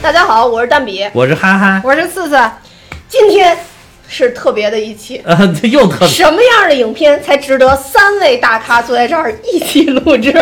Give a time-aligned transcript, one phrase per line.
[0.00, 2.38] 大家好，我是蛋比，我是憨憨，我是四四。
[3.08, 3.58] 今天
[4.06, 5.36] 是特别的一期，呃，
[5.68, 6.08] 又特别。
[6.08, 10.32] 什么样的影片才值得三位大咖坐在这儿一起录制？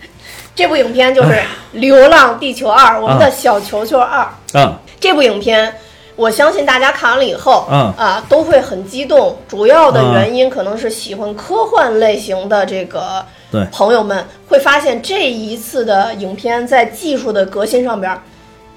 [0.54, 1.30] 这部影片就是
[1.72, 4.28] 《流浪地球二》，我们的小球球二。
[4.52, 5.74] 嗯，这部影片，
[6.14, 9.38] 我相信大家看完了以后，嗯啊，都会很激动。
[9.48, 18.20] 主要的原因可能是喜欢科幻类型的这个对朋友们会发现，这一次的影片在技术的革新上边儿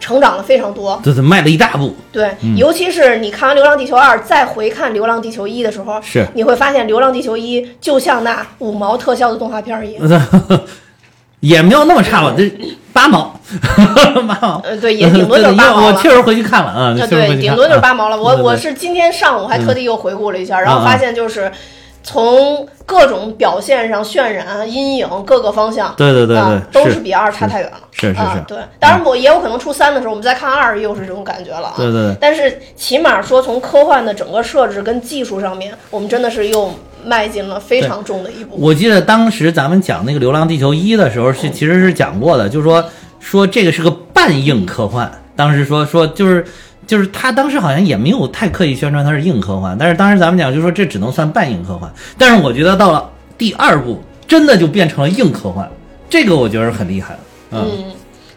[0.02, 1.00] 成长了非常多。
[1.02, 1.96] 这是迈了一大步。
[2.12, 10.04] 对，尤其是你看完《流浪地球二》再回看《流浪地球一》的时候，是你会发现《流浪地球一》就像那五毛特效的动画片儿一样。
[11.40, 12.52] 也没有那么差吧，这
[12.94, 13.40] 八毛，
[14.16, 14.62] 八毛。
[14.64, 15.88] 呃，对，也顶多就是八毛了。
[15.94, 18.22] 我确实回去看了啊，呃，确实回对，顶多就是八毛了。
[18.22, 21.52] 我我是今天上午还特地又回顾了一下，然后嗯发现就是
[22.04, 26.38] 从各种表现上渲染、阴影各个方向，对对对
[26.72, 27.80] 都是比二差太远了。
[27.92, 28.58] 是是是啊，对。
[28.80, 31.74] 当然，我也有可能初三的时候，我们再看二又是这种感觉了啊。
[31.78, 36.74] 对对对但是起码说，从科幻的整个设置跟技术上面，我们真的是又
[37.06, 38.56] 迈进了非常重的一步。
[38.58, 42.84] 我记得当时咱们讲那个《流浪地球一》的时候，是其实是讲过的，就是说
[43.20, 45.10] 说这个是个半硬科幻。
[45.36, 46.46] 当时说说就是
[46.92, 51.90] 就是他当时好像也没有太刻意宣传它是硬科幻，但是当时咱们讲就说这只能算半硬科幻。
[52.18, 55.66] 但是我觉得到了第二部，真的就变成了硬科幻，
[56.10, 57.20] 这个我觉得很厉害了。
[57.52, 57.86] 嗯，嗯，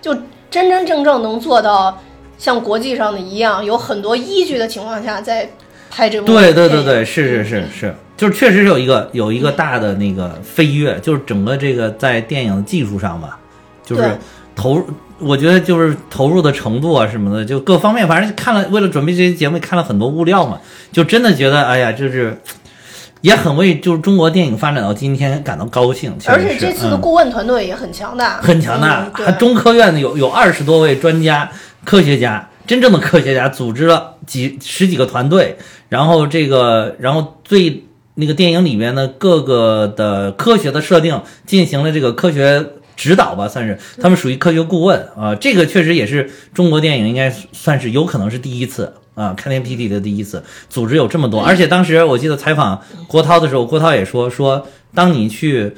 [0.01, 0.15] 就
[0.49, 2.01] 真真正正能做到
[2.39, 5.51] 像国际上的一样，有很多依据的情况下在
[5.91, 13.37] 拍这部对对对对，是是是是，就是确实是有一个有一个大的那个飞跃，就是整个这个在电影技术上吧，
[13.85, 14.17] 就是
[14.55, 14.87] 投入，
[15.21, 20.59] 我觉得就是投入的程度啊什么的，就各方面，反正看了为了准备这些节目看了很多物料嘛，
[20.93, 22.37] 就真的觉得哎呀，就是
[23.21, 27.01] 也很为就是中国电影发展到今天感到高兴，而且这次的嗯。
[27.01, 31.51] 顾问团队也很强大，很强大嗯，还中科院的有有二十多位专家、
[31.85, 35.57] 科学家，真正的科学家组织了几十几个团队，
[35.89, 37.85] 然后这个，然后最
[38.17, 42.65] 那个电影里面的各个的科学的设定进行了这个科学
[42.97, 48.93] 指导吧，算是他们属于科学顾问啊、这个确实也是中国电影应该算是有可能是第一次。
[49.15, 55.73] 啊，开天辟地的第一次，组织有这么多，而且当时我记得采访郭涛的时候，郭涛也说说，当你去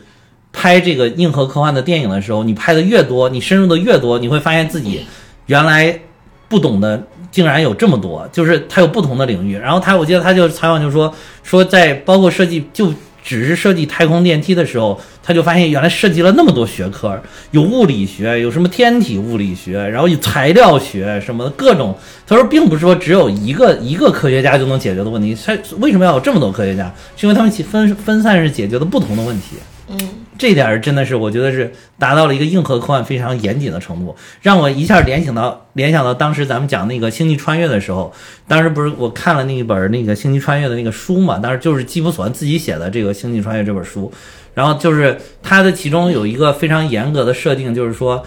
[0.54, 5.02] 拍这个硬核科幻的电影的时候，你拍的越多，你深入的越多，你会发现自己
[5.44, 6.00] 原来
[6.48, 9.58] 不懂的竟然有这么多，就是它有不同的领域。
[9.58, 12.90] 然后他，我记得他就采访就说说在包括设计就。
[13.26, 17.20] 只是设计太空电梯的时候，他就发现原来涉及了那么多学科，
[17.50, 21.98] 有物理学，有什么天体物理学，然后有材料学什么的各种。
[22.24, 26.94] 他说，并不是说只有一个一个科学家就能解决的问题，他为什么要有这么多科学家？
[27.16, 29.56] 是因为他们其分分散是解决的不同的问题。
[29.88, 29.98] 嗯，
[30.38, 38.12] 这点儿真的是我觉得是达到了一个硬核科幻非常严谨的程度，让我一下联想到联想到当时咱们讲那个星际穿越的时候，
[38.46, 44.12] 当时不是我看了那一本那个星际穿越的那个书嘛，当时就是基普索恩自己写的这个星际穿越这本书，
[44.54, 48.24] 然后就是它的其中有一个非常严格的设定，就是说。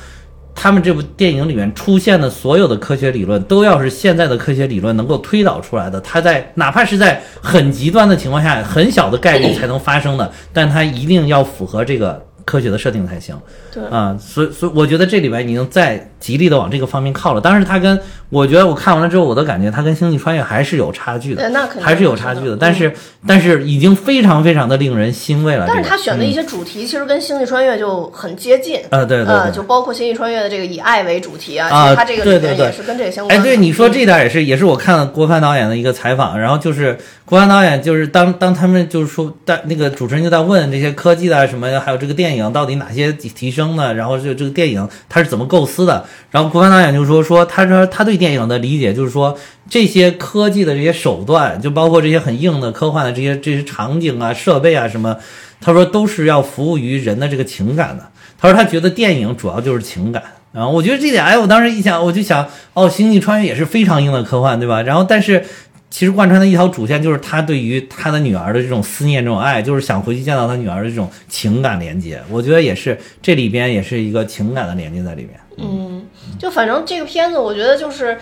[0.54, 6.00] 他们这部电影里面出现的所有的科学理论，都要是现在的科学理论能够推导出来的。
[6.02, 13.40] 它在哪怕是在很极端的情况下，很小的概率才能发生的，但它一定要符合这个科学的设定才行。
[13.72, 17.42] 对啊、所以所以我觉得这里边已经在极力的往这个方面靠了。
[17.42, 18.00] 但是他跟
[18.30, 22.56] 我觉得我看完了之后，我都感觉他跟《星际穿越》还是有差距的，对那肯定还是有差距的。
[22.56, 22.94] 但是
[23.28, 25.66] 但是已经非常非常的令人欣慰了。
[25.68, 28.80] 但是他选的一些主题其实跟《星际穿越》就很接近。
[28.90, 43.94] 呃，对呃，就包括《星际穿越》的这个以爱为主题啊，啊其实它这个里对对对面也是跟这个相关哎，对你说这点也是，也是我看了郭帆导演的一个采访，然后就是郭帆导演就是当当他们就是说，在那个主持人就在问这些科技的什么，还有这个电影到底哪些提提升呢？
[43.94, 46.06] 然后就这个电影它是怎么构思的？
[46.32, 49.38] 然后国帆导演就说说，他说他对电影的理解就是说，
[49.70, 55.18] 这些科技的这些手段，就包括这些很硬的科幻的这些这些场景啊、设备啊什么，
[55.62, 58.08] 他说都是要服务于人的这个情感的。
[58.38, 60.24] 他说他觉得电影主要就是情感。
[60.52, 64.82] 啊我觉得这点，哎，我当时一想，我就想，哦，《星际穿越》也是非常硬的科幻，对吧？
[64.82, 65.46] 然后，但是
[65.90, 72.22] 其实贯穿的一条主线就是他对于他的女儿的这种思念、这种爱，就是想回去见到他女儿的这种情感连接。
[72.30, 75.32] 我觉得也是这里边也是一个情感的连接在里面。
[75.58, 76.06] 嗯，
[76.38, 78.18] 就反正这个片子，我觉得就是。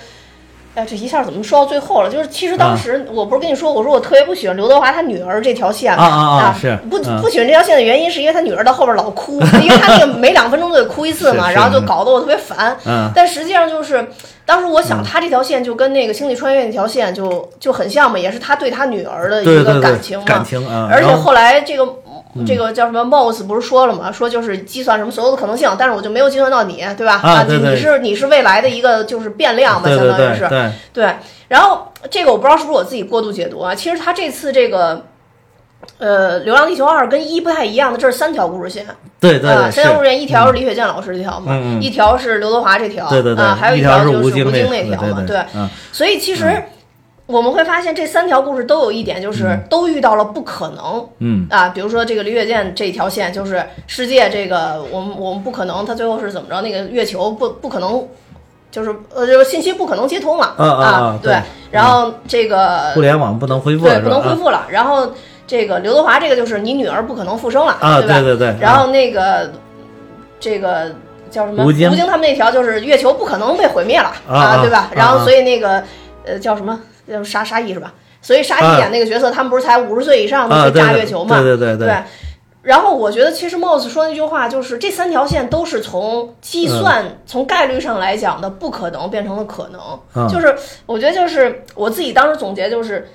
[0.78, 2.10] 哎，这一下怎么说到最后了？
[2.10, 6.04] 就是其实当时我不是跟你说，我说我特别不喜欢刘德华他女儿这条线吗？
[6.04, 12.78] 啊啊啊是不嗯不喜欢这条线的原因是因为他女儿到后边老哭，因为他那个每两分钟都得哭一次嘛，然后就搞得我特别烦。
[12.86, 14.08] 嗯但实际上就是，
[14.46, 20.26] 当时我想他这条线就跟那个《星际穿越》那条线就就很像嘛，也是他对他女儿的一个感情嘛。
[20.28, 20.88] 感情啊。
[20.92, 21.84] 而且后来这个
[22.46, 24.12] 这个叫什么 Moss 不是说了吗？
[24.12, 27.20] 说就是计算什么所有的可能性，但是我就没有计算到你，对吧？
[27.24, 31.16] 啊对对你是你是未来的一个就是变量吧，对对相当于是对。
[31.48, 35.06] 然后这个我不知道是不是我自己过度解读啊，其实他这次这个。
[36.00, 38.86] 呃，《流浪地球二》跟一不太一样的，这是三条故事线。
[38.88, 46.62] 啊，对对对，是，三条故事线，一条是李雪健老师这条嘛，一条是刘德华这条，对对对啊，还有一条就是吴是京京那条嘛，对，嗯，所以其实
[47.28, 51.08] 我们会发现这三条故事都有一点，就是都遇到了不可能。
[51.20, 56.62] 嗯啊，比如说这个李雪健这一条线，就是世界这个我们我们不可能，他最后是怎么着？
[56.62, 58.08] 那个月球不不可能，
[58.72, 64.04] 就是呃，就是信息不可能接通了啊啊啊对对，然后这个互联网不能恢复对了，对？
[64.06, 65.12] 不能恢复了，然后
[65.46, 68.22] 这个刘德华这个就是你女儿不可能复生了，啊，对吧？
[68.22, 69.52] 对对对，然后那个
[70.40, 70.96] 这个
[71.30, 71.66] 叫什么？
[71.66, 74.78] 吴京他们那条就是月球不可能被毁灭了啊啊对吧？
[74.78, 75.84] 啊然后所以那个
[76.24, 76.80] 呃叫什么？
[77.08, 77.94] 叫沙沙溢是吧？
[78.22, 81.40] 所以沙溢啊演那个角色，他们不是才五十岁以上去炸月球嘛？
[81.42, 81.96] 对对对对。
[82.64, 89.80] 然后我觉得，其实 Moss 说那句话就是，这三条线都是从计算、嗯从概率上来讲的不可能变成了可能。
[90.16, 90.54] 嗯就是
[90.86, 93.08] 我觉得，就是我自己当时总结就是，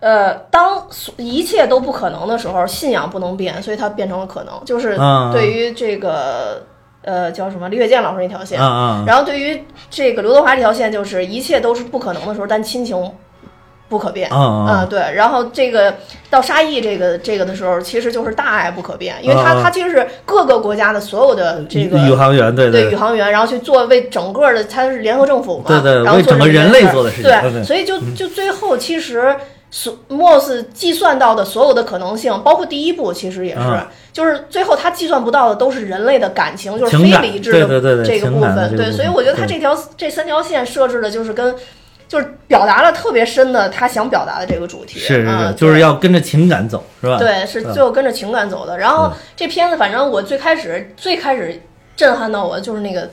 [0.00, 4.60] 呃，当所一切都不可能的时候，信仰不能变，所以它变成了可能。
[4.64, 6.64] 就是嗯对于这个
[7.02, 7.68] 呃叫什么？
[7.68, 12.96] 李雪健老师那条线，啊啊，然后对于这个刘德华这条线，就是一切都是不可能的时候，但亲情
[13.88, 14.30] 不可变。
[14.30, 15.94] 啊啊啊，对，然后这个
[16.30, 29.36] 到沙溢这个这个的时候，其实就是大爱不可变，因为它、啊啊它其实是各个国家的所有的这个宇航员，对对，对宇航员，然后去做为整个的，他是联合政府嘛，对对然后做为整个人类做的事情对，所以就就最后其实
[29.72, 41.52] 所 Moss 计算到的所有的可能性，包括第一步其实也是，嗯就是最后他计算不到的都是人类的感情，就是非理智的这个部分，对，所以我觉得他这条这三条线设置的就是跟。
[42.08, 47.16] 就是表达了特别深的他想表达的这个主题，是是嗯，就是要跟着情感走，是吧？
[47.16, 48.76] 对，是嗯最后跟着情感走的。
[48.76, 51.62] 然后嗯这片子，反正我最开始最开始
[51.96, 53.08] 震撼到我的就是那个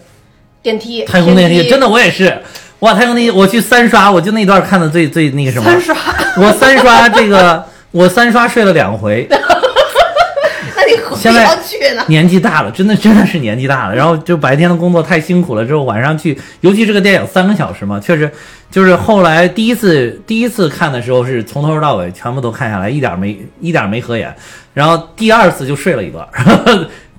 [0.61, 2.41] 电梯，太空电梯梯真的我也是，
[2.79, 2.93] 哇！
[2.93, 5.95] 他用那我去三刷，我就那段看的最最那个什么，三刷，
[6.37, 12.03] 我三刷这个我三刷睡了两回， 那你何必现在要去呢？
[12.07, 13.95] 年纪大了，真的真的是年纪大了。
[13.95, 18.31] 然后就白天的工作太辛苦了，之后晚上去，尤其这个电影三个小时嘛，确实
[18.71, 24.33] 就是后来第一次第一次看的时候是从头到尾全部都看下来，一点没一点没合眼。
[24.73, 26.25] 然后第二次就睡了一段，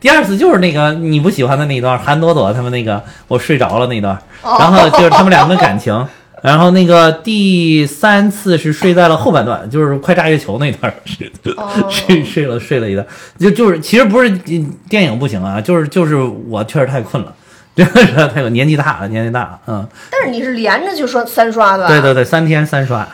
[0.00, 4.56] 第二次就是那个你不喜欢的那一段，韩朵朵他们那个我睡着了那一段，哦。
[4.58, 6.06] 然后就是他们两个感情。
[6.42, 11.86] 然后那个第三次是睡在了后半段，就是快炸月球那段， 睡哦。
[11.90, 13.06] 睡睡了睡了一段，
[13.38, 17.34] 就就是其实不是嗯电影不行啊，就是就是我确实太困了，
[17.76, 23.06] 真的是太困，年纪大了，年纪大了，嗯，但是你是连着就说三刷的，对对对，三天三刷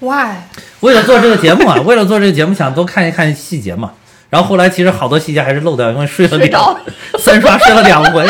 [0.00, 0.34] ，，why？
[0.80, 3.92] 为了做这个节目啊，为了做这个节目想多看一看细节嘛，
[4.34, 6.76] 然后后来其实好多细节还是漏掉，因为睡了两
[7.20, 8.26] 三刷睡了两回。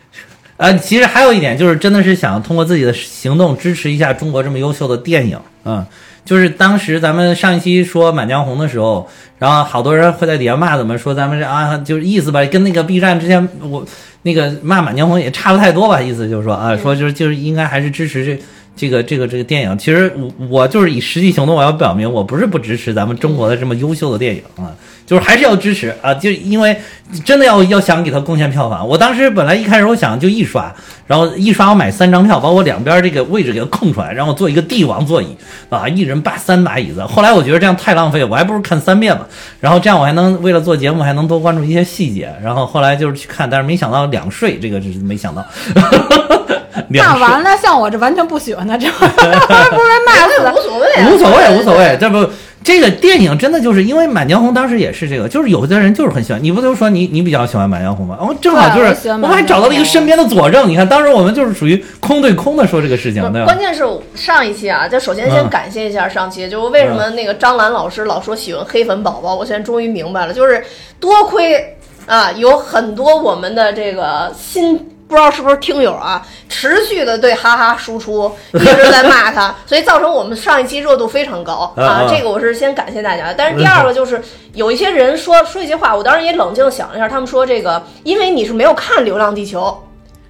[0.58, 5.40] 呃，其实还有一点就是，真的是想通过自己的行动支持一下中国这么优秀的电影。
[5.64, 5.82] 嗯，
[6.26, 9.08] 就是当时咱们上一期说《满江红》的时候，
[9.38, 13.82] 然后好多人会在底下骂咱们，说咱们这啊，就是意思吧，跟那个 B 站之前我
[14.24, 18.42] 那个骂《满江红》也差不太多吧，意思就是说啊，说就是就是应该还是支持这
[18.76, 19.76] 这个这个这个电影。
[19.78, 24.70] 其实我我就是以实际行动我要表明，我不是不支持咱们中国的这么优秀的电影啊，
[25.06, 26.76] 就是还是要支持啊，就因为
[27.24, 28.86] 真的要要想给他贡献票房。
[28.86, 30.72] 我当时本来一开始我想就一刷，
[31.06, 35.36] 然后一刷我买三张票，把我两边这个位置给它空出来，然后做一个帝王座椅
[35.70, 37.02] 啊，一人霸三把椅子。
[37.04, 39.24] 后来我觉得这样太浪费，我还不如看三遍嘛。
[39.60, 42.30] 然后这样我还能为了做节目还能多关注一些细节。
[42.42, 45.44] 然后后来就是去看，但是没想到两睡，这个是没想到。
[46.90, 51.96] 那完了，像我这完全不喜欢他这玩意儿，不是被骂死那 无所谓啊，无所谓，无所谓。
[52.00, 52.28] 这不，
[52.62, 56.42] 这个电影真的就是因为《满江红》当时也是这个，就是有的人就是很喜欢。
[56.42, 58.16] 你不都说你你比较喜欢《满江红》吗？
[58.20, 60.68] 哦，正好就是我喜欢我们还找到了一个身边的佐证。
[60.68, 63.58] 你看，当时我们就是属于空对空的说这个事情，对吧关？
[63.58, 70.62] 键是上一期啊，就首先先嗯感谢一下上期，就是为什么那个张兰老师老说喜欢黑粉宝宝，我现在终于明白了，就是
[70.98, 71.76] 多亏
[72.06, 74.95] 啊，有很多我们的这个新。
[75.08, 83.32] 不知道是不是听友啊，持续的对哈哈输出， 一直在骂他，所以造成我们上一期热度非常高啊这个我是先感谢大家。
[83.38, 84.20] 但是第二个就是
[84.54, 89.60] 有一些人说说一些话，我当时也冷静想了一下，他们说这个，因为你是没有看《流浪地球》，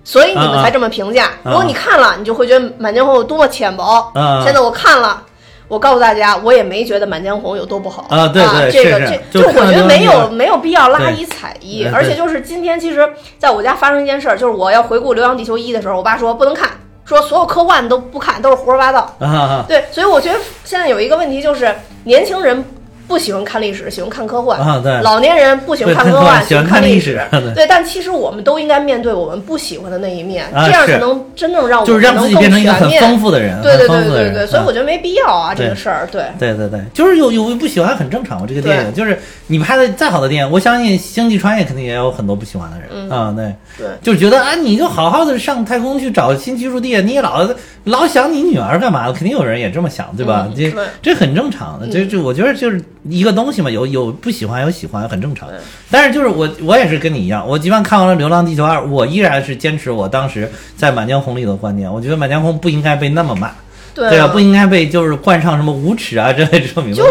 [0.05, 1.31] 所以你们才这么评价。
[1.43, 4.13] 如果你看了，你就会觉得《满江红》有多么浅薄。
[4.15, 5.23] 啊现在我看了，
[5.69, 9.01] 我告诉大家，我也没觉得《满江红》有多不好啊对对这个
[9.33, 13.09] 这就我觉得没有没有必要拉一踩一，而且就是今天其实
[13.39, 16.71] 在我家发生一件事儿，就是我要回顾《流浪地球一》的时候，我爸说不能看，
[17.05, 19.15] 说所有科幻都不看，都是胡说八道。
[19.19, 22.65] 啊啊对，所以我觉得现在有一个问题就是年轻人
[23.09, 27.53] 不喜欢看历史，喜欢看科幻啊对老年人不喜欢看科幻，喜欢看历史史。
[27.55, 33.87] 对，但其实我们都应该面对我们不喜欢的那一面，这样才能真正让我就是让自己们能更变成一个很全面丰富的人，对对。
[33.87, 36.07] 对对对，所以嗯我觉得没必要啊，这个事儿。
[36.13, 38.41] 对，对对对，就是有有不喜欢很正常。
[38.41, 43.33] 嘛这个电影就是你拍的再好的电影，我相信《星际穿越》肯定也有很多不喜欢的人嗯啊。
[43.35, 47.49] 对，对就是觉得啊，你就好好的上太空去找新居住地，你也老
[47.85, 49.11] 老想你女儿干嘛？
[49.13, 50.49] 肯定有人也这么想，对吧？
[50.55, 51.87] 这这很正常的。
[51.89, 55.49] 这这我觉得就是一个东西嘛，有有不喜欢，有喜欢，很正常。
[55.91, 63.51] 但是就是我我也是跟你一样，我即便看完了《流浪地球二》，我依然是坚持我当时在《满江红》里的观点，我觉得《满江红》不应该被那么骂。
[63.95, 67.03] 对对啊，不应该被就是冠上什么无耻啊之类这种名字，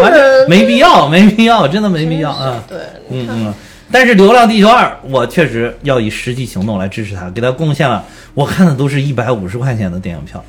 [0.47, 2.63] 没必要，没必要，真的没必要啊。
[2.67, 2.77] 对，
[3.09, 3.53] 嗯嗯。
[3.91, 8.03] 但是《流浪地球二》，我确实要以实际行动来支持他，给他贡献了。
[8.35, 10.43] 我看的都是一百五十块钱的电影票，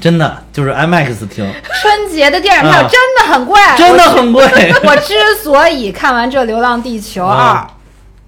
[0.00, 1.46] 真的就是 IMAX 厅，
[1.80, 2.88] 春节的电影票啊。
[2.88, 4.42] 真的很贵，真的很贵。
[4.84, 7.70] 我之 所以看完这《流浪地球二》啊。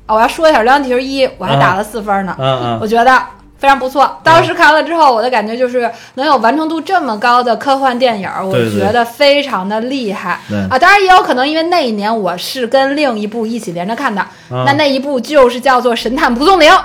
[0.07, 2.37] 哦，我要说一下《流浪地球一》，我还打了四分呢。
[2.39, 3.21] 嗯嗯我觉得
[3.63, 4.19] 非常不错。
[4.25, 10.77] 当时看完了之后，我的感觉就是能有完成度这么高的科幻电影，我觉得非常的厉害啊！
[10.77, 16.69] 当然也有可能因为那一年我是跟另一部一起连着看的，啊那那一部就是叫做《神探蒲松龄》。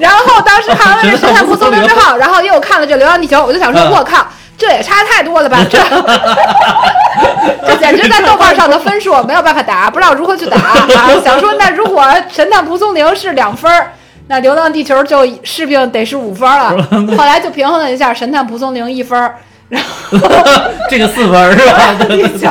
[0.00, 4.26] 然后当时看完了这《神探蒲松龄》之后， 然后又看了这《流浪地球》，我就想说，嗯我靠。
[4.58, 5.58] 这也差太多了吧！
[5.70, 5.78] 这
[7.66, 10.86] 这简直在豆瓣上的分数没有办法打，不知道如何去打啊！
[11.24, 13.92] 想说，那如果《神探蒲松龄》是两分儿，
[14.30, 16.70] 那《流浪地球》就势必得是五分了。
[17.18, 19.34] 后来就平衡了一下，《神探蒲松龄》一分儿，
[19.68, 20.18] 然后
[20.88, 21.92] 这个四分儿是吧？
[22.06, 22.48] 地球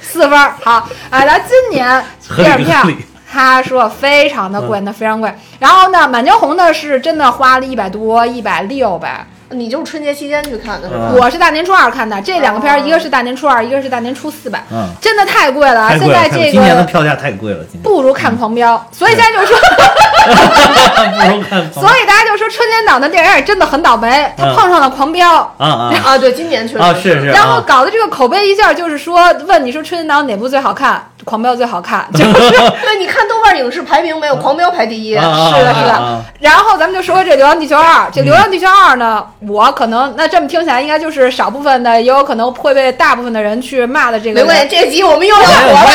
[0.00, 0.52] 四分儿。
[0.64, 0.72] 好
[1.10, 2.04] 啊，咱今年
[2.36, 2.84] 电影票。
[3.32, 5.32] 他说非常的贵，那非常贵。
[5.60, 9.24] 然后呢，《满江红》呢是真的花了一百多，一百六吧。
[9.52, 11.10] 你就是春节期间去看的是吧？
[11.12, 14.64] 嗯我是大年初二看的，这两个片儿，哦一个是大年初二，一个是大年初四吧。
[14.72, 19.56] 嗯真的太贵了，太贵了，现在这太贵了今年的个票价太贵了，今年不如看《狂飙》，所以现在就说，
[20.26, 21.70] 不如看。
[21.72, 25.28] 所以大家就说春节档的电影真的很倒霉，他嗯碰上了《狂飙》。
[25.62, 26.94] 啊啊啊，对，今年确实啊！
[26.94, 30.94] 是是，然后啊搞的这个口碑一下就是说，问你说春节档哪部最好看？
[31.24, 35.14] 《狂飙》最好看， 就是对，你看豆瓣影视排名没有《狂飙》排第一。
[35.14, 36.24] 是的，是的。
[36.40, 45.86] 然后咱们就说说这《流浪地球二》，这《流浪地球二》呢，我可能那这么听起来，应该就是少部分的，也有可能会被大部分的人去骂的这个没关系，这集我们又要火了。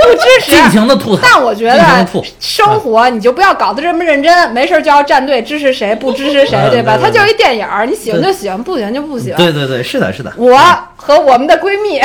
[0.00, 0.52] 不支持。
[0.52, 1.22] 尽情的吐槽。
[1.22, 2.06] 但我觉得
[2.40, 6.96] 生活你就不要搞得这么认真，没事儿就要站队支持谁，不支持谁，嗯对吧？
[6.96, 9.36] 对对它就是一电影儿，你喜欢就喜欢，不喜欢就不喜欢。
[9.36, 10.32] 对对对，是的，是的。
[10.36, 10.58] 我
[10.96, 12.00] 和我们的闺蜜，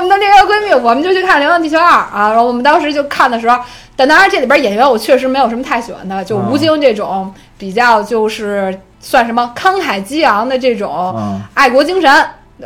[0.00, 2.30] 我们的另一个闺蜜，我们就去看《流浪地球二》啊。
[2.30, 3.58] 然后我们当时就看的时候，
[3.94, 12.10] 但当然这里边演员我确实没有什么太喜欢的，就吴京这种比较就是算什么慷慨激昂的这种嗯爱国精神。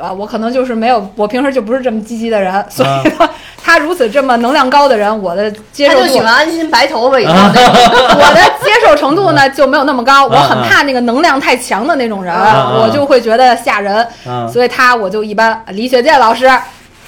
[0.01, 3.31] 啊，我可能就是没有，我平时就不是这么积极的人，所以呢，
[3.63, 7.73] 他如此这么能量高的人，我的接受度他就喜欢安心白头发以后啊那种。
[8.19, 15.63] 我的接受程度呢就没有那么高，我很怕那个能量太强的那种人，啊我就会觉得吓人，啊所以他我就一般。
[15.69, 16.51] 李雪健老师，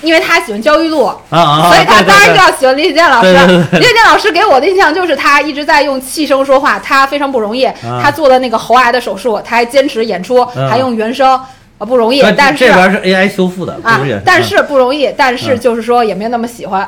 [0.03, 1.05] 因为他喜欢焦裕禄。
[1.05, 1.71] 啊啊！
[1.71, 3.33] 所以他当然就要喜欢李雪健老师。
[3.73, 7.69] 李雪健老师给我的印象就是他一直在用气声说话，他非常不容易。
[8.03, 11.29] 他做了那个喉癌的手术，他还坚持演出，嗯还用原声，
[11.79, 12.23] 啊不容易。
[12.37, 14.01] 但是这边是 AI 修复的，啊？
[14.25, 16.87] 但是不容易，但是嗯就是说也没有那么喜欢。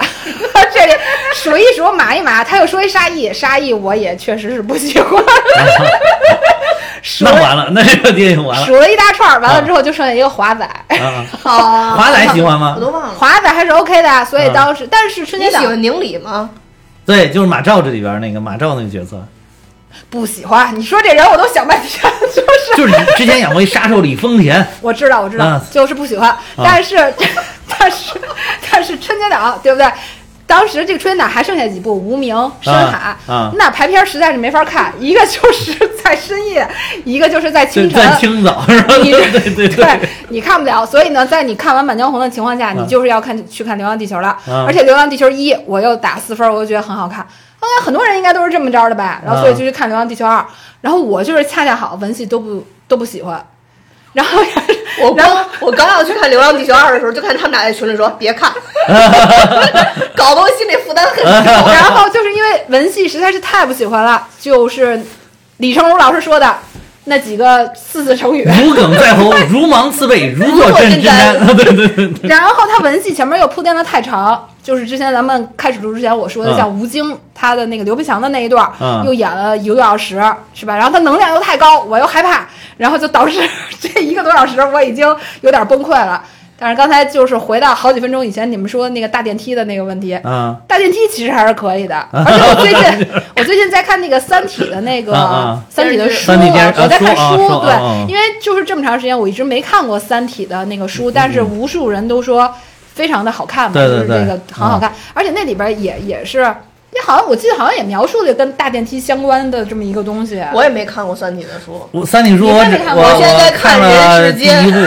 [0.72, 0.92] 这里
[1.34, 5.22] 数一数，码一码，他又说一沙溢，沙溢我也确实是不喜欢。
[7.20, 10.64] 那完了，那这个电影完了数了一大串儿，完了之后就剩下一个华仔。
[10.64, 11.24] 啊！
[11.44, 13.14] 啊 华仔喜欢吗我都忘了。
[13.14, 16.50] 华仔还是 OK 的，所以嗯当时，但是春你节档喜欢宁理吗？
[17.06, 19.24] 对，就是马照这里边那个马照那个角色，
[20.10, 20.76] 不喜欢。
[20.78, 26.36] 你说这人我都想半天，就是就是你之前演过一杀手李丰田，我知道，我知道，啊就是不喜欢。
[26.56, 26.96] 但是，
[27.78, 28.12] 但是，
[28.70, 29.86] 但是春节档对不对？
[30.48, 36.66] 当时这个春节档还剩下几部《无名》《深海》啊那排片实在是没法看，一个就是在深夜，
[37.04, 38.00] 一个就是在清晨。
[38.02, 38.94] 在清早 是吧？
[39.02, 40.00] 你对对对，
[40.30, 44.28] 你看不了，所以呢，在你看完《满江红》的情况下，你就是要看去看《流浪地球》了。
[44.28, 47.18] 啊而且《流浪地球一》，我又打四分，我就觉得很好看。
[47.60, 50.38] 应该很多人应该都是这么着的吧，然后所以就去看《流浪地球二》，
[50.80, 53.44] 然后我就是恰恰好文戏都不都不喜欢，
[54.12, 54.40] 然后
[55.02, 58.52] 我刚我刚要去看《流浪地球二》的时候，就看他们俩在群里说别看，
[60.16, 61.72] 搞得我心里负担很重。
[61.72, 65.00] 然后就是因为文戏实在是太不喜欢了，就是
[65.58, 66.56] 李成儒老师说的
[67.04, 68.44] 那几个四字成语。
[68.44, 71.54] 如鲠在喉，如芒刺背，如坐针针毡。
[71.54, 76.56] 对对对对，然后他文戏前面又铺垫的太长，就是之前咱们开始录之前我说的，嗯。
[76.58, 79.02] 像吴京他的那个刘培强的那一段儿，嗯。
[79.06, 80.22] 又演了一个多小时，
[80.52, 80.76] 是吧？
[80.76, 82.46] 然后他能量又太高，我又害怕，
[82.76, 83.40] 然后就导致
[83.80, 86.22] 这一个多小时我已经有点崩溃了。
[86.60, 90.54] 但是刚才就是回到好几分钟以前你们说那个大电梯的那个问题，嗯。
[90.66, 102.52] 大电梯其实还是可以的，而且我最近 我最近在看那个《三体》的那个三体》的书，我在看啊书对因为就是这么长时间我一直没看过《三体》的那个书，但是无数人都说
[102.98, 110.42] 非常的好看嘛，对对对就是这个很好看，而且那里边也也是，也好像我记得好像也描述了跟大电梯相关的这么一个东西。
[110.52, 114.78] 我也没看过《三体》的书，我三体书我只看过我我现在看看人了第世间一部，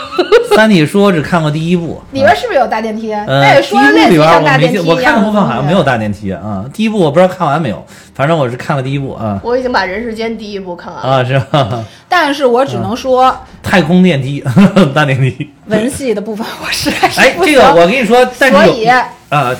[0.56, 2.00] 三体书我只看过第一部。
[2.12, 3.10] 里边是不是有大电梯？
[3.10, 5.92] 那呃，也说类似里边像大电梯我没记，我看的部分好像没有大。
[5.92, 6.64] 大电梯啊。
[6.72, 7.84] 第一部我不知道看完没有，
[8.14, 11.18] 反正我是看了第一部啊我已经把《人世间》第一部看完了。
[11.18, 11.84] 啊是吧？
[12.08, 14.42] 但是我只能说太空电梯，
[14.94, 15.50] 大电梯。
[15.68, 17.70] 文戏的部分我实在是哎，不这个行。
[17.76, 19.08] 我跟你说，但是所以啊，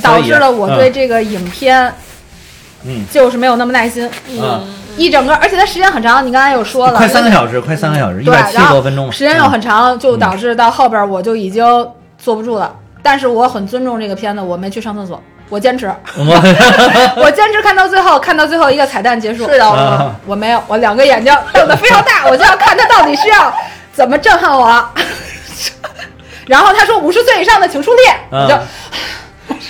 [0.03, 1.93] 导致了我对嗯这个影片，
[2.85, 3.05] 嗯。
[3.11, 4.09] 就是没有那么耐心。
[4.29, 9.51] 嗯一整个，而且它时间很长，你刚才有说了，快三个小时，快三个小时，一对，百七然后十多分钟，时间又嗯。
[9.51, 11.65] 很长，就导致到后边我就已经
[12.19, 12.75] 坐不住了。
[13.01, 15.87] 但是我很尊重这个片子，我没去上厕所，我坚持，
[16.17, 16.35] 我。
[17.23, 19.47] 我坚持看到最后，看到最后一个彩蛋结束。
[19.47, 23.55] 睡着了我没有，我两个眼睛瞪得非常大，我就要看他到底是要
[23.93, 24.85] 怎么震撼我。
[26.49, 28.63] 然后他说五十岁以上的请出列，我就啊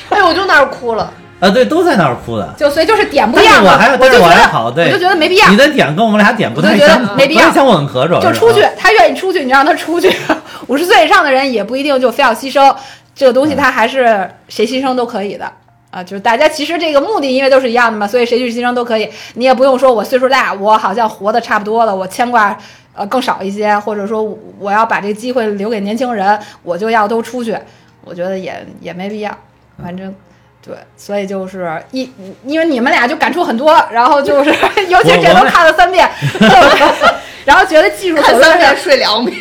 [0.08, 1.12] 哎，我就 那儿哭了。
[1.40, 2.52] 啊，对，都在那儿哭的。
[2.56, 7.50] 就所以就是点不一样嘛，我还，但是我就觉得我还好，对，我就觉得没必要你，的点跟我们俩点不太我就觉得相，没必要
[7.86, 10.12] 合，着就出去啊，他愿意出去，你让他出去。
[10.66, 12.74] 五十岁以上的人也不一定就非要牺牲
[13.14, 15.50] 这个东西，他还是谁牺牲都可以的。
[15.90, 19.08] 啊，就是大家其实这个目的因为都是一样的嘛，所以谁去牺牲都可以。
[19.34, 22.56] 你也不用说我岁数大，我好像活得差不多了，我牵挂
[22.94, 24.22] 呃更少一些，或者说
[24.58, 27.56] 我要把这个机会留给年轻人，我就要都出去。
[28.04, 29.36] 我觉得也也没必要，
[29.82, 30.14] 反正。
[30.60, 32.10] 对，所以就是一，
[32.44, 34.50] 因为你们俩就感触很多，然后就是，
[34.90, 37.14] 尤其这都看了三遍，就 是
[37.46, 39.38] 然后觉得技术看三遍睡两遍，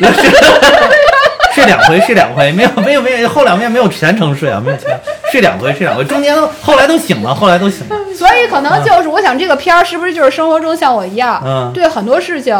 [1.58, 4.98] 睡两回，睡两回，没有没有没有，后两遍没有全程睡啊，没有全
[5.30, 12.56] 睡两回，睡两回，中间后来都醒了，后来都醒了，所以可能就是，我想这个片儿是不是就是生活中像我一样，对很多事情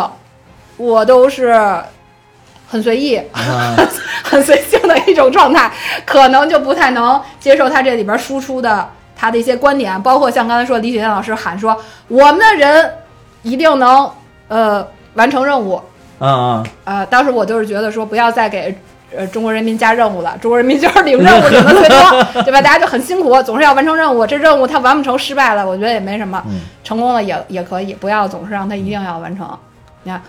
[0.77, 1.55] 我都是
[2.69, 3.21] 很随意、
[4.23, 5.71] 很随性的一种状态，
[6.05, 11.77] 可能就不太能接受他这里边输出的他的一些观点，包括像刚才说李雪健老师喊说，
[12.09, 12.91] 我们的人
[13.43, 14.11] 一定能
[14.49, 15.81] 呃完成任务，
[16.19, 18.77] 啊啊，呃，当时我就是觉得说，不要再给
[19.17, 22.61] 呃中国人民加任务了，中国人民就是领任务领的最多， 对吧？
[22.61, 29.49] 大家就很辛苦，总是要完成任务，这任务他完不成失败了，我觉得也没什么，嗯成功了也也可以，不要总是让他一定要完成。
[30.03, 30.21] 你看，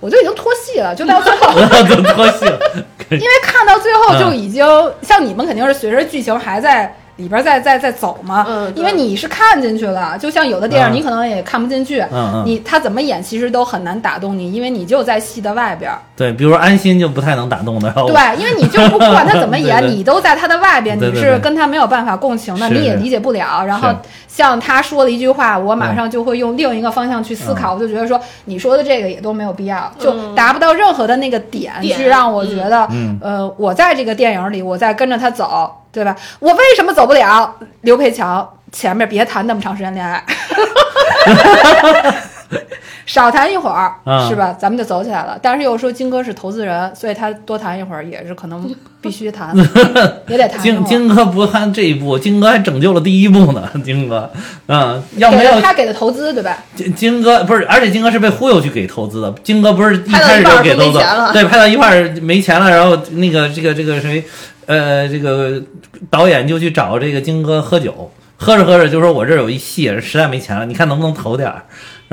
[0.00, 1.52] 我就已经脱戏了，就到最后，
[1.88, 2.58] 都脱戏了，
[3.10, 4.66] 因为看到最后嗯就已经、
[5.02, 6.94] 像你们肯定是随着剧情还在。
[7.16, 10.94] 里边在在在走嘛，嗯因为你是看进去了，就像有的电影嗯。
[10.94, 12.04] 你可能也看不进去，
[12.44, 23.64] 你他怎么演其实都很难打动你，因为你就在戏的外边儿，对，比如说安心就不太能打动的，对，因为你就不管他怎么演， 你都在他的外边，你是跟他没有办法共情的，你也理解不了。
[23.64, 23.88] 然后
[24.26, 27.54] 像他说了一句话，我马上就会用另一个方向去思嗯。
[27.54, 31.96] 考，我就觉得说你说的这个也都没有必要，就达不到任何的那个点，点。
[31.96, 33.18] 去让我觉得，嗯。
[33.22, 36.14] 呃，我在这个电影里，我在跟着他走，对吧？
[36.40, 37.54] 我为什么走不了？
[37.82, 40.22] 刘佩强前面别谈那么长时间恋爱。
[43.06, 44.52] 少谈一会儿，啊是吧？
[44.58, 45.38] 咱们就走起来了。
[45.42, 49.54] 但是又说金哥是投资人，所以他多谈一会儿也是可能必须谈，
[50.28, 50.84] 也得谈金。
[50.84, 54.30] 金哥不看这一步，金哥还拯救了第一步呢，金哥，
[54.66, 56.58] 嗯，要没有给他给的投资，对吧？
[56.74, 59.32] 金金哥不是，而且金哥是被忽悠去给投资的。
[59.42, 64.24] 金哥不是一开始就给投资没钱了，对，拍到一半儿没钱了，然后那个这个这个谁，
[64.66, 65.60] 呃，这个
[66.08, 71.62] 导演就去找这个金哥喝酒，喝着喝着就说：“我这儿有一戏，实在没钱了，你看能不能投点儿？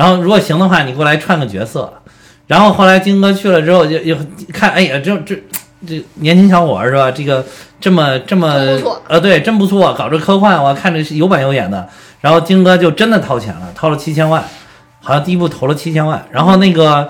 [0.02, 1.94] 然后如果行的话，你过来串个角色。”
[2.48, 4.18] 然后后来金哥去了之后，就就
[4.52, 5.36] 看，哎呀，这这
[5.88, 7.12] 这年轻小伙儿是吧？
[7.12, 7.46] 这个
[7.80, 8.48] 这么这么
[9.08, 11.88] 呃，对，真不错，搞这科幻，我看着是有板有眼的。
[12.20, 14.44] 然后金哥就真的掏钱了，掏了七千万，
[15.02, 17.08] 好像第一部投了七千万，然后那个，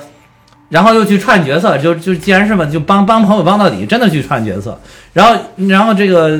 [0.67, 4.77] 然后又去串角色，就就既然是嘛，就帮帮朋友帮到底，真的去串角色。
[5.13, 6.39] 然后然后这个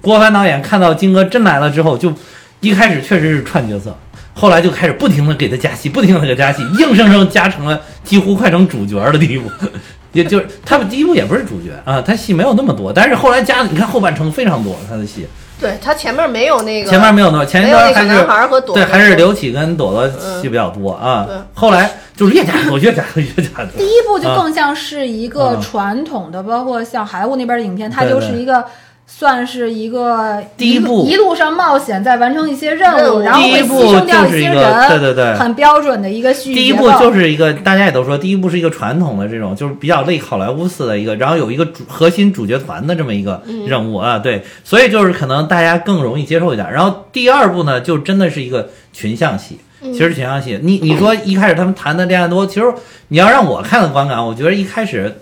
[0.00, 2.12] 郭帆导演看到金哥真来了之后，就
[2.60, 3.94] 一开始确实是串角色，
[4.40, 9.50] 后来就开始不停的给他加戏，不停的给他加戏， 硬生生加成了几乎快成主角的地步。
[10.12, 15.26] 也就是他们第一部也不是主角啊，他戏没有那么多，但是后来加的，你看后半程非常多他的戏，
[15.60, 20.08] 对他前面没有那个，前面没有那么，前一没有那小段还是男孩和朵对，还是刘启跟朵朵
[20.40, 21.26] 戏比较多啊。
[21.28, 23.68] 对后来就是越加多，越加多，越加多。
[23.78, 28.64] 第一部就更像是一个嗯传统的，包括像韩国那边的影片，它就是一个
[29.12, 31.04] 算是一个第一步。
[31.06, 33.18] 一路上冒险，再完成一些任任务。
[33.20, 35.34] 然后会第一部牺牲掉就是一个些人，对对对。
[35.34, 46.72] 很标准的一个续第一结构部就是一个大家也都说，第一部是一个传统的这种，就是比较类好莱坞似的一个，然后有一个主核心主角团的这么一个任务啊，对，所以就是可能大家更容易接受一点。
[46.72, 52.72] 然后第二部呢，就真的是一个群像戏，其实群像戏，你你说一开始他们谈的恋爱多，其实
[53.08, 55.20] 你要让我看的观感，我觉得一开始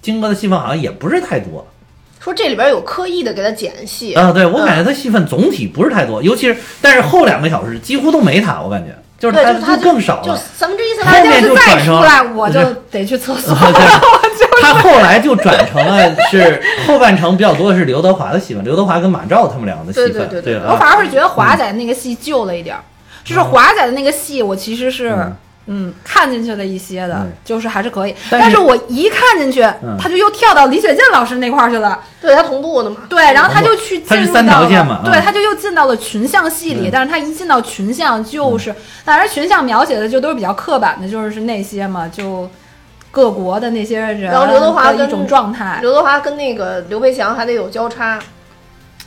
[0.00, 1.66] 金哥的戏份好像也不是太多。
[2.26, 10.36] 说这里边有刻意的给他剪戏啊，对我感觉他戏份总体不是太多，尤其是但是后两个小时几乎都没他，我感觉就是，他就更少了。
[10.36, 12.58] 三分之一三后分之一面就再出来， 我就
[12.90, 13.54] 得去厕所。
[14.60, 22.82] 他后来就转成了是后半程比较多的是刘德华的戏份，刘德华跟马照他们两个的戏份，对对对我反而是觉得华仔那个戏旧了一点儿，
[23.24, 25.16] 就是华仔的那个戏，我其实是
[25.66, 28.14] 嗯嗯看进去了一些的嗯，就是还是可以。
[28.30, 32.00] 但是但是我一看进去嗯，他就又跳到李雪健老师那块儿去了。
[32.20, 32.98] 对他同步的嘛。
[33.08, 38.74] 对，然后他就去他是三进入到了，条线嘛嗯对，他就又进到了群像戏里，嗯但是他一进到群像就是，
[39.04, 42.48] 当然群像描写的就都是比较刻板的，就是是那些嘛，就
[43.10, 45.78] 各国的那些人然后刘德华跟的一种状态。
[45.80, 48.18] 刘德华跟那个刘培强还得有交叉，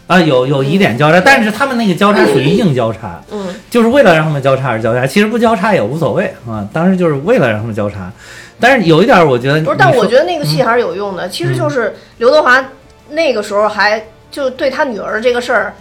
[0.09, 8.11] 啊有有疑点交叉，但是他们那个交叉属于硬交叉，嗯，就是为了让他们交叉而交叉，其实不交叉也无所谓啊，当时就是为了让他们交叉，
[8.59, 11.29] 但是有一点我觉得不是，但我觉得那个戏还是有用的。
[11.29, 12.65] 其实就是刘德华
[13.09, 15.75] 那个时候还就对他女儿这个事儿。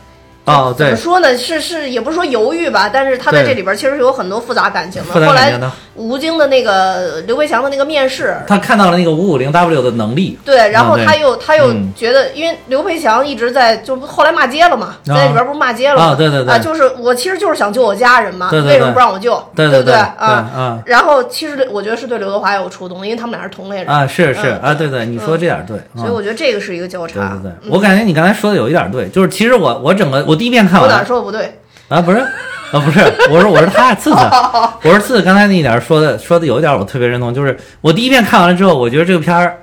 [0.45, 1.37] 哦对怎么说呢？
[1.37, 5.13] 是是，也不是说犹豫吧，但是他在这里边其实是有很多复杂感情的。
[5.27, 5.61] 后来
[5.99, 11.93] 吴京的那个刘培强的那个面试，他看到了那个五五零 W 的能力，对，然后他又、他又嗯。
[11.97, 16.13] 觉得，因为刘培强一直在，就后来骂街了嘛，在里边不是骂街了嘛？
[16.13, 16.55] 啊对对对。
[16.55, 18.73] 啊，就是我其实就是想救我家人嘛，对对对。
[18.75, 19.35] 为什么不让我救？
[19.57, 20.27] 对对对不啊？
[20.55, 20.83] 啊。
[20.87, 24.59] 然后其实我觉得是对刘德华有触动，因为他们俩是同类人，啊是是嗯。
[24.61, 27.37] 啊对对，你说这点对，啊所以我觉得这个是一个交叉。
[27.43, 27.71] 对对，嗯。
[27.71, 31.59] 我感觉你刚才说的有一点对，就是其实我我整个我第一遍看我哪儿说的不对？
[31.89, 34.17] 啊不是啊不是，我说我说他次次，
[34.85, 39.59] 我说次次刚才那一点说的说的有一点我特别认同，就是我第一遍看完了之后，我觉得这个片儿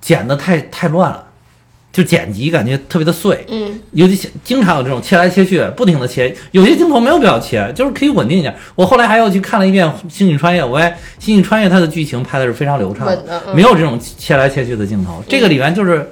[0.00, 1.24] 剪的太太乱了，
[1.92, 8.54] 就剪辑感觉特别的碎，嗯，尤其经常有这种切来切去，不停的切，有些镜头没有必要切，就是可以稳定一点。
[8.76, 10.86] 我后来还又去看了一遍《星际穿越》，我也
[11.18, 15.20] 《星际穿越》它的剧情拍的是非常流畅稳的嗯没有这种切来切去的镜头。
[15.28, 16.08] 这个里面就是。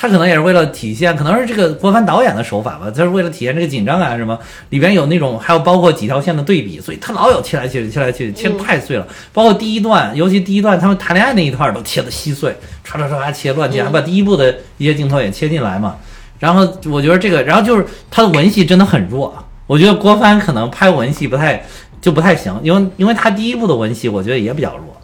[0.00, 4.38] 他可能也是为了体现，可能是这个郭帆导演的手法吧，他是为了体现这个紧张感什么，
[4.70, 9.06] 里边有那种还有包括几条线的对比，所以他老有切来切去，切来切去，切的太碎了。
[9.34, 12.50] 包括第一段，尤其第一段他们谈恋爱那一段都切的稀碎，
[12.82, 15.96] 唰唰唰唰切乱切，还把第一部的一些镜头也切进来嘛。
[16.38, 19.34] 然后我觉得这个，然后就是他的文戏真的很弱，
[19.66, 21.62] 我觉得郭帆可能拍文戏不太
[22.00, 24.96] 就不太行，因为因为他第一部的文戏我觉得也比较弱，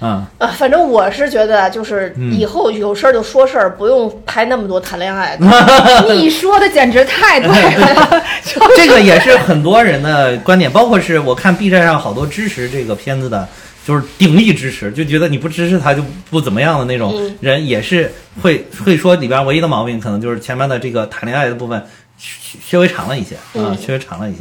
[0.00, 0.24] 嗯。
[0.38, 5.46] 啊，反正我是觉得，就是以后有事儿就说事儿，不用拍那么多谈恋爱的。
[6.14, 8.22] 你说的简直太对了，
[8.76, 13.48] 这个也是很多人的观点，包括是我看 B 站上好多支持这个片子的，
[13.86, 21.82] 就是鼎力支持，就觉得你不支持他就不怎么样的那种嗯人，也是会会说里边唯一的毛病可能就是前面的这个谈恋爱的部分
[22.18, 24.40] 稍稍微长了一些啊，嗯稍微长了一些。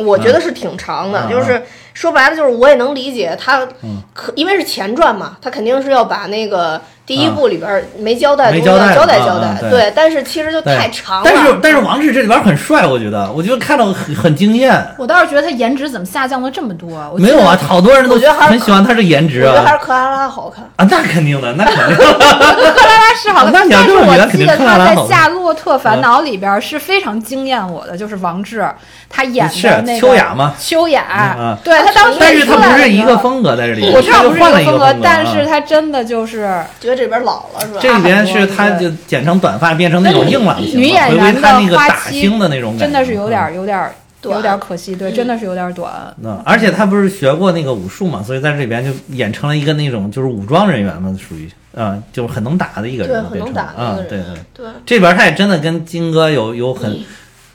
[0.00, 1.60] 我觉得是挺长的，嗯就是
[1.94, 3.66] 说白了，就是我也能理解他，
[4.12, 11.22] 可因为是前传嘛，他肯定是要把那个第一部里边没交代交代交代啊交代，啊对对，但是其实就太长了。
[11.24, 14.72] 但是但是王志这里边很帅，我觉得，我觉得看到很很惊艳。
[14.96, 17.12] 我倒是觉得他颜值怎么下降了这么多？
[17.18, 20.64] 没有啊，好多人都觉得很喜欢他的颜值我觉得还啊是克拉拉好看。
[20.76, 21.96] 啊，那肯定的，那肯定。
[21.98, 28.64] 得克拉拉是好看，那你要但是这么觉得我记得他在《夏洛特烦恼》里边是非常惊艳我的，就是王志
[29.10, 36.48] 他演是的那个秋雅吗秋雅对他当时但是他不是一个风格在这里，我知道不是一个个风格，但是啊他真的就是
[36.80, 37.78] 觉得这边老了是吧？
[37.80, 45.92] 这里边是他就剪成短发，变成那种硬朗型了，女演回归员他那个打星的那种感觉，真的是有点儿有点儿有点儿可惜，对，真的是有点儿短。
[46.22, 46.40] 嗯。
[46.44, 54.24] 而且他不是学过那个武术嘛，所以在这里边就演成了一个那种就是武装人员嘛，属于嗯，就是很能打的一个人了，对很能打的一个，啊对对。
[54.54, 57.00] 对，这边他也真的跟金哥有有很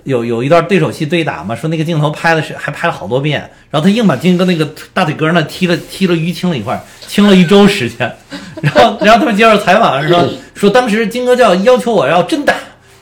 [0.07, 8.09] 有有一段对手戏对打嘛，说那个镜头拍的是还拍了好多遍，然后他硬把金哥那个大腿根儿那踢了踢了淤青了一块儿，青了一周时间，
[8.63, 12.53] 然后然后他们接受采访说说当时金哥就要求我要真打，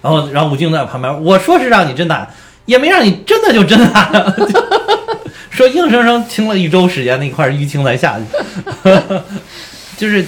[0.02, 2.28] 然后然后吴京在旁边我说是让你真打，
[2.66, 4.34] 也没让你真的就真打，
[5.52, 8.26] 说硬生生清了一周时间那块淤青才下去，
[9.96, 10.26] 就是。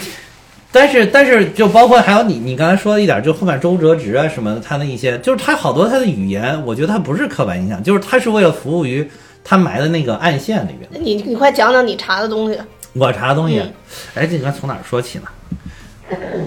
[0.72, 9.10] 但是但是就包括还有你你刚才说的一点，就后面周哲直啊什么的，他的一些就是他好多他的语言，我觉得他不是刻板印象，就是他是为了服务于
[9.44, 11.04] 他埋的那个暗线里边。
[11.04, 12.60] 你你快讲讲你查的东西。
[12.94, 13.74] 我查的东西，嗯
[14.16, 15.26] 哎，这应该从哪儿说起呢？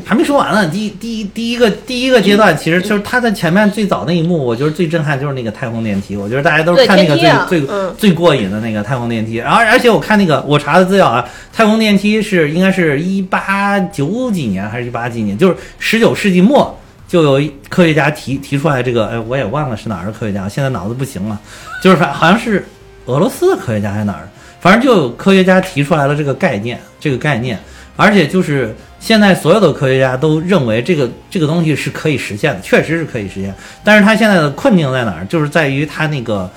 [0.04, 0.66] 还没说完呢。
[0.68, 6.16] 第一第一第一个第一个阶段，其实就是他的前面最早那一幕，我觉得最震撼就是那个太空电梯。
[6.16, 9.36] 我觉得大家都是看那个最、啊最、嗯最过瘾的那个太空电梯。
[9.36, 16.76] 然后而且我看那个我查的资料啊，太空电梯是应该是一八九几年还是一八几年，就是十九世纪末。
[17.06, 21.36] 就有一科学家提提出来这个，哎，我也忘了是哪儿的科学家，现在脑子不行了，
[21.82, 22.64] 就是反好像是
[23.06, 24.28] 俄罗斯的科学家还是哪儿，
[24.60, 27.58] 反正就有科学家提出来了这个概念，这个概念，
[27.96, 33.52] 而且就是现在所有的科学家都认为这个这个东西是可以实现的，确实是可以实现。
[33.82, 35.24] 但是它现在的困境在哪儿？
[35.24, 36.48] 就是在于它那个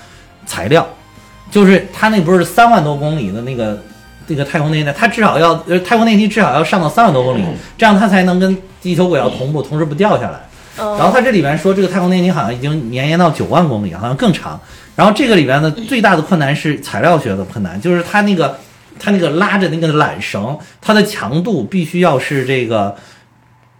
[0.45, 0.87] 材料，
[1.49, 3.81] 就是它那不是三万多公里的那个
[4.27, 7.43] 这个太空电梯，它至少要呃太空电梯至少要上到三万多公里，
[7.77, 10.37] 这样它才能跟地球轨道同步，同时不掉下来。
[10.77, 14.59] 嗯然后它这里边说，这个太空电梯好像已经绵延到九万公里，好像更长。
[14.95, 18.57] 然后这个里边的最大的困难是材料学的困难，就是它那个
[18.99, 22.95] 它那个拉着那个缆绳，它的强度必须要是这个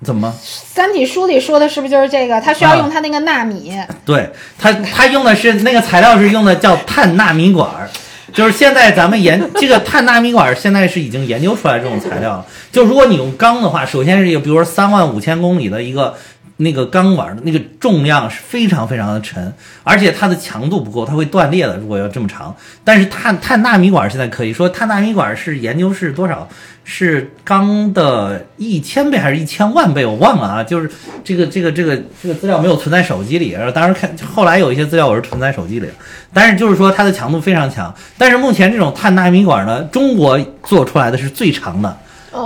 [0.04, 0.34] 怎么？
[0.42, 2.42] 三体书里说的是不是就是这个？
[2.42, 3.74] 他需要啊用他那个纳米，
[4.06, 7.90] 对它，它用的是那个材料是用的叫碳纳米管儿，
[8.34, 12.46] 就是现在咱们研 这个碳纳米管儿，现在是已经研究出来这种材料了。
[12.72, 16.16] 就如果你用钢的话，首先是一个，比如说三万五千公里的一个
[16.58, 21.78] 那个钢管的那个重量是非常非常的沉，而且它的强度不够，它会断裂的。
[21.78, 26.48] 如果要这么长，但是碳碳纳米管现在可以说碳纳米管是研究是多少？
[26.86, 30.06] 是钢的一千倍还是一千万倍？
[30.06, 30.92] 我忘了啊，就是
[31.24, 35.88] 这个这个这个这个资料没有存在手机里，然后当时看后来有一些资料我是存在手机里，
[36.34, 37.96] 但是就是说它的强度非常强。
[38.18, 41.98] 但是目前这种碳纳米管呢，中国做出来的是最长的，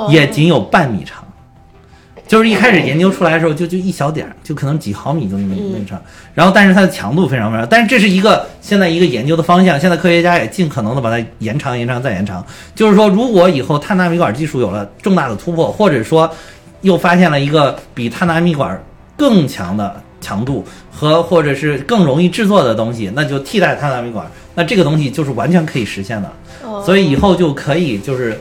[0.10, 1.27] 也仅有半米长。
[2.28, 6.02] 就是一开始研究出来的时候，就就一小点儿，就可能几毫米就那么那么长。
[6.34, 9.80] 然后，但是它的强度非常非常，但是这是一个现在一个研究的方向。
[9.80, 12.46] 现在科学家也尽可能的把它延长、延长再延长。
[12.76, 16.30] 就是说，如果以后碳纳米管技术有了重大的突破，或者说
[16.82, 18.80] 又发现了一个比碳纳米管
[19.16, 26.28] 更强的强度和或者是更容易制作的东西，那就替代碳纳米管，那这个东西就是完全可以实现的。
[26.63, 28.40] 哦所以以后就可以就是，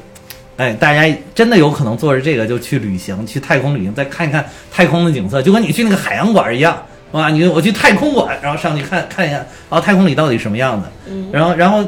[0.56, 6.76] 哎，大家真的有可能坐着这个就去旅行，去太空旅行，再看一看太空的景色，就跟你去那个海洋馆一样，
[7.12, 7.28] 哇！
[7.30, 10.88] 你我去太空馆，然后上去看看一下，哦，太空里到底什么样子，
[11.32, 11.84] 然后然后。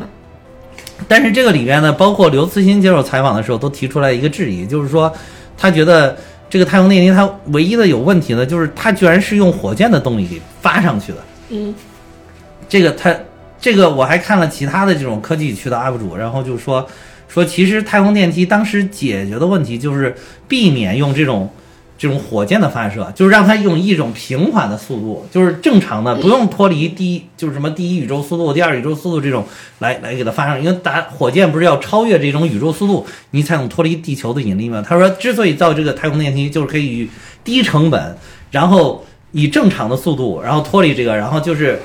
[1.07, 5.11] 但是这个里面呢，包括刘慈欣接受采访的时候都提出来一个质疑，就是说，
[5.57, 6.15] 他觉得
[6.51, 11.19] 这个太空电梯它唯一的有问题呢就是它居然是用火箭的动力给发上去的。
[11.51, 11.73] 嗯，
[12.69, 13.15] 这个他
[13.61, 16.85] 这个我还看了其他的这种科技区的 UP 主，然后就说
[17.29, 20.15] 说其实太空电梯当时解决的问题就是
[20.49, 21.49] 避免用这种
[21.99, 29.45] 这种火箭的发射，就是让它用一种平缓的速度，就是正常的，不用脱离第一就是什么第一宇宙速度、第二宇宙速度这种
[29.81, 34.83] 来来给它发上，因为打火箭不是要超越这种宇宙速度，你才能脱离地球的引力吗？
[34.87, 37.11] 他说，之所以造这个太空电梯，就是可以以
[37.43, 38.17] 低成本，
[38.53, 41.81] 然后以正常的速度，然后脱离这个，然后就是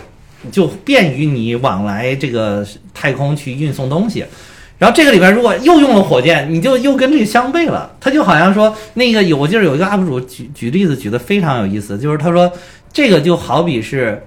[0.51, 4.23] 就便于你往来这个太空去运送东西。
[4.77, 7.89] 然后这个里边如果又用了火箭，你就又跟这个相悖了。
[7.99, 12.51] 他就好像说那个有，我记得有一个 UP 主举举例子举得非常有意思，就是他说
[12.91, 14.21] 这个就好比是，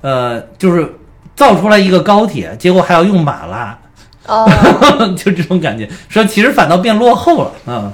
[0.00, 0.94] 呃，就是
[1.36, 3.78] 造出来一个高铁，结果还要用马拉，
[4.26, 4.48] 哦，
[5.16, 5.88] 就这种感觉。
[6.08, 7.92] 说其实反倒变落后了，啊、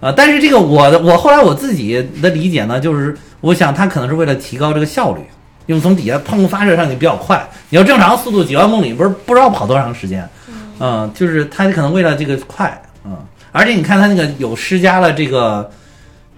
[0.00, 0.12] 啊！
[0.16, 5.20] 但是这个我的我后来我自己的理解呢，就是我想他可能是为了提高这个效率，
[5.66, 7.48] 因为从底下砰发射上去比较快。
[7.70, 10.28] 你要正常速度几万公里，不是不知道跑多长时间，
[10.78, 13.16] 嗯，就是他可能为了这个快，嗯，
[13.52, 15.70] 而且你看他那个有施加了这个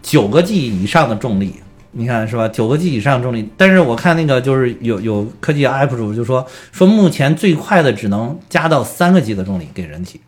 [0.03, 1.55] 九个 G 以上的重力。
[1.91, 2.47] 你看是吧？
[2.47, 10.21] 九个 G 以上重力，但是我看那个就是有有科技 UP 主就说说目前最快的只能加到三个 G 的重力给人体，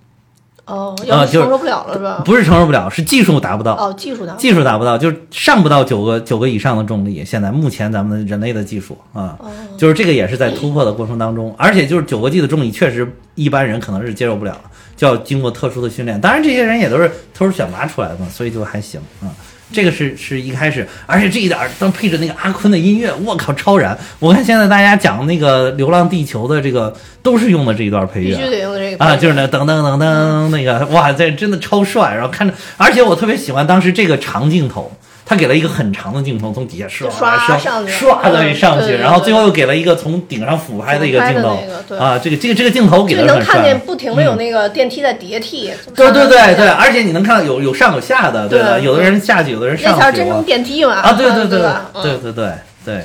[0.71, 2.23] 哦，要是就是承受不了了是吧？
[2.25, 4.35] 不是承受不了，是技术达不到，哦，技术达。
[4.35, 7.25] 技术达不到，就是上不到九个九个以上的重力。
[7.25, 14.57] 现在目前咱们人类的技术啊，哦就是这个也是在突破的过程当中，而且就是九个 G 的重力，确实一般人可能是接受不了，
[14.97, 16.21] 就要经过特殊的训练。
[16.21, 19.27] 当然，这些人也都是特殊选拔出来的嘛，所以就还行啊。
[19.73, 23.97] 这个是是一开始，而且这一点儿当配着那个阿坤的音乐，我靠，超燃！
[24.19, 32.15] 我看现在大家讲那个《流浪地球》的这个，都是用的这一段配乐，必须得用这个啊，就是那噔噔噔噔那个，哇，这真的超帅。
[32.15, 34.91] 然后看着，而且我特别喜欢当时这个长镜头，
[35.31, 41.51] 他给了一个很长的镜头，从底下唰刷唰上去唰的嗯上去，然后最后又给了一个从顶上俯拍的一个镜头
[41.97, 43.79] 啊，这个这个这个镜头给就的很你能看见。
[43.79, 45.71] 不停的有那个电梯在叠替。
[45.95, 48.77] 对对对对，而且你能看到有有上有下的，对吧？
[48.81, 50.01] 有的人下去，有的人上去。
[50.01, 50.95] 才是真正哇电梯嘛。
[50.95, 52.53] 啊，对对对对对对
[52.85, 53.05] 对，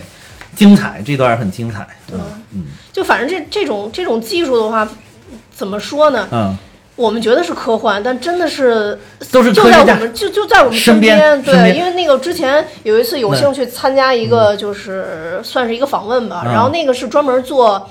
[0.56, 1.86] 精彩，这段很精彩。
[2.12, 2.20] 嗯
[2.56, 4.90] 嗯就反正这这种这种技术的话，
[5.56, 6.28] 怎么说呢？
[6.32, 6.58] 嗯
[6.96, 8.98] 我们觉得是科幻，但真的是
[9.32, 11.18] 都是就在我们就就在我们身边。
[11.44, 11.76] 对，边身边。
[11.78, 16.54] 因为那个之前有一次有幸去参加一个，就是算是一个访问吧，嗯。
[16.54, 17.90] 然后那个是专门做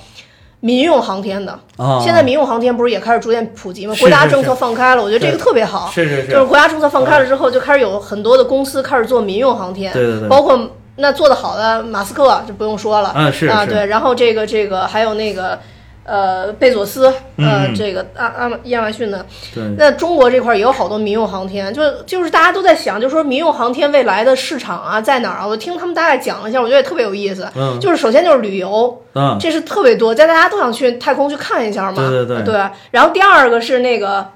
[0.61, 1.59] 民用航天的。
[1.77, 3.95] 哦现在民用航天不是也开始逐渐普及吗？
[4.01, 5.91] 国家政策放开了，我觉得这个特别好。
[5.93, 10.29] 是是是，就是国家政策放开了之后，就开始有很多的公司开始做民用航天，对对对。
[10.29, 10.59] 包括
[10.97, 15.59] 那做的好的马斯克就不用说了，嗯是啊，对，然后这个这个还有那个
[16.05, 19.65] 呃贝佐斯，呃，嗯这个阿阿亚马逊的，对。
[19.79, 25.47] 那中国这块儿也有好多民用航天，就就是大家都在想，就说民用航天未来的市场啊在哪儿啊？
[25.47, 27.49] 我听他们大概讲了一下，我觉得也特别有意思。
[27.55, 27.79] 嗯。
[27.81, 29.37] 就是首先就是旅游，嗯。
[29.41, 31.97] 这是特别多，在大家都想去太空去看一下嘛。
[31.97, 32.43] 对对。
[32.43, 32.55] 对。
[32.91, 34.27] 然后第二个是那个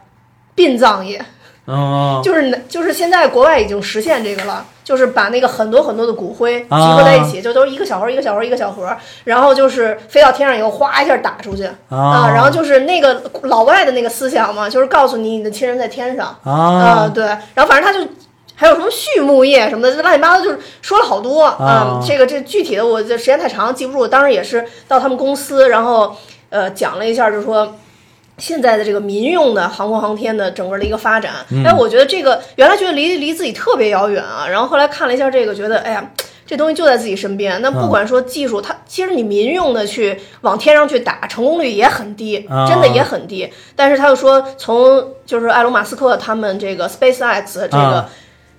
[0.54, 1.22] 殡葬业，
[1.66, 2.22] 哦。
[2.24, 12.30] 就是就是现在国外已经实现这个了，就是把那个很多很多的骨灰集啊合在一起，就都是一个小盒儿一个小盒儿一个小盒儿，然后就是飞到天上以后，哗一下打出去啊。
[12.32, 17.06] 然后就是那个老外的那个思想嘛，就是告诉你你的亲人在天上啊。
[17.14, 18.10] 对，然后反正他就。
[18.60, 26.12] 还有什么畜牧业什么的，乱七八糟，就是说了好多啊嗯，这个这具体的我这时间太长记不住，当时也是到他们公司，然后
[26.50, 27.72] 呃讲了一下，就是说
[28.38, 31.64] 现在的这个民用的航空航天的整个的一个发展，嗯。
[31.64, 36.10] 哎，我觉得这个原来觉得离离自己特别遥远啊，然后后来看了一下这个，觉得哎呀。
[36.48, 37.74] 这东西就在自己身边，那嗯。
[37.74, 42.66] 不管说技术，它其实你民用的去往天上去打，成功率也很低，啊。
[42.66, 43.46] 真的也很低。
[43.76, 48.10] 但是他又说，从就是埃隆·马斯克他们这个 SpaceX 这个、啊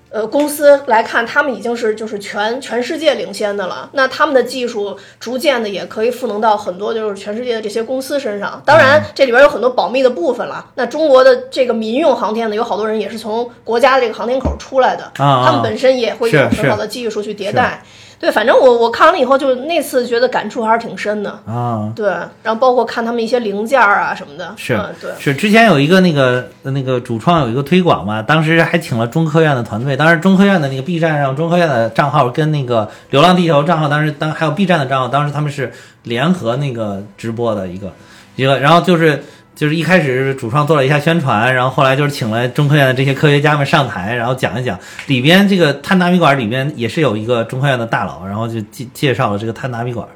[0.09, 3.89] 呃公司来看，他们已经是就是全全世界领先的了。
[3.93, 8.61] 那他们的技术逐渐的也可以赋能到很多就是全世界的这些公司身上。
[8.65, 10.65] 当嗯然，这里边有很多保密的部分了。
[10.75, 17.83] 那中国的这个民用航天呢，有好多人也是从国家的这个航天口出来的，他们本身也会有很好的技术去迭代。
[18.19, 21.31] 对，反正我我看完了以后，就那次觉得感触还是挺深的。
[21.45, 21.89] 啊。
[21.95, 22.09] 对，
[22.43, 25.11] 然后包括看他们一些零件儿啊什么的，是嗯、对。
[25.17, 35.71] 是，之前有一个那个那个主创有一个推广嘛，当时还请了中科院的团队，当时中科院的那个 B 站上，中科院的账号跟那个流浪地球账号，当时当还有 B 站的账号，当时他们是
[36.03, 37.93] 联合那个直播的一个
[38.35, 39.23] 一个，然后就是。
[39.59, 50.07] 就是一开始主创做了一下宣传，然后后来就是请了中科院的这些科学家们上台，然后讲一讲里边这个碳纳米管里边也是有一个中科院的大佬，然后就介介绍了这个碳纳米管。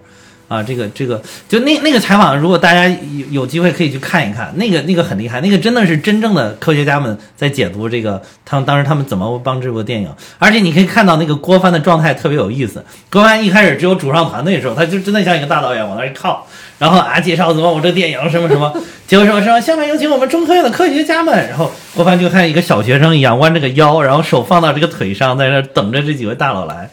[0.49, 12.86] 啊，这个这个，就那那个采访，如果大家有有机会可以去看一看，那个那个很厉害，那个真的是真正的科学家们在解读这个，他们当时他们怎么帮这部电影，而且你可以看到那个郭帆的状态特别有意思。
[13.10, 16.45] 郭帆一开始只有主创团队的时候，他就真的像一个大导演往那一靠，
[16.79, 18.73] 然后啊介绍怎么我这个电影什么什么，
[19.07, 26.89] 结果什么什么，下面有请我们中科院的科学家们，然后郭帆就像一个小学生一样弯着个腰，然后手放到这个腿上，在那等着这几位大佬来，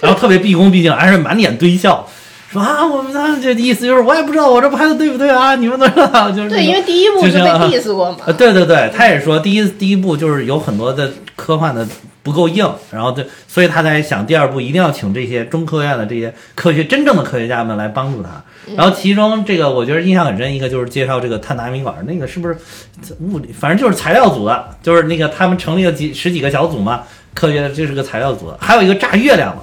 [0.00, 2.08] 然后特别毕恭毕敬，而且满脸堆笑。
[2.54, 8.18] 说啊，我们呢这意思就是我也不知道我这拍的对不对啊，你们都知道，就是对，因为第一部就是被啊 diss 过嘛。
[8.26, 11.86] 呃，对对对，他也说第一第一部就是有很多的科幻的
[12.22, 18.42] 不够硬，然后对，所以他才想第二部一定要请这些中科院的这些科学真正的科学家们来帮助他。
[18.76, 22.56] 然后其中这个我觉得印象很深，一个就是介绍这个碳达米管，那个是不是
[23.20, 27.02] 物理，反正就是材料组的，就是那个他们成立了几十几个小组嘛，
[27.34, 29.62] 科学这是个材料组的，还有一个炸月亮的。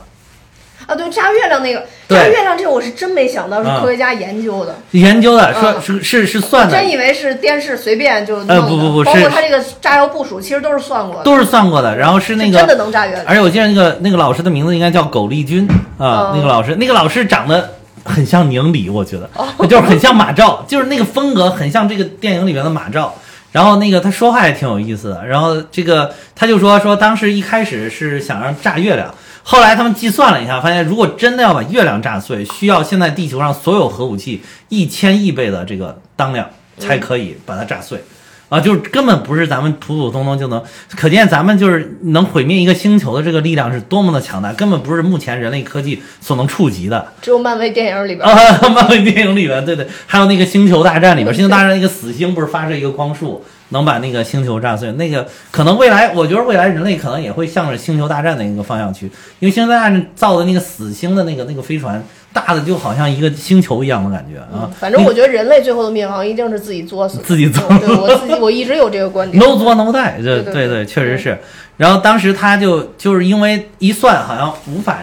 [0.92, 8.36] 啊，对，炸月亮那个，对炸月亮这个我是真没想到是啊科学家研究的，研究的说嗯是是是算的，真以为是电视随便就。
[8.48, 13.26] 呃不不不包括他这个炸药部署，其实都是算过的，都是算过的，然后是那个是真的能炸月亮。
[13.26, 15.66] 而且我记得那个那个老师的名字应该叫苟利军
[15.98, 17.70] 啊，嗯那个老师，那个老师长得
[18.04, 23.16] 很像宁理，我觉得，哦就是很像马照，就是那个风格很像这个电影里面的马照。
[23.52, 38.04] 然后那个他说话也挺有意思的，然后这个他就说说当时一开始是想让炸月亮，后来他们计算了一下，发现如果真的要把月亮炸碎，需要现在地球上所有核武器一千亿倍的这个当量才可以把它炸碎。
[38.50, 40.62] 啊，就是根本不是咱们普普通通就能，
[40.98, 47.14] 可见咱们就是能毁灭一个星球的这个力量是多么的强大，根本不是目前人类科技所能触及的。
[47.22, 54.90] 只有漫威电影里边，啊，漫威电影里边，对对，还有那个星球大战里边，星球大战那个死星不是发射一个光束，能把那个星球炸碎？
[54.94, 59.08] 那个可能未来，我觉得未来人类可能也会向着星球大战的一个方向去，
[59.40, 64.70] 因为星球大战造的那个死星的那个那个飞船，大的就好像一个星球一样的感觉啊。
[64.80, 69.42] 反正我觉得人类最后的灭亡一定是自己作死，自己作对对我自己我一直有这个观点。
[69.44, 71.38] no 作 no die，这对对，确实是。
[71.78, 75.00] 然后当时他就就是因为一算，好像无法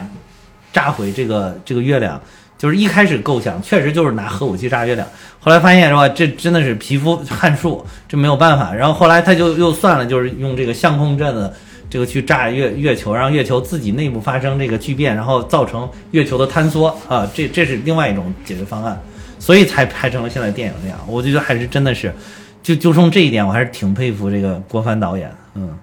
[0.72, 2.20] 炸毁这个这个月亮，
[2.58, 5.08] 就是一开始构想确实就是拿核武器炸月亮，
[5.40, 8.74] 后来发现是吧，这真的是皮肤汗数，这没有办法。
[8.74, 11.54] 然后后来他就又算了，就是用这个相控阵的。
[11.90, 19.00] 这个去炸月月球，让月球自己内部发生这个巨变，然后造成月球的坍缩啊，这这是另外一种解决方案，
[19.38, 20.98] 所以才拍成了现在电影那样。
[21.06, 22.12] 我觉得还是真的是，
[22.62, 25.78] 就就冲这一点，我还是挺佩服这个郭帆导演，嗯，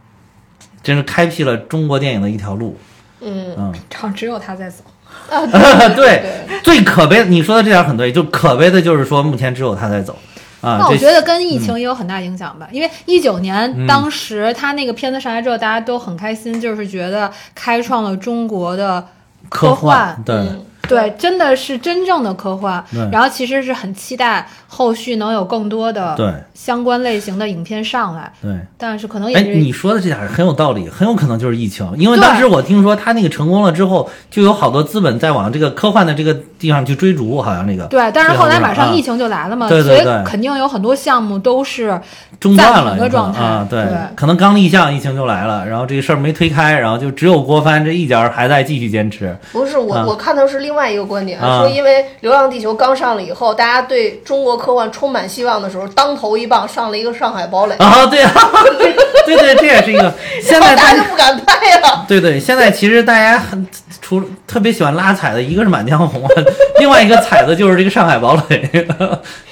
[0.83, 2.77] 真是开辟了中国电影的一条路，
[3.21, 4.83] 嗯嗯，唱只有他在走。
[5.29, 5.45] 啊，
[5.95, 6.23] 对，
[6.63, 10.17] 最可悲，你说的这点很对，就可悲的就是说，目前只有他在走，
[10.61, 13.87] 啊，那我觉得跟疫情也有很大影响吧，因为一九年嗯。
[13.87, 19.05] 当时他那个片子上来之后，大家都很开心，就是觉得开创了中国的
[19.49, 23.09] 科幻，对，嗯对，真的是真正的科幻对。
[23.11, 26.33] 然后其实是很期待后续能有更多的对。
[26.53, 28.51] 相关类型的影片上来，对。
[28.77, 40.03] 但是可能也哎，是你说的这点儿很有道理，很有可能就是疫情，因为当时我听说他那个成功了之后，就有好多资本在往这个科幻的这个地方去追逐，好像那个对，但是后来马啊上疫情就来了嘛，对对对。
[40.03, 41.99] 所以肯定有很多项目都是
[42.39, 43.83] 中断了状态啊，对。
[43.85, 50.05] 对，可能刚立项疫情就来了，然后这个事儿没推开，然后就只有郭帆这一家还在继续坚持，不是我，啊。
[50.07, 58.33] 我看到是另外一个观点，啊说因为《流浪地球》刚上了以后，大家对中国科幻充满希望的时候，当头一棒上了一个《上海堡垒》，啊，对啊，
[59.25, 60.13] 对对，这也是一个
[60.43, 62.03] 现在大大家就不敢拍了。
[62.09, 63.65] 对对，现在其实大家很
[64.01, 66.43] 除特别喜欢拉踩的，一个是《满江红》，啊，
[66.79, 68.69] 另外一个踩的就是这个《上海堡垒》。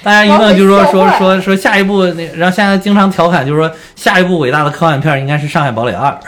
[0.04, 6.20] 大家一问就说说说说下一部那，然后现在经常调侃就是说下一部伟大的科幻片应该是《上海堡垒二》。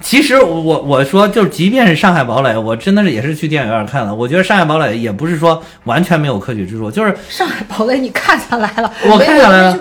[0.00, 4.14] 其实我我说就是，即便是《上海堡垒》，我真的是也是去电影院看的。
[4.14, 8.92] 我觉得《上海堡垒》也不是说完全没有可取之处，就是上海堡垒，你看下来了。
[9.10, 9.78] 我看下来了。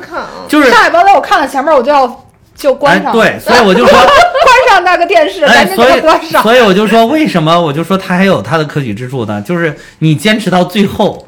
[0.47, 2.07] 就是上海堡垒，我看了前面我就要
[2.55, 3.99] 就哎关上，，对，所以我就说。
[4.47, 6.41] 关上那个电视，哎，赶紧所以给它关上。
[6.43, 9.41] 所以我就说，为什么我就说它还有它的可取之处呢？
[9.41, 11.25] 就是你坚持到最后，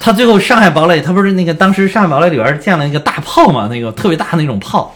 [0.00, 4.94] 他最后上海堡垒，他不是那个当时上海堡垒里边建了一个大炮嘛，那个特别大那种炮，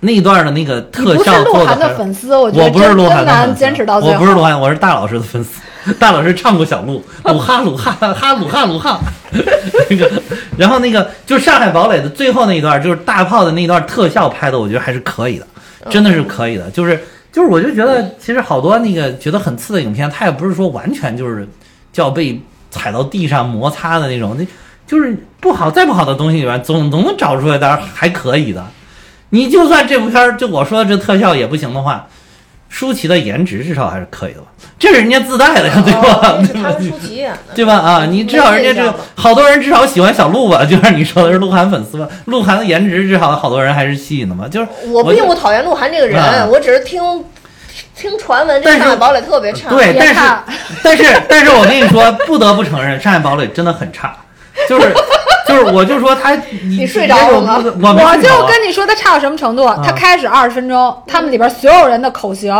[0.00, 4.14] 那一段的那个你特不是鹿晗效做的的粉丝，我觉我得真不是鹿晗真难的粉丝坚持到最后。
[4.14, 5.60] 我不是鹿晗，我是大老师的粉丝。
[5.98, 9.00] 大老师唱过小鹿，鲁哈鲁哈哈鲁哈鲁哈，
[9.88, 10.10] 那个，
[10.58, 15.46] 然后那个就是上海堡垒的最后那一段，就是大炮的那一段特效拍的，我觉得还是可以的，
[15.88, 16.68] 真的是可以的。
[16.70, 17.00] 就是
[17.32, 21.48] 就是，我就觉得其实好多那个觉得很次的影片，它也不是说完全就是
[21.90, 22.38] 就要被
[22.70, 24.46] 踩到地上摩擦的那种，那
[24.86, 28.62] 就是不好再不好的东西里面，总总能找出来点儿还可以的。
[29.30, 32.06] 你就算这部片儿，就我说的这特效也不行的话，
[32.68, 34.46] 舒淇的颜值至少还是可以的吧？
[34.78, 36.72] 这是人家自带的呀，对吧？
[36.80, 37.74] 舒淇演的，对吧？
[37.74, 40.64] 啊，你至少人家这个好多人至少喜欢小鹿吧？
[40.68, 42.08] 就像你说的是鹿晗粉丝吧？
[42.26, 44.46] 鹿晗的颜值至少好多人还是吸引的嘛。
[44.48, 47.02] 就是我并就不讨厌鹿晗这个人，啊我只是听
[47.94, 49.68] 听传闻，这上海堡垒特别差。
[49.70, 50.20] 对，但是
[50.82, 54.16] 但是但是我跟你说，不得不承认，上海堡垒真的很差。
[54.68, 54.94] 就是
[55.46, 62.54] 就是，我就说他， 你你睡着了吗我就跟你说他差到什么程度，他开始二十分钟，他们里边所有人的口型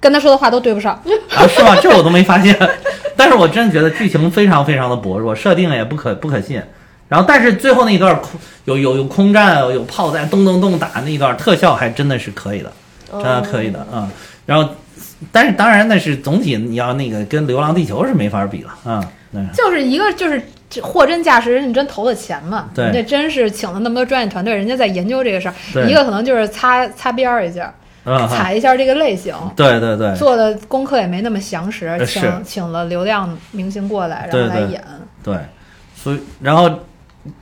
[0.00, 0.92] 跟他说的话都对不上。
[1.34, 1.76] 啊，是吗？
[1.80, 2.56] 这我都没发现。
[3.16, 6.62] 但是我真的觉得剧情非常非常的薄弱，设定也不可不可信。
[7.08, 8.30] 然后，但是最后那一段空
[8.64, 12.72] 有有有空战，有炮弹咚咚咚打那一段特效还真的是可以的，
[13.10, 14.08] 真的可以的啊、
[14.46, 14.68] 然后，
[15.32, 19.02] 但是当然那是总体你要那个跟《流浪地球》是没法比了啊。
[19.32, 20.40] 对就是一个就是
[20.70, 25.54] 这货真价实，人家真投了钱嘛，对那真是请了那么多专业团队，人家在研究这个事儿。
[25.72, 27.72] 对一个可能就是擦擦边儿一下，
[28.28, 29.34] 踩一下这个类型。
[29.56, 34.84] 对对对做的功课也没那么详实，请请了流量明星过来，然后来演。
[35.22, 35.36] 对，
[35.94, 36.68] 所以然后《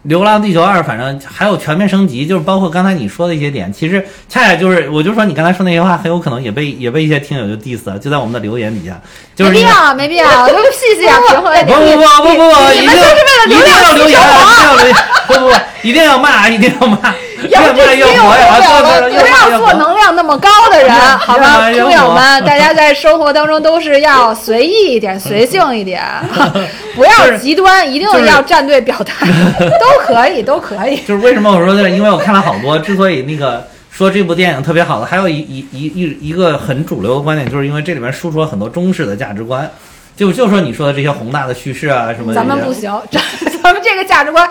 [0.03, 9.01] 流浪地球二》反正还有全面升级，就是包括刚才你说的一些点，其实恰恰就是我就说你刚才说那些话很有可能也被也被一些听友就 diss 了，就在我们的留言底下，
[9.35, 11.67] 就是没必要，没必要，就细细啊，评论。
[11.67, 19.57] 不不不不不不，一定们就是为了一定要留言啊，一定要留言，不不不，一定要骂，一定要骂，越骂越火呀，对对对，不越骂越火。
[19.57, 26.03] 要做能量那么高的人，好吧，越听来越火友们，大家在生活当中都是要随意一点、随性一点，
[26.97, 29.27] 不要极端，一定要站队表态，
[29.59, 30.97] 都可以，都可以。
[31.07, 39.71] 就是为什么我说这，因为我看了好多，之所以那个说这部电影特别好的，还有一一一一一个很主流的观点，就是因为这里面输出了很多中式的价值观。
[40.17, 43.23] 就就说你说的这些宏大的叙事啊什么的，咱们不行，咱
[43.63, 44.49] 咱们这个价值观。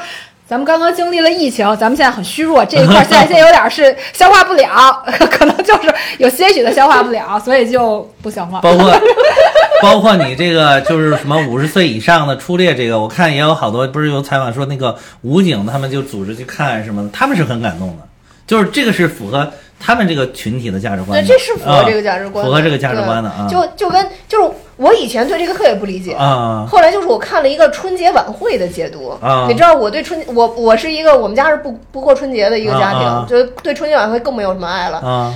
[0.48, 8.60] 咱们刚刚经历了疫情，咱们现在很虚弱，这一块现在现在有点是消化不了，可能就是有些许的消化不了，所以就不消化。
[8.62, 8.96] 包括
[9.82, 18.04] 包括你这个就是什么五十岁以上的初恋，这个我看也有好多不是有采访说那个武警他们就组织去看什么的，他们是很感动的，
[18.46, 23.48] 就是这个是符合他们这个群体的价值观对，的，这是符合这个价值观的，符合这个价值观的啊。
[23.50, 26.66] 就就跟就是我以前对这个特别不理解啊。
[26.70, 29.10] 后来就是我看了一个春节晚会的解读。
[29.22, 29.46] 啊。
[29.48, 34.98] 你知道我对春我我是一个我们家是不不过春节的一个家庭，就对春节晚会更没有什么爱了。
[35.00, 35.34] 啊。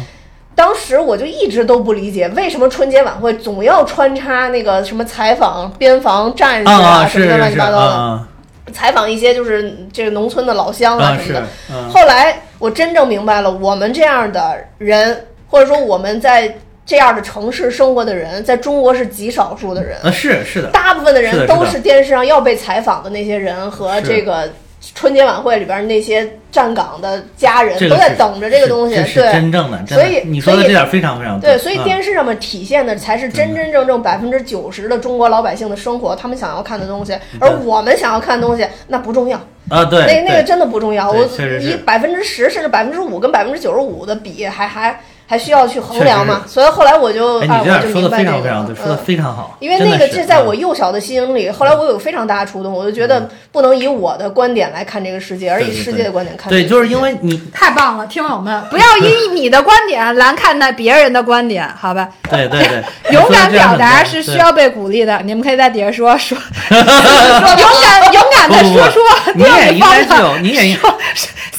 [0.56, 7.92] 当时我就一直都不理解，为什么春节晚会总要穿插那个什么采访边防战士啊啊什么的乱七八糟的。
[7.92, 8.28] 啊
[8.72, 16.56] 采访一些就是这个农村的老乡啊什么的。，嗯后来我真正明白了，我们这样的人，或者说我们在
[16.90, 19.96] 这样的城市生活的人，在中国是极少数的人。
[20.02, 24.52] 啊是是的，大部分的人都是电视上要被采访的那些人和这个
[24.96, 29.32] 春节晚会里边那些站岗的家人都在等着这个东西，对。
[29.32, 31.84] 真正的，所以你说的这点非常非常对，所以嗯。
[31.84, 41.12] 电视上面体现的才是真真正正百分之九十的中国老百姓的生活，他们想要看的东西，而我们想要看的东西那不重要，啊对，那那个真的不重要。
[41.12, 41.24] 我
[41.62, 46.41] 以百分之十甚至百分之五跟百分之九十五的比，还还还需要去衡量嘛？
[46.47, 49.05] 所以后来我就哎，啊，你这我就点说的非明白这个非常对，说的嗯。
[49.05, 50.45] 非常好，因为那个这在嗯。
[50.47, 56.68] 我幼小的心灵里，后来我有非常大的触动，我就觉得不能以我的观点来看这个世界，而以世界的观点看这对。
[56.68, 62.08] 就是因为你太棒了，听友们，不要以你的观点来看待别人的观点，好吧？
[62.30, 66.38] 对对对， 勇敢表达是需要被鼓励的，你们可以在底下说 说，
[66.70, 69.00] 勇敢勇敢的说出
[69.34, 70.95] 你也应该是有的你也说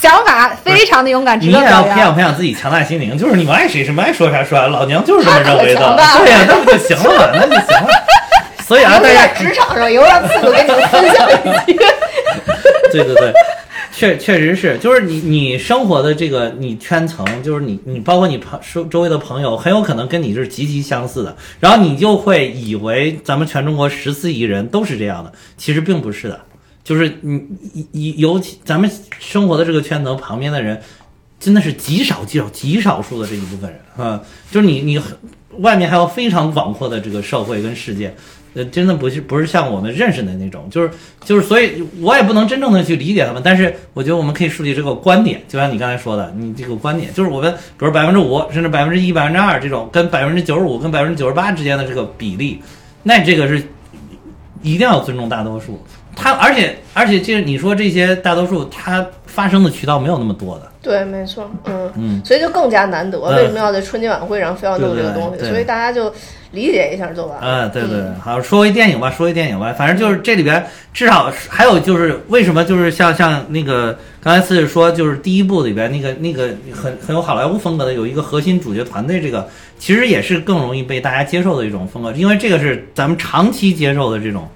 [0.01, 2.15] 想法，非常的勇敢，值你得表也要培养。
[2.15, 7.89] 培养自己强大心灵，就是你们爱谁什么爱说啥说啥，老娘就是这么认为的对呀，那不就行了嘛，那就行了。
[8.71, 11.29] 所以啊，大家职场上有让次数给你们分享
[11.67, 11.77] 一些。
[12.93, 13.33] 对对对，
[13.93, 26.41] 确确实是，就是你你生活的这个你圈层，就是你你包括你朋周周围的朋友，很有可能跟你是极其相似的，然后你就会以为咱们全中国十四亿人都是这样的，其实并不是的，
[26.85, 27.43] 就是你
[27.73, 30.81] 你你尤其咱们生活的这个圈层旁边的人。
[31.41, 35.17] 真的是极少极少极少数的这一部分人啊，就是你你很
[35.61, 38.15] 外面还有非常广阔的这个社会跟世界，
[38.55, 40.91] 呃，真的不是不是像我们认识的那种，就是
[41.25, 52.61] 就是，所以我也不能真正的去理解他们，但是我觉得我们可以树立这个观点，就像你刚才说的，你这个观点就是我们，比如百分之五甚至百分之一、百分之二这种，跟百分之九十五跟百分之九十八之间的这个比例，
[53.03, 53.63] 那这个是
[54.63, 55.81] 一定要尊重大多数。
[56.17, 63.17] 他而且而且这你说这些大多数，它发生的渠道没有那么多的，对，没错，嗯嗯，所以就更加难得。
[63.19, 65.49] 嗯为什么要在春节晚会上非要弄这个东西？
[65.49, 66.13] 所以大家就
[66.53, 67.69] 理解一下就完了。
[67.69, 79.49] 嗯，对对，好，说回电影吧，说回电影吧，反正就是这里边至少还有就是为什么就是像像那个刚才四说，就是第一部里边那个那个很很有好莱坞风格的有一个核心主角团队，这个
[79.79, 84.49] 其实也是更容易被大家接受的一种风格，因为这个是咱们长期接受的这种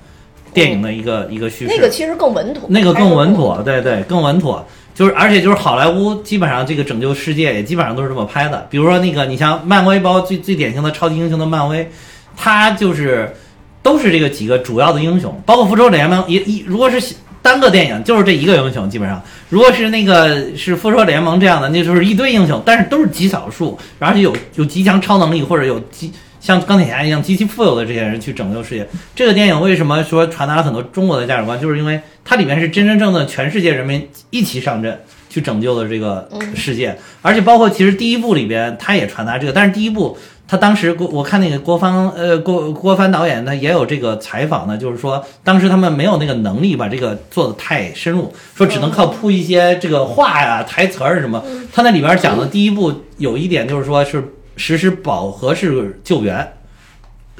[0.52, 4.66] 电影的一个、一个叙事，那个其实更稳妥，那个更稳妥，对对，更稳妥。
[4.94, 8.66] 就是，而且就是好莱坞基本上这个拯救世界也基本上都是这么拍的。
[8.70, 11.90] 比如说那个，你像漫威，包括最最典型的超级英雄的漫威，
[12.36, 13.34] 它就是
[13.82, 19.20] 都是这个几个主要的英雄，包括复仇者联盟也一如果是单个电影，就是这一个英雄基本上。
[19.50, 26.12] 如果是那个是复仇者联盟这样的，那就是一堆英雄，但是都是极少数，而且有有极强超能力或者有极
[26.44, 28.86] 像钢铁侠一样极其富有的这些人去拯救世界。
[29.14, 40.18] 这个电影为什么说传达了很多中国的价值观，就是因为它里面是真真正正全世界人民一起上阵去拯救的这个世界，而且包括其实第一部里边他也传达这个，但是第一部。
[40.46, 51.42] 他当时郭我看那个郭帆呃郭郭帆导演他也有这个采访呢，就是说当时他们没有那个能力把这个做的太深入，说只能靠铺一些这个话呀、台词儿什么。
[51.72, 54.22] 他那里边讲的第一部有一点就是说是
[54.56, 56.52] 实施饱和式救援，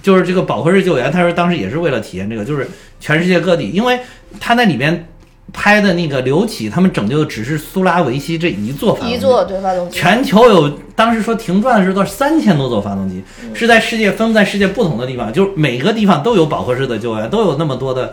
[0.03, 2.69] 就是这个饱和式救援，他说当时也是为了体验这个，就是
[3.01, 3.99] 全世界各地，因为
[4.41, 5.09] 他那里边
[5.53, 13.23] 拍的那个刘启他们拯救的只是苏拉维西这一座发动机一座对发动机，全球有当时说停转的时候都是三千多座发动机，
[13.55, 18.13] 是在世界分布在世界不同的地方，就是每个地方都有饱和式的救援，都有那么多的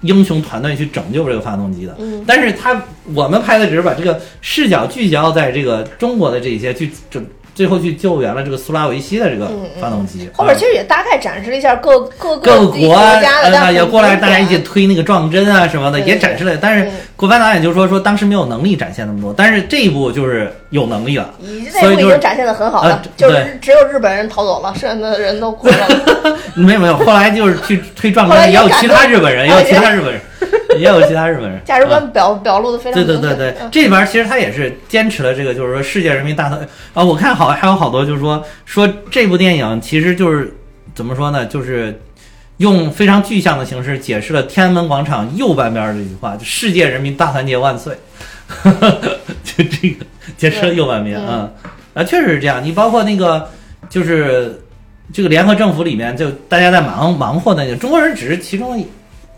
[0.00, 1.94] 英雄团队去拯救这个发动机的。
[2.00, 2.82] 嗯但是他
[3.14, 7.24] 我们拍的只是把这个视角聚焦在这个中国的这些去拯。
[7.54, 16.56] 最后去救援了这个苏拉维西的这个发动机，后面其实也大概展示了一下各各各个国国家的，呃也过来大家一起推那个撞针啊什么的，也展示了。
[16.60, 21.34] 但是嗯郭帆导演就说说当时没有能力展现那么多，但是这一部就是有能力了。
[21.80, 23.58] 所以已经展现的很好了啊，就是对。
[23.60, 25.74] 只有日本人逃走了，剩下的人都哭了。
[26.54, 30.20] 没有没有，后来就是去推撞针，也有其他日本人，也有其他日本人，
[30.78, 31.60] 也有其他日本人。
[31.66, 33.20] 价值嗯观表表露的非常对对。
[33.20, 36.60] 对对，嗯这里边其实他也是坚持了这个，就是说世界人民大团
[36.94, 40.54] 啊，我看好还有好多就是说说这部电影其实就是
[40.94, 42.00] 怎么说呢，就是
[42.58, 47.96] 用非常具象的形式解释了天安门广场右半边的这句话，就世界人民大团结万岁，
[49.44, 50.04] 就这个
[50.36, 51.50] 解释了右半边嗯啊
[51.94, 52.62] 啊，确实是这样。
[52.62, 53.48] 你包括那个
[53.88, 54.60] 就是
[55.12, 58.78] 这个联合政府里面，就大家在忙忙活的那个中国人只是其中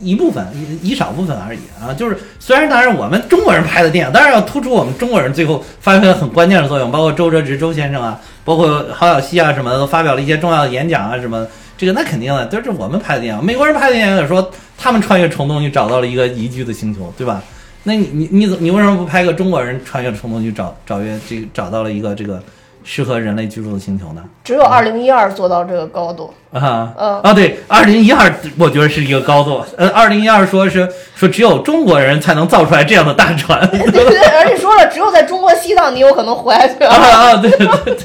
[0.03, 0.23] 一。
[0.23, 11.45] 部分一一少部分而已啊，就是虽然当然我们中国人拍的电影，当然要突出我们中国人最后发挥了很关键的作用，包括周哲直周先生啊，包括郝小西啊什么的都发表了一些重要的演讲啊什么，
[11.77, 13.45] 这个那肯定的，都是我们拍的电影。
[13.45, 14.49] 美国人拍的电影说
[14.79, 17.43] 他们穿越虫洞去找到了一个宜居的星球，对吧？
[17.83, 22.41] 那你你你你为什么不拍个中国人穿越虫洞去找找越这个找到了一个这个
[22.85, 24.23] 适合人类居住的星球呢？
[24.45, 26.33] 只有二零一二做到这个高度。
[26.53, 29.65] 啊，嗯啊，对，二零一二我觉得是一个高度。
[29.77, 33.61] 呃，二零一二说是说只有中国人才能造出来这样的大船。
[33.71, 37.97] 对对对，而且说了，只有在中国西藏你有可能活下去啊啊，对对对。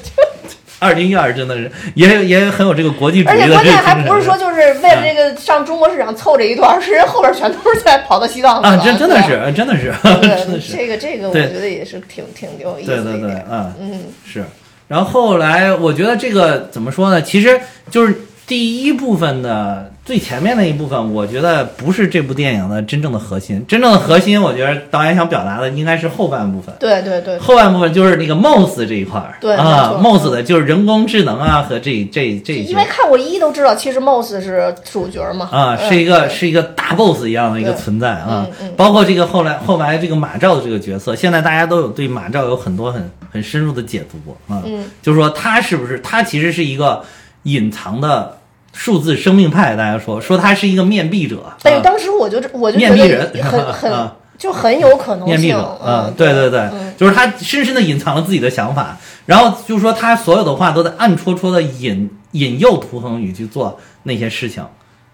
[0.79, 9.91] 二零一二真的是也也很有这个国际主而且义的这个关键还不是说就是为了这个上中国市场凑这一段，是人后边全都是在跑到西藏啊，了真真的是真的是
[10.37, 14.45] 真的是，这个这个我觉得也是挺挺有意思对对对的一点。，啊，嗯，是。
[14.87, 17.21] 然后后来我觉得这个怎么说呢？
[17.21, 17.59] 其实
[17.91, 18.15] 就是
[18.45, 23.61] 第一部分的最前面那一部分，我觉得不是这部电影的真正的核心。
[23.67, 26.73] 真正的核心，我觉得导演想表达的应该是后半部分。
[26.79, 35.49] 对对对，后半部分就是那个 MOS 这一块儿，对啊，MOS 的就是人工智能啊和这这这些因为看过一都知道，其实 MOS 是主角嘛。
[35.51, 38.47] 啊，嗯是一个是一个大 boss 一样的一个存在啊
[38.77, 47.03] 包括这个后来后来这个马照的这个角色，现在大家都有对马照有很多很很深入的解读啊，嗯就是说他是不是他其实是一个
[47.43, 48.36] 隐藏的
[48.77, 53.31] 数字生命派，大家说说他是一个面壁者，啊但是当时我就我就觉面壁人。
[53.33, 54.15] 得很 很啊。
[54.37, 56.59] 就很有可能面壁者，嗯嗯，，对对对。
[56.71, 64.63] 嗯，就是他深深的隐藏了自己的想法，然后就是说他所有的话都在暗戳戳的引引诱涂恒宇去做那些事情，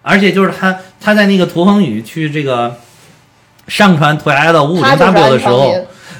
[0.01, 2.75] 而且就是他他在那个涂恒宇去这个
[3.69, 5.73] 上传涂鸦的五五零 W 的时候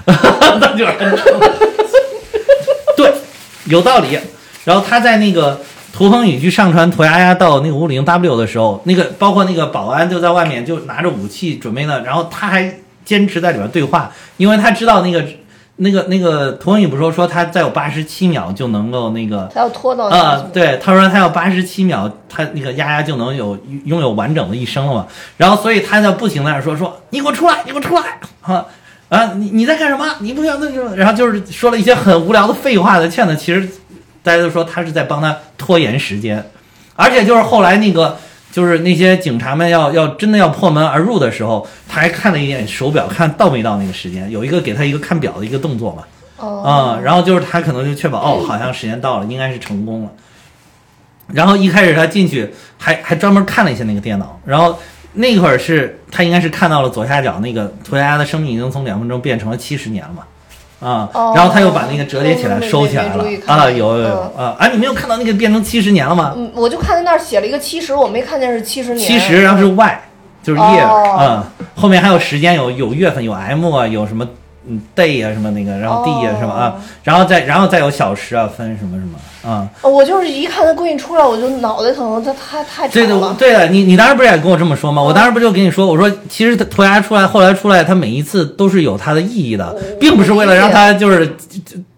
[0.06, 0.94] 昌民，那就是
[2.96, 3.14] 对，
[3.66, 4.18] 有道理。
[4.64, 5.60] 然后他在那个
[5.94, 15.24] 涂恒宇去上传涂丫丫到那个五五零 W 的时候，那个包括那个保安就在外面就拿着武器准备呢，然后他还坚持在里边对话，因为他知道那个
[15.76, 25.08] 那个那个涂恒宇不是说说他再有八十七秒就能够那个他要拖到那啊、个对，他说他要八十七秒，他那个丫丫就能有拥有完整的一生了嘛。
[25.38, 28.66] 然后，所以他就不停在那说说你给我出来，你给我出来啊
[29.10, 29.34] 啊！
[29.36, 30.04] 你你在干什么？
[30.22, 33.70] 你不要那个，然后就是说了一些很无聊的废话的劝他，其实
[34.24, 36.43] 大家都说他是在帮他拖延时间，
[36.95, 38.17] 而且就是后来那个。
[38.53, 46.03] 就是那些警察们要要真的要破门而入的时候，他还看了一眼手表，看到没到那个时间，有一个给他一个看表的一个动作嘛。
[46.38, 50.11] 哦啊、然后就是他可能就确保哦，好像时间到了，应该是成功了。
[51.30, 54.78] 然后一开始他进去还还专门看了一下那个电脑，然后
[55.13, 60.21] 那会儿是他应该是看到了左下角那个涂鸦鸦的生命已经从两分钟变成了七十年了嘛，
[60.84, 61.34] 啊、哦。
[61.36, 63.25] 然后他又把那个折叠起来收起来了。
[63.45, 66.34] 啊，有有有啊哎，你没有看到那个变成七十年了吗？
[66.36, 69.07] 嗯，我就看见那儿写了一个七十，我没看见是七十年。
[69.07, 70.01] 七十，然后是 Y，
[70.43, 71.17] 就是 year 哦。
[71.19, 74.27] 嗯，后面还有时间，有有月份，有 M 啊，有什么
[74.68, 79.68] 嗯 day 啊什么那个，然后 D 啊哦什么啊，然后再然后再有小时啊，分什么什么啊。
[79.82, 85.01] 哦我就是一看他闺女出来，我就脑袋疼，他太太吵对的，对的，你你当时不是也跟我这么说吗？
[85.01, 91.36] 我当时不就跟你说，我说其实他涂鸦出来，后来出来，他每一次都是有他的意义的，并不是为了让他就是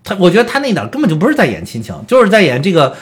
[0.04, 2.94] 他，我觉得他那点儿根本就不是在演亲情，就是在演这个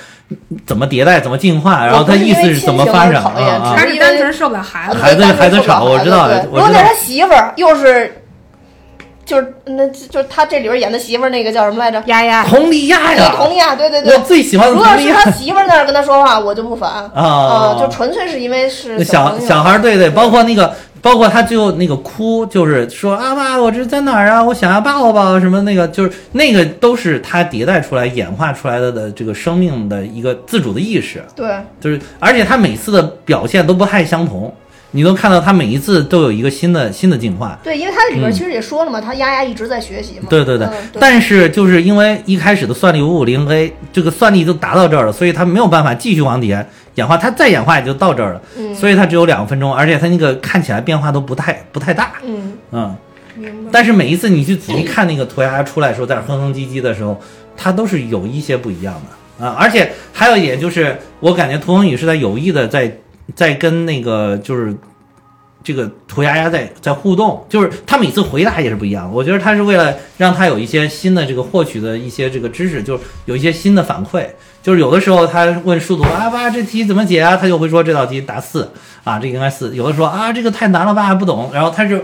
[0.65, 4.97] 怎么迭代，怎么进化，然后他意思是怎么发展啊啊他是单纯受不了孩子。
[4.97, 8.22] 孩子孩子吵我知道对我知道他媳妇儿，又是，
[9.33, 12.01] 就是那就是他这里边演的媳妇儿那个叫什么来着？
[12.05, 14.19] 丫丫，佟丽娅，呀，佟丽娅，对对对我。
[14.19, 20.71] 最喜欢的如果是他媳妇儿那儿跟他说话，我就不烦啊啊，就纯粹是因为是那小小孩儿，对对，包括那个，
[21.01, 24.43] 包括他最后那个哭，就是说啊妈，我这在哪儿啊？
[24.43, 31.49] 我想要抱抱什么那个，就是那个都是他迭代出来、演化出来的的这个生命的一个自主的意识，对，
[31.81, 34.53] 就是而且他每次的表现都不太相同，
[34.93, 37.59] 你都看到他每一次都有一个新的新的进化。
[37.61, 40.27] 对，因为它里边其实也说了嘛，他丫丫一直在学习嘛。
[40.27, 46.65] 嗯对对对，嗯但是就是因为一开始的算力五五零 A 这个算力都达到这儿了，所以它没有办法继续往底下
[46.95, 52.95] 演化，它再演化也就到这儿了，嗯所以它只有两分钟，而且它那个看起来变化都不太不太大，嗯，嗯。
[53.35, 53.69] 明白。
[53.71, 57.19] 但是每一次你去仔细看那个涂鸦出来的时候，在那哼哼唧唧的时候，
[57.57, 58.93] 它都是有一些不一样
[59.39, 59.55] 的啊。
[59.59, 62.95] 而且还有一点就是，我感觉涂恒宇是在有意的在
[63.35, 64.75] 在跟那个就是
[65.63, 69.09] 这个涂鸦鸦在在互动，就是他每次回答也是不一样。
[69.13, 74.27] 我觉得他是为了让他有一些新的这个获取的一些这个知识，就是有一些新的反馈。
[74.61, 78.71] 就是有的时候他问数独啊爸这题怎么解啊，他就会说这道题答四
[79.03, 79.75] 啊，这应该四。
[79.75, 81.97] 有的说啊这个太难了爸不懂，然后他就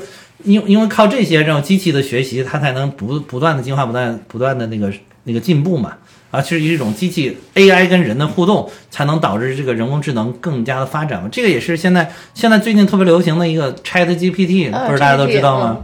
[0.43, 4.91] 因因为靠这些这种机器的学习，他才能不不断的进化，不断不断的那个
[5.23, 5.93] 那个进步嘛。
[6.31, 11.29] 啊，是一种机器 AI 跟人的互动，才能导致这个人工智能更加的发展嘛。
[11.31, 15.77] 这个也是现在现在最近特别流行的一个 Chat GPT，啊不是大家都知道吗？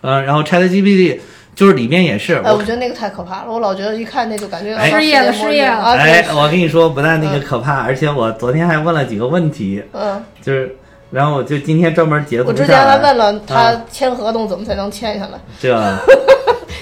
[0.00, 1.18] 呃，然后 Chat GPT，
[1.54, 5.92] 就是里面也是，哎，我我觉得那个太可怕了，我老觉得一看那就感觉失业了失业了啊！
[5.96, 10.74] 哎，我跟你说，不但那个可怕，而且我昨天还问了几个问题，嗯，就是，
[11.10, 15.74] 然后我就今天专门截图我之前还问了啊他签合同怎么才能签下来，这，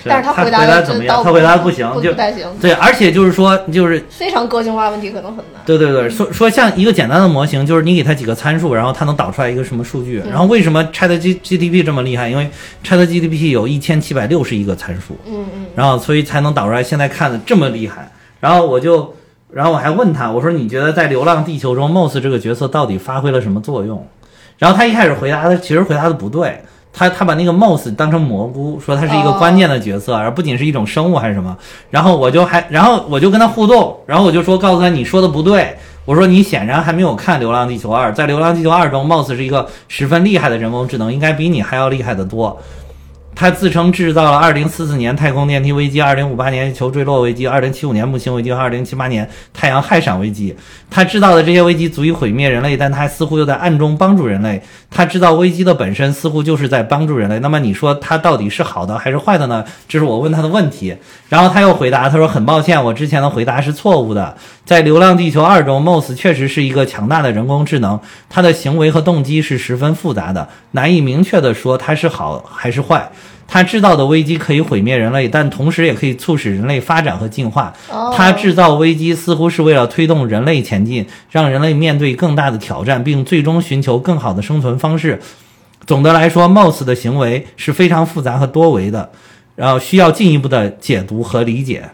[0.05, 1.23] 但是他回答的答怎么样？
[1.25, 5.63] 他回答不行，就不太行，对，而且就是说，就是非常个性化问题可能很难。
[5.65, 10.23] 对对对，说说像一个简单的模型，就是你给他几个参数，然后它能导出来一个什么数据。
[10.29, 12.29] 然后为什么 Chat G GTP 这么厉害？
[12.29, 12.49] 因为
[12.85, 18.11] Chat GTP 有一千七百六十亿个参数，嗯嗯，然后所以才能导出来现在看的这么厉害。
[18.41, 19.15] 然后我就，
[19.53, 24.07] 然后我还问他，我说你觉得在《流浪地球》中 Moss 这个角色到底发挥了什么作用？
[24.59, 26.63] 然后他一开始回答的其实回答的不对。
[26.93, 31.57] 他他把那个 Moss 当成蘑菇，说它是一个关键的角色，而不仅是一种生物还是什么。
[31.91, 42.59] 然后我就还，然后我就跟他互动，然后我就说告诉他你说的不对，我说你显然还没有看《流浪地球二》，在《流浪地球二》中，Moss 是一个十分厉害的人工智能，应该比你还要厉害得多。
[43.39, 50.53] 他自称制造了2044年太空电梯危机、2058年球坠落危机、2075年木星危机和2078年太阳氦闪危机。
[50.91, 54.61] 他制造的这些危机足以毁灭人类，但他似乎又在暗中帮助人类。
[54.91, 57.39] 他制造危机的本身似乎就是在帮助人类。
[57.39, 59.65] 那么你说他到底是好的还是坏的呢？
[59.87, 60.97] 这是我问他的问题。
[61.29, 64.37] 然后他又回答，他说：“很抱歉，我之前的回答是错误的。
[64.65, 73.09] 在《流浪地球二》中，MOS 确实是一个强大的人工智能，他的行为和动机是十分复杂的，难以明确地说他是好还是坏。
[73.47, 77.73] 他制造的危机可以毁灭人类，但同时也可以促使人类发展和进化。
[77.91, 85.21] 哦他制造危机似乎是为了推动人类前进，让人类面对更大的挑战，并最终寻求更好的生存方式。
[85.87, 89.11] 总的来说，Moss 的行为是非常复杂和多维的，
[89.57, 91.89] 然后需要进一步的解读和理解。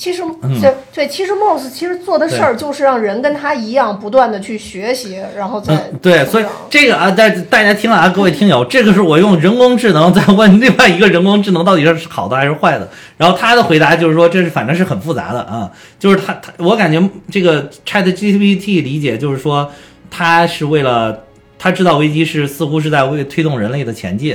[0.00, 0.22] 其实，
[0.58, 12.88] 对对，其实 Moss 其实做的事儿就是让人跟他一样，不断的去学习，然后再嗯，对，所以这个啊，大大家听了啊，各位听友，这个是我用人工智能在问另外一个人工智能到底是好的还是坏的，
[13.18, 16.98] 然后他的回答就是说，这是反正是很复杂的啊，就是他他，我感觉
[17.30, 19.70] 这个 Chat GPT 理解就是说，
[20.10, 21.24] 他是为了
[21.58, 24.34] 他知道危机是似乎是在为推动人类的前进，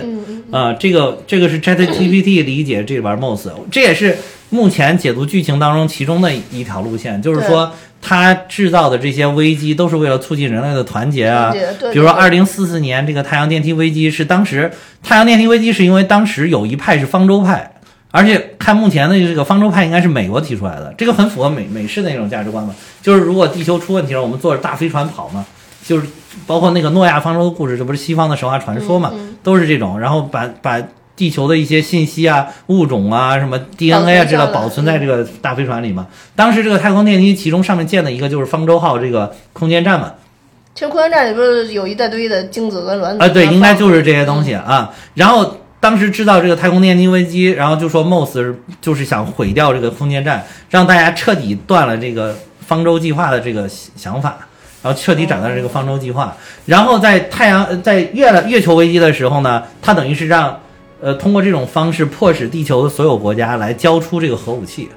[0.51, 4.15] 啊、这个这个是 Chat GPT 理解这玩 MOS，这也是
[4.49, 7.71] 目前解读剧情当中其中的一条路线，就是说
[8.01, 11.51] 它制造的这些危机都是为了促进人类的团结啊。
[11.51, 14.71] 比如说，对二零四四年这个太阳电梯危机是当时
[15.03, 17.71] 太阳电梯危机是因为当时有一派是方舟派。
[18.11, 22.73] 而且看目前的这个方舟派应该是美国提出来的，这个很符合美美式的那种价值观嘛。
[23.01, 25.45] 就是如果地球出问题了，我们坐着大飞船跑嘛，
[25.85, 26.07] 就是
[26.47, 29.11] 包括那个诺亚方舟的故事，这不是西方的神话传说嘛，
[29.43, 29.99] 都是这种。
[29.99, 30.81] 然后把把
[31.15, 36.07] 地球的一些信息啊、物种啊、什么 DNA 啊知道保保存在这个大飞船里嘛。
[36.35, 40.13] 当时这个太空电梯，其中上面建的一个就是方舟号这个空间站嘛，
[40.73, 44.93] 其实空间站里不是有一大堆的精子跟卵子啊，对，应该就是这些东西啊。
[45.13, 52.35] 然后当时知道这个太空电梯危机，然后就说 Moss 就是想毁掉这个空间站，让大家彻底断了这个
[52.65, 54.37] 方舟计划的这个想法。
[54.83, 56.37] 然后彻底斩断这个方舟计划，
[56.67, 60.59] 然后在太阳呃在月了月球危机的时候呢，它等于是让，
[61.05, 64.89] 呃，通过这种方式迫使地球的所有国家来交出这个核武器，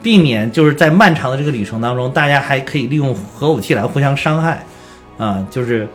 [0.00, 4.64] 避免就是在漫长的这个旅程当中，大家还可以利用核武器来互相伤害，
[5.18, 5.88] 啊，就是，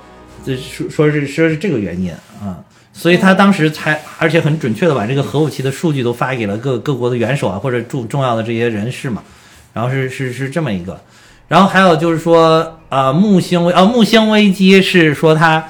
[0.46, 2.12] 这说说是说是这个原因
[2.42, 2.60] 啊，
[2.92, 9.24] 所以他当时才而且很准确的把这个核武器的数据都发给了各各国的元首啊或者重重要的这些人士嘛，
[9.72, 11.00] 然后是是是这么一个，
[11.48, 15.64] 然后还有就是说啊木星危啊木星危机是说他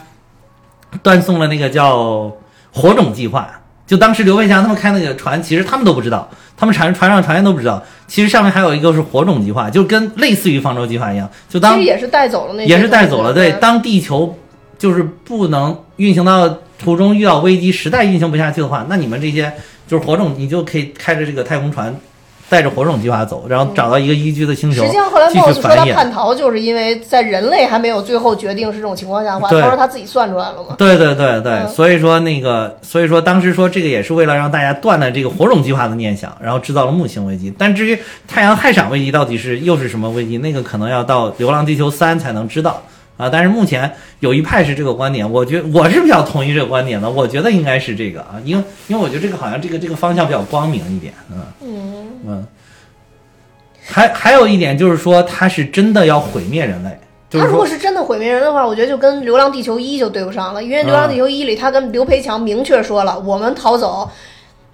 [1.04, 2.36] 断送了那个叫
[2.72, 3.60] 火种计划。
[3.86, 13.34] 就当时刘培强他们开那个船，其实他们都不知道，他们船船上船员都不知道，其实上面还有一个是火种计划，就跟类似于方舟计划一样，就当其实也是带走了那也是带走了。
[13.34, 14.38] 对，当地球
[14.78, 16.48] 就是不能运行到
[16.80, 19.52] 途中遇到危机，实在运行不下去的话，那你们这些
[19.88, 21.94] 就是火种，你就可以开着这个太空船，
[22.54, 25.76] 带着火种计划走，然后找到一个宜居的星球实际上后来继续 Moss 说。
[25.76, 30.76] 他叛逃，就是因为在人类还没有最后决定是这种情况下的话，对他说他自己算出来了嘛。
[30.78, 37.52] 对对对对，嗯所以说那个，所以说当时说这个也是为了让大家断了这个火种计划的念想，然后制造了木星危机。
[37.58, 37.98] 但至于
[38.28, 42.82] 太阳氦闪危机到底是又是什么危机，那个可能要到《流浪地球三》才能知道
[43.18, 43.30] 啊。
[43.30, 52.48] 但是目前有一派是这个观点，我觉我是比较同意这个观点的，我觉得应该是这个啊，因为因为我觉得这个好像这个这个方向比较光明一点，嗯嗯，嗯。
[53.86, 56.98] 还还有一点就是说，它是真的要毁灭人类，
[57.30, 64.10] 就是他如果是真的毁灭人的话，我觉得就跟《流浪地球一》就对不上了，因为《流浪地球一》里他跟刘培强明确说了，我们逃走。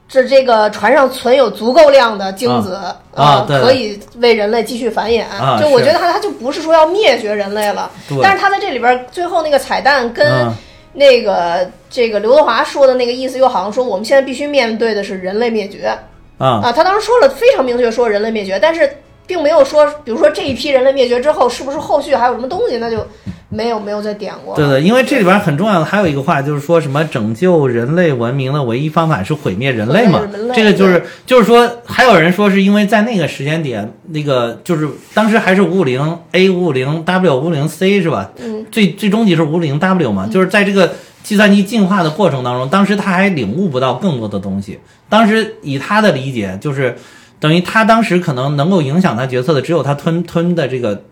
[0.09, 5.23] 这这个船上存有足够量的精子啊啊可以为人类继续繁衍。
[5.29, 7.89] 啊就我觉得他他就不是说要灭绝人类了，
[8.21, 10.53] 但是他在这里边最后那个彩蛋跟嗯。
[10.91, 15.95] 那个这个刘德华说的那个意思，又好像说我们现在必须面对的是人类灭绝。
[16.39, 16.71] 啊，啊。
[16.75, 18.91] 他当时说了非常明确，说人类灭绝，但是
[19.27, 23.05] 并没有说，比如说这一批人类灭绝之后，是不是后续还有什么东西，那就
[23.49, 24.55] 没有没有再点过。
[24.55, 30.21] 对对，因为这里边很重要的还有一个话，就是说什么拯救人类文明的唯一方法是毁灭人类嘛。
[30.53, 38.31] 这个就是就是说，还有人说是因为在那个时间点，那个就是当时还是五五零 A 五五零 W 五五零 C 是吧？
[38.37, 40.93] 嗯，最最终级是五五零 W 嘛，就是在这个
[41.23, 44.79] 计算机进化的过程当中，当时他还领悟不到更多的东西。
[45.09, 46.95] 当时以他的理解，就是
[47.39, 51.03] 等于他当时可能能够影响他决策的，只有他吞吞的这个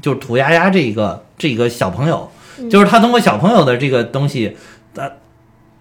[0.00, 2.30] 就是土丫丫这一个这一个小朋友，
[2.70, 4.56] 就是他通过小朋友的这个东西，
[4.96, 5.10] 呃，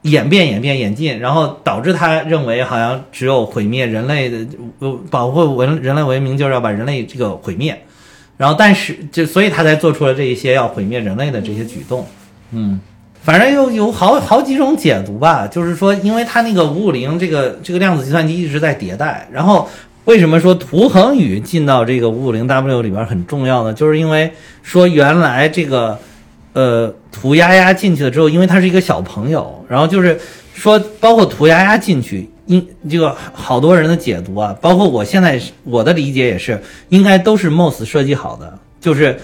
[0.03, 4.45] 演变演变演进，然后导致他认为好像只有毁灭人类的，
[4.80, 7.82] 呃保护文人类文明，就是要把人类这个毁灭。
[8.38, 12.07] 然后，但是就所以他才做出了这一些要毁灭人类的这些举动，
[12.51, 12.80] 嗯，
[13.22, 19.67] 反正有有好好几种解读吧，就是说，因为他那个五五零这个这个量子计算机一直在迭代，然后
[20.05, 23.73] 为什么说涂恒宇进到这个五五零 W 里边很重要呢？
[23.73, 24.31] 就是因为
[24.63, 25.97] 说原来这个
[26.53, 30.19] 呃涂丫丫进去了之后，因为他是一个小朋友，然后就是
[30.53, 32.29] 说包括涂丫丫进去。
[32.49, 39.15] 应这个好多人的解读啊，包括我现在我的理解也是，应该都是 MOS 设计好的，就是，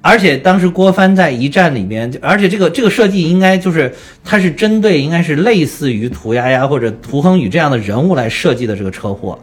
[0.00, 3.92] 而且当时郭帆在一战里面，而且这个这个设计应该就是
[4.24, 9.36] 它是针对应该是类似于涂鸦鸦或者涂恒宇这样的人物来设计的这个车祸，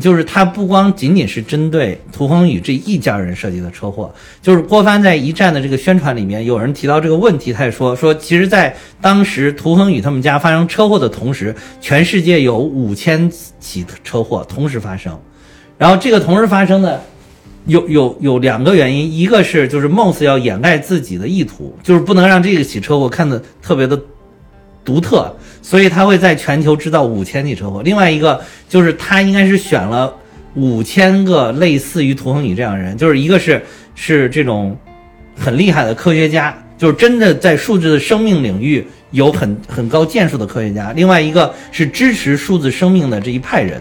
[0.00, 15.18] 就是它不光仅仅是针对涂恒宇这一家人设计的车祸，就是郭帆在一战的这个宣传里面，有人提到这个问题，他也说说，其实，在当时涂恒宇他们家发生车祸的同时，全世界有五千起车祸同时发生，
[15.76, 17.02] 然后这个同时发生的。
[17.66, 24.00] 有有有两个原因，一个是就是貌似要掩盖自己的意图，就是不能让这个起车祸看得特别的
[24.88, 25.30] 独特，
[25.60, 27.82] 所以他会在全球制造五千起车祸。
[27.82, 30.10] 另外一个就是他应该是选了
[30.54, 33.62] 五千个类似于涂恒宇这样的人，就是一个是
[33.94, 34.74] 是这种
[35.36, 43.78] 很厉害的科学家，就是真的在数字的生命领域有很很高建树的科学家；另外一个是支持数字生命的这一派人。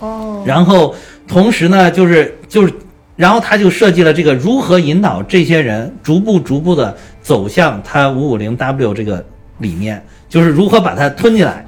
[0.00, 0.92] 哦，然后
[1.28, 2.72] 同时呢，就是就是。
[3.16, 9.24] 然后他就设计了这个如何引导这些人逐步逐步的走向他五五零 W 这个
[9.58, 11.64] 理念，就是如何把它吞进来。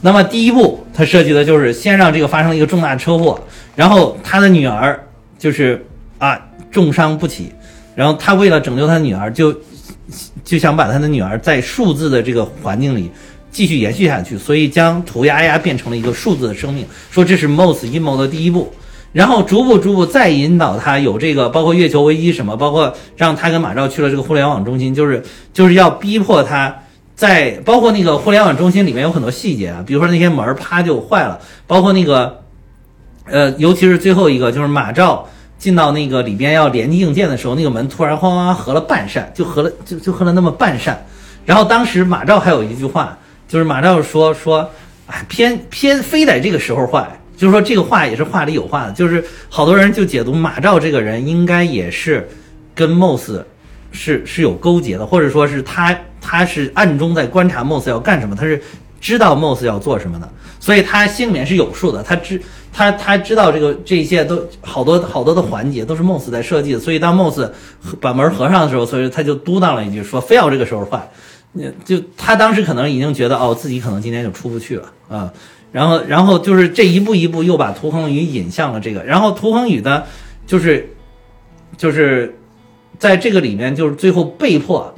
[0.00, 3.40] 那么第一步，他设计的就是先让这个发生一个重大车祸，
[3.74, 4.98] 然后他的女儿
[5.38, 5.84] 就是
[6.18, 6.38] 啊
[6.70, 7.52] 重伤不起，
[7.94, 9.54] 然后他为了拯救他的女儿，就
[10.44, 13.10] 就想把他的女儿在数字的这个环境里
[13.50, 18.72] 继续延续下去，所以将涂鸦鸦变成了一个数字的生命，说这是 MOS 阴谋的第一步。
[19.12, 25.22] 然后逐步逐步再引导他有这个，包括月球危机什么，包括让他跟马兆去了这个互联网中心，就是
[25.54, 26.74] 就是要逼迫他
[27.16, 32.42] 在，包括那个互联网中心里面有很多细节啊，比如说那些门儿啪就坏了，包括那个，
[33.24, 35.26] 呃，尤其是最后一个，就是马兆
[35.58, 41.04] 进到那个里边要连接硬件的时候，那个门突然哗哗合了半扇，就合了就就合了那么半扇，
[41.46, 44.70] 然后当时马兆还有一句话，就是马兆说说，
[45.06, 47.18] 哎，偏偏非得这个时候坏。
[47.36, 52.26] 就是说这个话也是话里有话的，就是好多人就解读马兆这个人应该也是
[52.74, 53.42] 跟 MOS
[53.92, 55.94] 是是有勾结的，或者说是他
[56.28, 58.60] 他是暗中在观察 Moss 要干什么，他是
[59.00, 67.48] 知道 Moss 要做什么的，所以他心里面是有数的，他知他他知道这个这一切都好多好多的环节都是 Moss 在设计的，所以当 Moss
[68.00, 71.08] 把门合上的时候，所以他就嘟囔了一句说非要这个时候坏，
[71.84, 75.32] 就他当时可能已经觉得哦自己可能今天就出不去了啊。
[75.72, 79.04] 然后，然后就是这一步一步又把涂恒宇引向了这个。
[79.04, 80.04] 然后涂恒宇呢，
[80.46, 80.88] 就是
[81.76, 82.38] 就是
[82.98, 84.94] 在这个里面，就是最后被迫，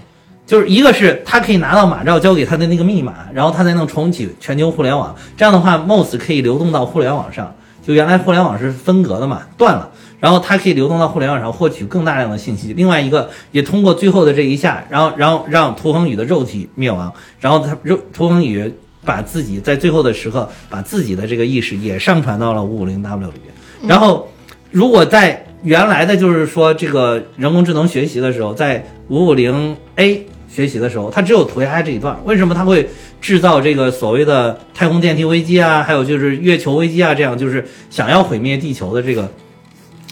[0.49, 5.15] 就是一个是他可以拿到马兆交给他的那个密码，然后他才能重启全球互联网。
[5.37, 7.55] 这样的话，MOS 可以流动到互联网上。
[7.87, 12.73] 就原来互联网是分隔的嘛，断了，然后它可以流动到互联网上获取更大量的信息。
[12.73, 18.75] 另外一个也通过最后的这一下，然后然后让涂恒宇的肉体灭亡，然后他肉涂恒宇。
[19.05, 23.89] 把自己在最后的时刻，把自己的这个意识也上传到了五五零 W 里边。
[23.89, 24.29] 然后，
[24.71, 32.19] 如果在原来的就是说这个人工智能学习的时候，在五五零 A 学习的时候，他只有涂鸦这一段。
[32.25, 32.89] 为什么他会
[33.21, 35.83] 制造这个所谓的太空电梯危机啊？
[35.83, 37.15] 还有就是月球危机啊？
[37.15, 39.31] 这样就是想要毁灭地球的这个，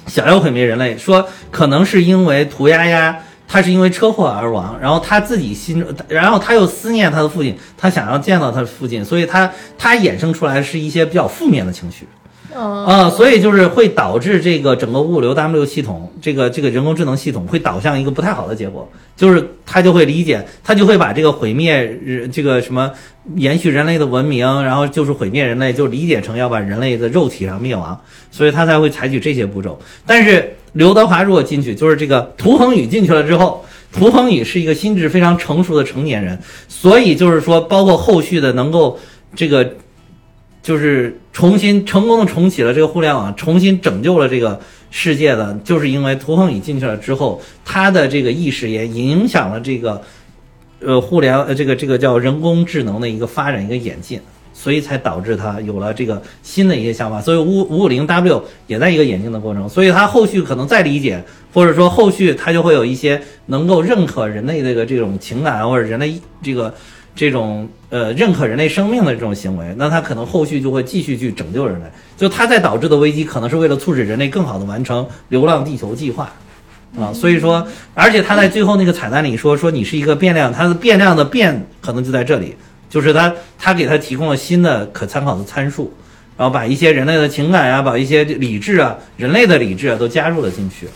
[0.06, 0.96] 想要毁灭人类。
[0.96, 3.18] 说可能是因为涂鸦呀。
[3.48, 12.08] 他是因为车祸而亡，然后他自己心，然后他又思念他的父亲，他想要见到他的父亲，所以他他衍生出来是一些比较负面的情绪。
[12.56, 22.90] 啊，所以就是会导致这个整个物流 W 系统，这个这个人工智能系统会导向一个不太好的结果，就是它就会理解，它就会把这个毁灭人这个什么
[23.34, 28.00] 延续人类的文明，然后就是毁灭人类，就理解成要把人类的肉体上灭亡，
[28.30, 29.78] 所以他才会采取这些步骤。
[30.06, 33.64] 但是刘德华如果进去，就是这个涂恒宇进去了之后。
[33.92, 36.38] 涂恒宇是一个心智非常成熟的成年人，
[36.68, 38.98] 所以就是说，包括后续的能够
[39.34, 39.66] 这个
[40.66, 44.58] 就是重新成功的重启了这个互联网，重新拯救了这个
[44.90, 50.02] 世界的，就是因为涂恒宇进去了之后，他的这个意识也影响了这个
[50.80, 54.20] 呃互联呃这个这个叫人工智能的一个发展一个演进，
[54.52, 57.20] 所以才导致他有了这个新的一些想法。
[57.20, 61.22] 所以五五五零 W 也在一个演进的过程，所以他后续可能再理解，
[61.54, 66.74] 或者说后续他就会有一些能够认可人类这个这种情感或者人类这个。
[67.16, 71.86] 这种呃认可人类生命的这种行为，那他可能后续就会继续去拯救人类。
[72.16, 76.30] 就他在导致的危机，可能是为了促使人类更好的完成《流浪地球》计划，
[76.98, 82.54] 啊，所以说，而且他在最后那个彩蛋里说说你是一个变量，它的变量的变可能就在这里，
[82.88, 85.92] 就是他他给他提供了新的可参考的参数，
[86.36, 90.86] 然后把一些人类的情感呀，把一些理智啊，人类的理智啊都加入了进去。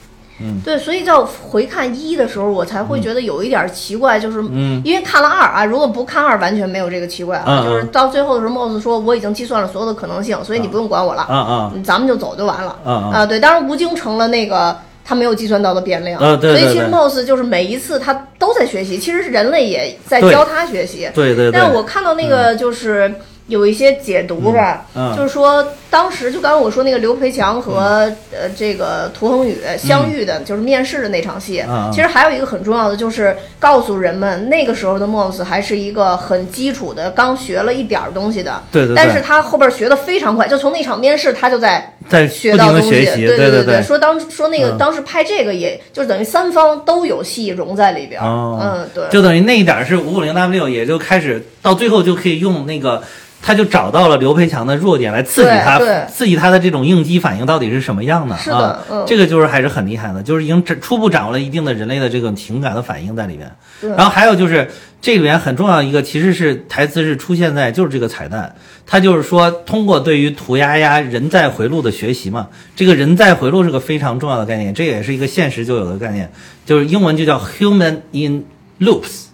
[0.65, 7.65] 对，所以叫回看一的时候，我才会觉得有一点奇怪，就是嗯因为看了二啊，如果不看二，完全没有这个奇怪嗯啊。
[7.65, 13.27] 就是到最后的时候，Moss 说我已经计算了所有的可能性，所以你不用管我了，啊啊嗯咱们就走就完了啊。
[13.27, 14.77] 对，当然吴京成了那个。
[15.03, 21.11] 他没有计算到的变量，所以其实 Moss 就是每一次他都在学习，其实是人类也在教他学习。
[21.13, 21.53] 对对对。
[21.53, 23.13] 但我看到那个就是
[23.49, 24.87] 有一些解读吧，
[25.17, 31.63] 就是说当时就刚刚我说那个刘培强和、呃这个涂恒宇相遇的，就是面试的那场戏。
[31.93, 38.63] 其实还有一个很重要的，就是告诉人们那个时候的 Moss 还是一个很基础的，刚学了一点儿东西的。
[38.71, 42.91] 对对对但是他后边学的非常快，就从那场面试他就在在学到东西。
[42.91, 48.21] 对对对，说当说那个、嗯当时拍这个也，就是等于三方都有戏融在里边。
[48.23, 49.05] 哦嗯，对。
[49.11, 53.03] 就等于那一点是五五零 W，也就开始到最后就可以用那个，
[53.43, 58.81] 他就找到了刘培强的弱点来刺激他刺激他的这种应激反应到底是什么样的是的啊？
[58.91, 59.05] 嗯。
[59.07, 63.51] 这个就是还是很厉害的，就是已经初步掌握了一定的人类的这种情感的反应在里面。
[63.81, 64.69] 然后还有就是
[65.01, 68.55] 这里面很重要一个，其实是台词是出现在就是这个彩蛋，
[68.87, 76.31] 它就是说通过对于涂鸦鸦人在回路的学习嘛，这个人在回路是个非常重要的概念，这也是一个现实就有的概念，
[76.67, 78.45] 就是英文就叫 human in
[78.81, 79.27] loops，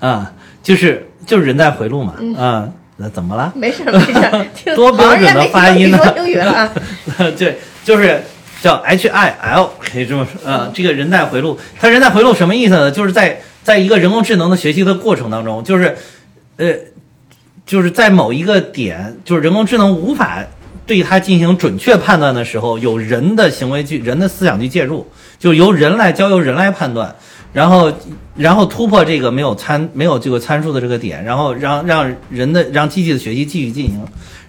[0.00, 0.32] 啊，
[0.62, 2.68] 就是就是人在回路嘛，啊，
[3.02, 3.52] 那怎么了？
[3.56, 6.72] 没事没事，听多标准的发音呢英语了啊。
[7.36, 8.22] 对，就是
[8.62, 10.40] 叫 H I L，可以这么说。
[10.48, 12.92] 呃，这个人在回路，它人在回路什么意思呢？
[12.92, 15.96] 就是在在一个人工智能的学习的过程当中，就是
[16.58, 16.72] 呃，
[17.66, 20.38] 就是在某一个点，就是人工智能无法
[20.86, 25.04] 对它进行准确判断的时候，有人的行为去、人的思想去介入，
[25.40, 27.14] 就由人来交由人来判断。
[27.52, 27.92] 然后，
[28.34, 34.00] 然后突破这个没有参没有这个参数的这个点，然后让让人的让机器的学习继续进行，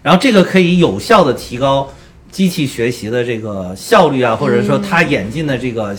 [0.01, 1.91] 然后这个可以有效的提高
[2.31, 5.93] 机器学习的这个效率啊，或者说它演进的这个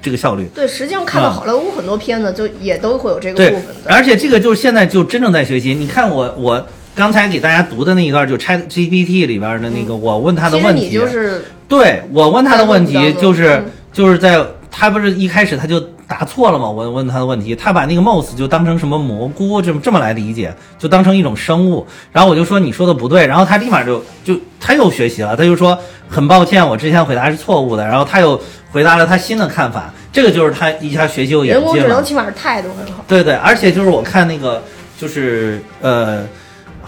[0.00, 0.48] 这个效率。
[0.54, 5.74] 对，实际上看到好莱坞很多片子，就也都会有这个部分，而且这个就是现在就真正在学习。
[5.74, 15.78] 你看我我刚才给大家读的那一段，就 Chat GPT 里边的那个，我问他的问题，就是对我问他的问题就是就是在他不是一开始他就
[16.08, 16.68] 答错了吗？
[16.68, 21.86] 我问他的问题，他把那个 mouse 就当成什么蘑菇这么这么来理解，就当成一种生物。
[22.10, 25.78] 然后我就说你说的不对，然后他立马就就他又学习了，他就说
[26.08, 27.86] 很抱歉，我之前回答是错误的。
[27.86, 28.40] 然后他又
[28.72, 31.74] 回答了他新的看法，这个就是他一下学习有演人工。
[31.74, 33.04] 智能起码是态度很好。
[33.06, 34.62] 对对，而且就是我看那个
[34.98, 36.24] 就是呃，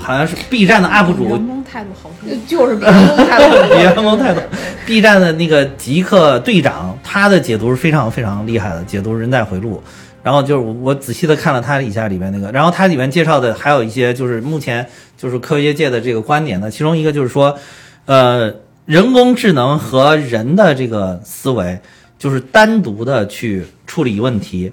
[0.00, 2.30] 好像是 B 站的 UP 主员工态度好多。
[2.48, 3.74] 就是比人工态度很好。
[3.76, 4.42] 别蒙太多。
[4.86, 9.80] B 站的那个极客队长，他的解读是非常非常厉害的，解读人在回路。
[10.22, 14.86] 然后就是我我仔细的看了他以下里面那个，然后他里面介绍的还有一些就是目前
[15.16, 17.58] 就是科学界的这个观点呢，其中一个就是说，
[18.04, 18.52] 呃，
[18.84, 21.80] 人工智能和人的这个思维，
[22.18, 24.70] 就是单独的去处理问题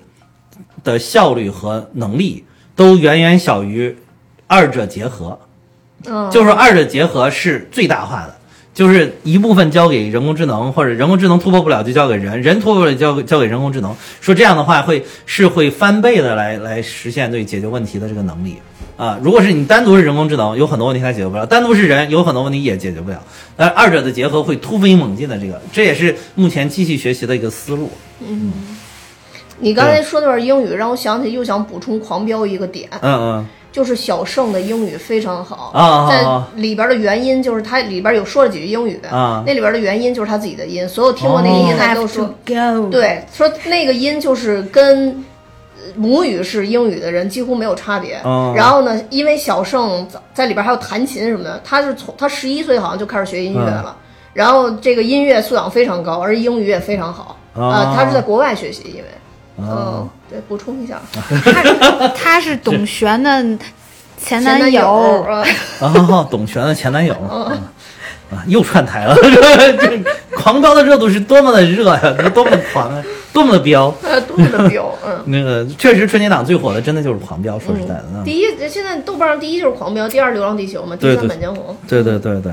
[0.84, 2.44] 的效率和能力，
[2.76, 3.96] 都远远小于
[4.48, 5.38] 二者结合。
[6.06, 8.36] 嗯，就是说二者结合是最大化的，
[8.72, 13.96] 就是一部分交给人工智能，或者人工智能突破不了就交给人，人突破不了交给交给人工智能。
[14.22, 18.58] 说这样的话会是会翻倍的来来实现对解决问题的这个能力
[18.96, 19.20] 啊。
[19.24, 23.20] 如果是你单独是人工智能，有很多问题它解决不了；单独是人，有很多问题也解决不了。
[23.56, 27.90] 但二者的结合会突飞猛进的这个，这也是目前机器学习的一个思路。
[28.22, 28.54] 嗯
[29.60, 33.46] 你刚才说那段英语，让我想起又想补充《狂飙》一个点，嗯嗯
[33.78, 35.72] 就是小盛的英语非常好
[36.10, 42.28] 在啊里边的原因就是他里边有说了几句英语啊那里边的原因就是他自己的音，所有听过那个音的都说。
[42.90, 45.10] 对，说那个音就是跟
[45.76, 48.20] 呃母语是英语的人几乎没有差别。
[48.24, 53.96] 哦然后呢，因为小盛在在里边还有弹琴什么的，他是从他十一岁好像就开始学音乐了。
[54.34, 59.06] 然后这个音乐素养非常高，而英语也非常好啊、哦他是在国外学习，因为，
[59.58, 61.02] 嗯、哦对，补充一下，
[61.44, 63.30] 他他是董璇的
[64.18, 65.44] 前前男友，啊，
[65.80, 67.14] 哦，董璇的前男友。
[68.30, 69.16] 啊，又串台了！
[69.80, 70.04] 这
[70.36, 73.02] 狂飙的热度是多么的热呀，这多么的狂啊，
[73.32, 73.86] 多么的飙！
[74.04, 75.24] 呃多么的飙，嗯。
[75.28, 81.74] 那个确实春节档最火的真的就是狂飙，说实在的，嗯第一，现在豆瓣上第一就是《狂飙》，第二《流浪地球》嘛，第三《满江红》。
[81.90, 82.52] 对对对对，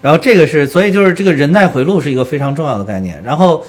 [0.00, 3.20] 然后这个是，所以就是这个人带回路是一个非常重要的概念。
[3.24, 3.66] 然后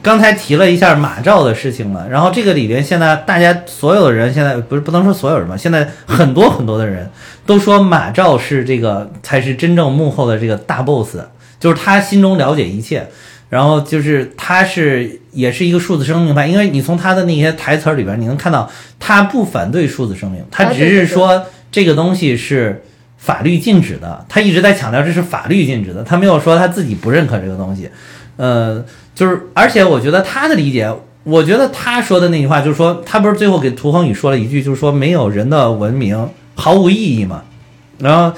[0.00, 7.10] 刚才提了一下马照的事情了，然后这个里边现在大家所有的人现在不是不能说所有人吧，现在很多很多的人
[7.44, 11.16] 都说马照是这个才是真正幕后的这个大 boss，
[11.60, 13.06] 就是他心中了解一切。
[13.48, 22.82] 然后就是他是也是一个数字生命派，因为你从他的那些台词儿里边，你能看到他不反对数字生命，他只是说这个东西是
[23.18, 27.90] 法律禁止的，他一直在强调这是法律禁止的，他没有说他自己不认可这个东西。
[28.36, 30.92] 呃，就是而且我觉得他的理解，
[31.24, 37.42] 我觉得他说的那句话就是说，他不是最后给涂恒宇说了一句，就是说没有人的文明毫无意义嘛。
[37.98, 38.36] 然后，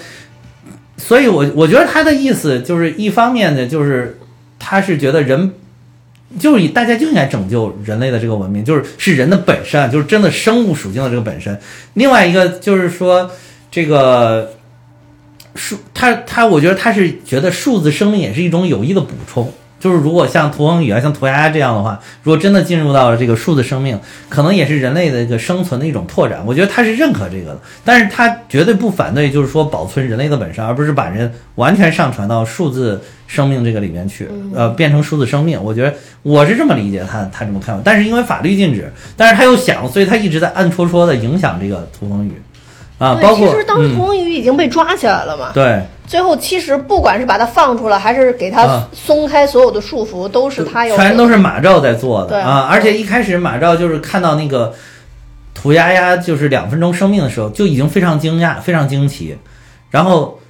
[0.97, 4.19] 所以我我觉得他的意思就是一方面呢，就是
[4.59, 5.53] 他是觉得人。
[6.37, 11.57] 就是大家就应该拯救人类的这个文明，就是是人的本身，就是真的生物属性的这个本身。
[11.93, 13.31] 另外一个就是说，
[13.71, 14.53] 这个
[15.55, 19.53] 数他他，我觉得他是觉得数字生命也是一种有益的补充。
[19.85, 26.43] 就是如果像涂恒宇啊、像涂鸦鸦这样的话，如果真的进入到了这个数字生命，可能也是人类的一个生存的一种拓展。
[26.47, 35.63] 我觉得他是认可这个的，但是他绝对不反对，就是说保存人类的本身，而不是把人完全上传到数字生命这个里面去，呃，变成数字生命。
[35.63, 42.33] 我觉得我是这么理解他他这么看法，但是因为法律禁止，但是他又想，所以他一直在暗戳戳的影响这个涂恒宇
[42.99, 45.51] 啊，包括其实当时嗯涂恒宇已经被抓起来了嘛。
[45.53, 45.83] 对。
[46.07, 52.69] 最后其实不管是把他放出来，还是给他啊松开所有的束缚，都是他有全都是马照在做的啊！
[52.71, 54.75] 而且一开始马照就是看到那个
[55.55, 59.37] 涂鸦鸦就是两分钟生命的时候，就已经非常惊讶、非常惊奇，
[59.91, 60.41] 然后。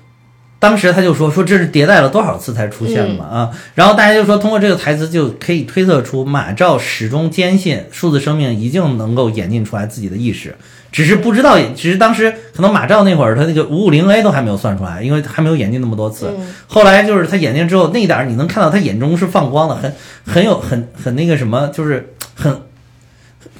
[0.60, 10.56] 当时他就说说这是迭代了多少次才出现的嘛、啊，然后大家就说通过这个台词就可以推测出马照始终坚信数字生命一定能够演进出来自己的意识，
[10.94, 16.32] 只是不知道，只是当时可能马照那会儿他那个五五零 A 都还没有算出来，因为还没有演进那么多次。
[16.68, 19.92] 后来就是他演进之后那一点儿你能看到他眼中是放光的，很
[20.24, 22.62] 很有很很那个什么，就是很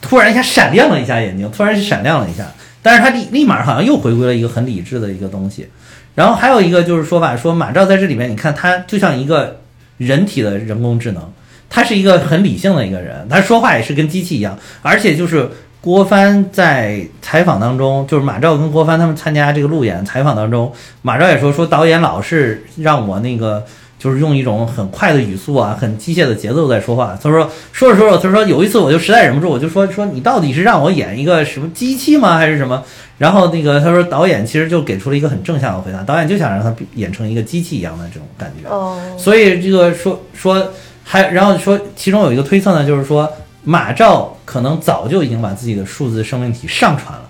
[0.01, 2.47] 突然一下闪亮了一下眼睛，突然是闪亮了一下，
[2.83, 5.69] 但是他立立马好像又回归了一个很理智的一个东西。
[6.15, 9.61] 然后还有一个就是说法，说马照在这里面，你看他就像一个
[9.97, 11.33] 人体的人工智能，
[11.69, 15.51] 他是一个很理性的一个人，他说话也是跟机器一样，而且就是
[15.85, 20.73] 郭帆在采访当中，就是马照跟郭帆他们参加这个路演采访当中，
[21.03, 23.63] 马照也说说导演老是让我那个。
[23.97, 27.19] 就是用一种很快的语速啊，很机械的节奏在说话。
[27.23, 32.83] 他说说着说着，他说有一次我就实在忍不住，我就说说你到底是让我演一个什么机器吗，还是什么？
[33.17, 38.69] 然后那个他说导演其实就给出了一个很正向的回答，导演就想让他演成一个机器一样的这种感觉。
[38.69, 40.63] 哦，所以这个说说
[41.03, 43.33] 还然后说其中有一个推测呢，就是说
[43.65, 47.23] 马照可能早就已经把自己的数字生命体上传了。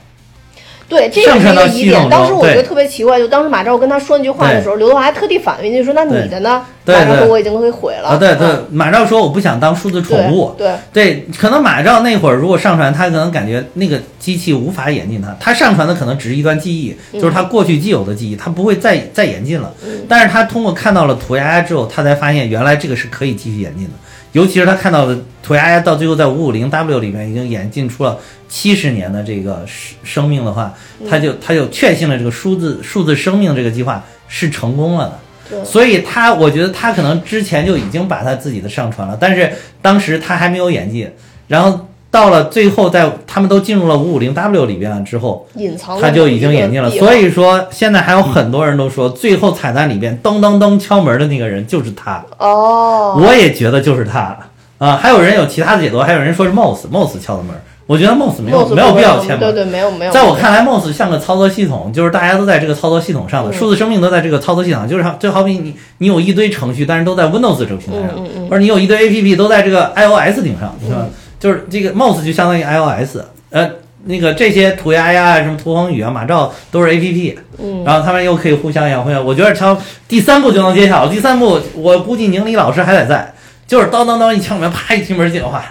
[0.87, 2.11] 对，这个是一个疑点。
[2.11, 10.55] 当时我觉得特别奇怪，就当时马照跟他说那句话的时候，刘德华还特地反问一句说：“那你的呢？”对对马照说：“我已经给毁了。”啊，对对嗯，马照说我不想当数字宠物。
[10.59, 19.72] 对对，可能马照那会儿如果上传，他可能感觉那个机器无法演进它，他上传的可能只是一段记忆，就是他过去既有的记忆，他不会再再演进了。
[20.07, 23.93] 但是他通过看到了涂鸦鸦之后，他才发现原来这个是可以继续演进的。
[24.35, 30.74] 尤其是他看到了涂鸦鸦到最后在五五零 W 里面已经演进出了七十年的这个生生命的话，
[31.09, 35.19] 他就他就确信了这个数字数字生命这个计划是成功了的。
[35.48, 41.09] 对所以他，我觉得他可能之前就已经把他自己的上传了，但是当时他还没有演技，
[41.47, 46.89] 然后到了最后，在他们都进入了五五零 W 里边了之后，隐藏他就已经演进了。
[46.89, 54.39] 所以以说，现在还有很多人都说，最后彩蛋里边噔噔噔敲门的那个人就是他，哦，我也觉得就是他
[54.78, 54.97] 啊。
[54.97, 57.53] 还有人有其他的解读，还有人说是 Moss，Moss 敲的门，
[57.86, 59.41] 我觉得 Moss 没有没有必要不会签门。
[59.41, 60.12] 对对，没有没有。
[60.12, 71.07] 在我看来，Moss 像个操作系统，就是大家都在这个操作系统上的，嗯数字生命都在这个操作系统上，就是就好比你你有一堆程序，但是都在 Windows 这个平台上，或者你有一堆 APP 都在这个 iOS 顶上，是吧？
[71.44, 73.18] 就是这个 Moss 就相当于 iOS，
[73.50, 73.70] 呃，
[74.04, 79.22] 那个这些涂鸦呀、什么涂风雨啊、马照都是 A P P，嗯，然后他们又可以互相养互相。
[79.22, 79.76] 我觉得超
[80.08, 83.34] 第三步就能揭晓，第三步我估计宁理老师还得在，
[83.66, 85.62] 就是当当当一敲门，啪一提门进的话，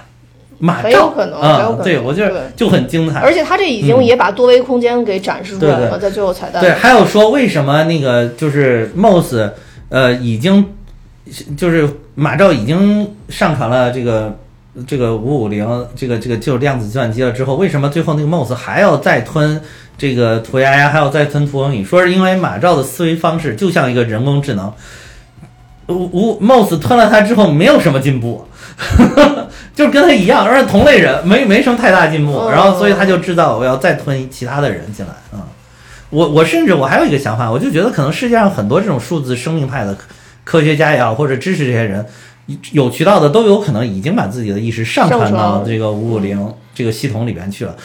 [0.60, 2.36] 马很有照可能很有可，能啊对我觉对。
[2.36, 3.22] 得就很精彩。
[3.22, 6.62] 而且他这已经也把多维空间给展示出来对了，在最后彩蛋。
[6.62, 9.50] 对，还有说为什么那个就是 MOS，
[9.90, 10.64] 呃，已经
[11.58, 14.38] 就是马照已经上传了这个
[14.88, 19.62] 这个五五零这个这个就是量子计算机了之后，为什么最后那个 MOS 还要再吞
[19.98, 21.84] 这个涂鸦呀，还要再吞涂恒宇？
[21.84, 24.74] 说是因为马照的思维方式就像一个人工智能。
[25.88, 28.48] 无无 MOS 吞了它之后没有什么进步，
[29.76, 35.44] 就是跟他一样，而且同类人没没什么太大进步，嗯然后所以他就知道我要再吞其他的人进来啊、
[36.10, 40.06] 我我甚至我还有一个想法，我就觉得可能世界上很多这种数字生命派的科
[40.46, 42.06] 科学家也好，或者支持这些人，
[42.72, 47.76] 有渠道的都有可能已经把自己的意识上传到这个五五零这个系统里边去了。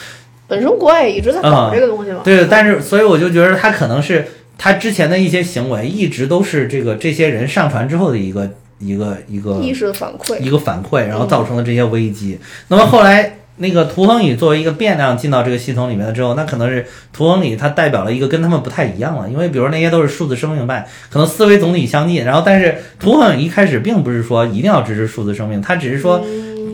[0.47, 2.21] 本身国外也一直在搞这个东西嘛。
[2.23, 4.27] 对，但是所以我就觉得他可能是
[4.57, 8.49] 他之前的一些行为一直都是这个这些人上传之后的一个
[8.79, 12.39] 一个一个意识的反馈，一个反馈，然后造成了这些危机。
[12.67, 22.23] 那么后来，那个涂恒宇作为一个变量进到这个系统里面了之后，那可能是涂恒宇它代表了一个跟他们不太一样了，因为比如那些都是数字生命派，可能思维总体相近。
[22.23, 26.23] 然后，但是涂恒宇一开始并不是说一定要支持数字生命，他只是说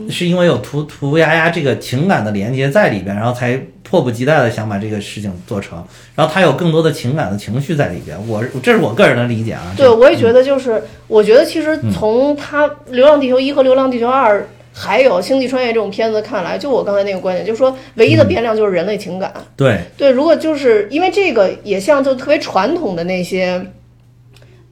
[0.08, 5.84] 是因为有涂涂丫丫这个情感的连接在里边，然后才迫不及待的想把这个事情做成。
[6.14, 9.62] 然后他有更多的情感的情绪在里边，我这是我个人的理解啊。
[9.76, 14.38] 对，我也觉得就是，我觉得其实从他《流浪地球一》和《流浪地球二》。
[14.78, 19.32] 还有《星际穿越》这种片子看来，就我刚才那个观点，就是说，唯一的变量就是人类情感。
[19.56, 23.58] 对，对，如果就是因为这个，也像就特别传统的那些，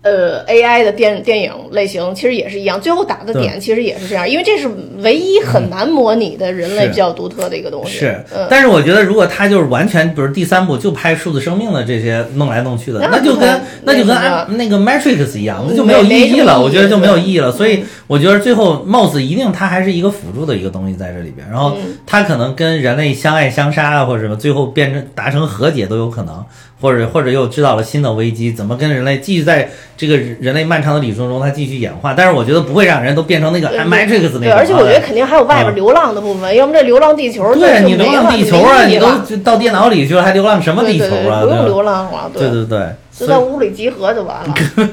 [0.04, 4.68] 呃，AI 的电电影类型，其实也是一样，最后打的点其实也是这样，因为这是
[4.98, 7.92] 唯一很难模拟的人类比较独特的一个东西。
[8.00, 13.48] 是嗯，，但是我觉得如果他就是完全，比如第三部就拍数字生命的这些弄来弄去的，那那就跟
[13.82, 16.60] 那那就跟那个 Matrix 一样，那嗯就没有意义了。
[16.60, 17.50] 我觉得就没有意义了。
[17.50, 26.44] 所以我觉得最后 MOS 一定它还是一个辅助的一个东西在这里边，然后嗯它可能跟人类相爱相杀啊，或者什么，最后变成达成和解都有可能，
[26.78, 32.14] 或者或者又知道了新的危机，怎么跟人类继续在这个人类漫长的旅程中它继续演化。
[32.14, 34.40] 但是我觉得不会让人都变成那个对 Matrix 那种。
[34.40, 39.08] 对，而且我觉得啊肯定还有外边流浪的部分，要么这流浪地球对你流浪地球啊，你都
[39.44, 41.42] 到电脑里去了，还流浪什么地球啊？
[41.42, 44.54] 不用流浪了，对对对，就在屋里集合就完了，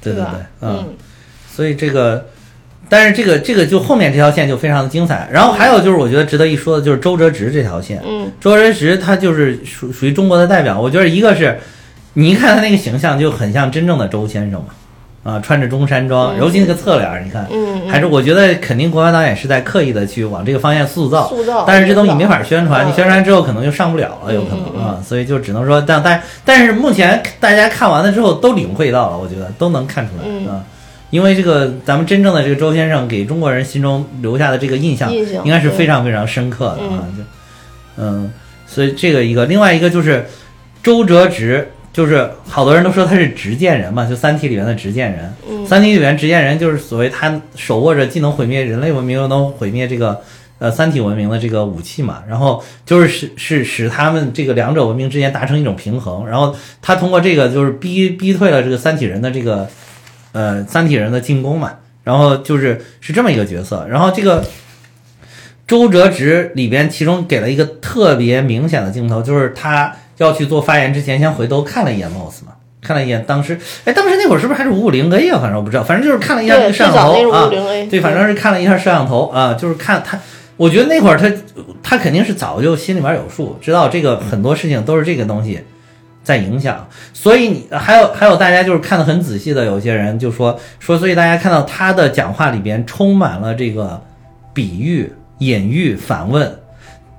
[0.00, 0.24] 对对对，？
[0.62, 0.84] 嗯，
[1.50, 2.26] 所以这个，
[2.88, 5.28] 但是这个这个就后面这条线就非常的精彩。
[5.32, 10.80] 然后还有就是我觉得值得一说的就是周哲直这条线，嗯，周哲直他就是属属于中国的代表。
[10.80, 11.58] 我觉得一个是，
[12.18, 14.68] 你一看他那个形象就很像真正的周先生嘛，
[15.22, 16.40] 啊，穿着中山装，嗯。
[16.40, 17.46] 尤其那个侧脸儿，你看，
[17.88, 22.88] 还是我觉得肯定国外导演是在刻意的去往这个方向塑造，塑造但是这东西没法宣传，嗯。
[22.88, 30.48] 你宣传之后可能就上不了了，有可能啊，所以就只能说，但但但是目前大家看完了之后都领会到了，我觉得都能看出来嗯。
[30.48, 30.64] 啊。
[31.10, 37.06] 因为这个，咱们真正的这个周先生给中国人心中留下的这个印象，印象应该是非常非常深刻的啊。
[37.16, 37.22] 就，
[37.96, 38.30] 嗯，
[38.66, 40.26] 所以这个一个，另外一个就是
[40.82, 45.34] 周哲直，就是好多人都说他是执剑人嘛，就《三体》里面的执剑人。
[45.50, 50.20] 嗯三体》里面执剑人就是所谓他手握着既能毁灭人类文明，又能毁灭这个
[50.60, 59.68] 呃三体文明的这个武器嘛，然后就是使使使他们这个两者文明之间达成一种平衡，然后他通过这个就是逼逼退了这个三体人的这个
[60.30, 61.72] 呃三体人的进攻嘛，
[62.04, 64.44] 然后就是是这么一个角色，然后这个。
[65.66, 75.38] 周哲直里边，其中给了一个特别明显的镜头，就是他要去做发言之前，先回头看了一眼 Moss 嘛，看了一眼当时，哎，当时那会儿是不是还是五五零 A 啊？
[75.40, 77.48] 反正我不知道，反正就是看了一下那，个摄像头啊
[77.90, 80.18] 对，反正是看了一下摄像头啊，就是看他，
[80.56, 81.32] 我觉得那会儿他
[81.82, 85.60] 他肯定是早就心里边有数，知道这个很多事情都是这个东西
[86.22, 94.02] 在影响，所以你还有 还有大家就是看得很仔细的，有些人就说说，所以大家看到他的讲话里边充满了这个
[94.52, 96.58] 比喻、隐喻、反问。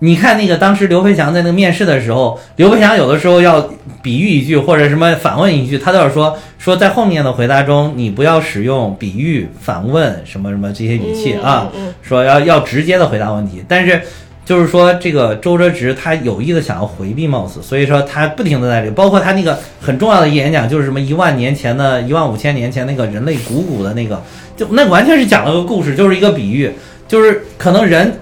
[0.02, 3.70] 你看那个当时刘培强在那个面试的时候，刘培强有的时候要
[4.02, 11.70] 比喻一句或者什么反问一句，他都要说说在后面的回答中，你不要使用比喻、反问什么什么这些语气啊，
[12.02, 13.62] 说要要直接的回答问题。
[13.68, 14.02] 但是
[14.46, 24.24] 就是说这个周哲直他有意的想要回避 MOS，所以说他不停的在这里，包括他那个很重要的一演讲，就是什么一万年前的一万五千年前那个人类股骨的那个，
[24.56, 26.72] 就那完全是讲了个故事，就是一个比喻，
[27.06, 28.14] 就是可能人。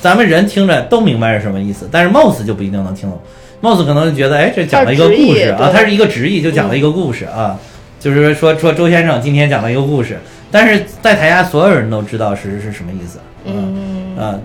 [0.00, 3.20] 咱们人听着都明白是什么意思，但是 Moss 就不一定能听懂。
[3.62, 5.72] Moss 可能就觉得，哎，这讲了一个故事啊，对。
[5.72, 7.58] 它是一个直译，就讲了一个故事啊，
[7.98, 10.18] 就是说说周先生今天讲了一个故事，
[10.50, 14.38] 但是在台下所有人都知道是是什么意思，嗯，啊，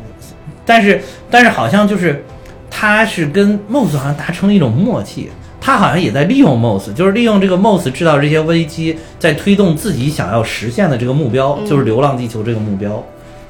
[0.66, 2.22] 但是但是好像就是
[2.70, 5.30] 他是跟 Moss 好像达成了一种默契，
[5.62, 13.02] 他好像也在利用 Moss，就是利用这个 Moss 制造这些危机，在推动自己想要实现的这个目标，就是《流浪地球》这个目标。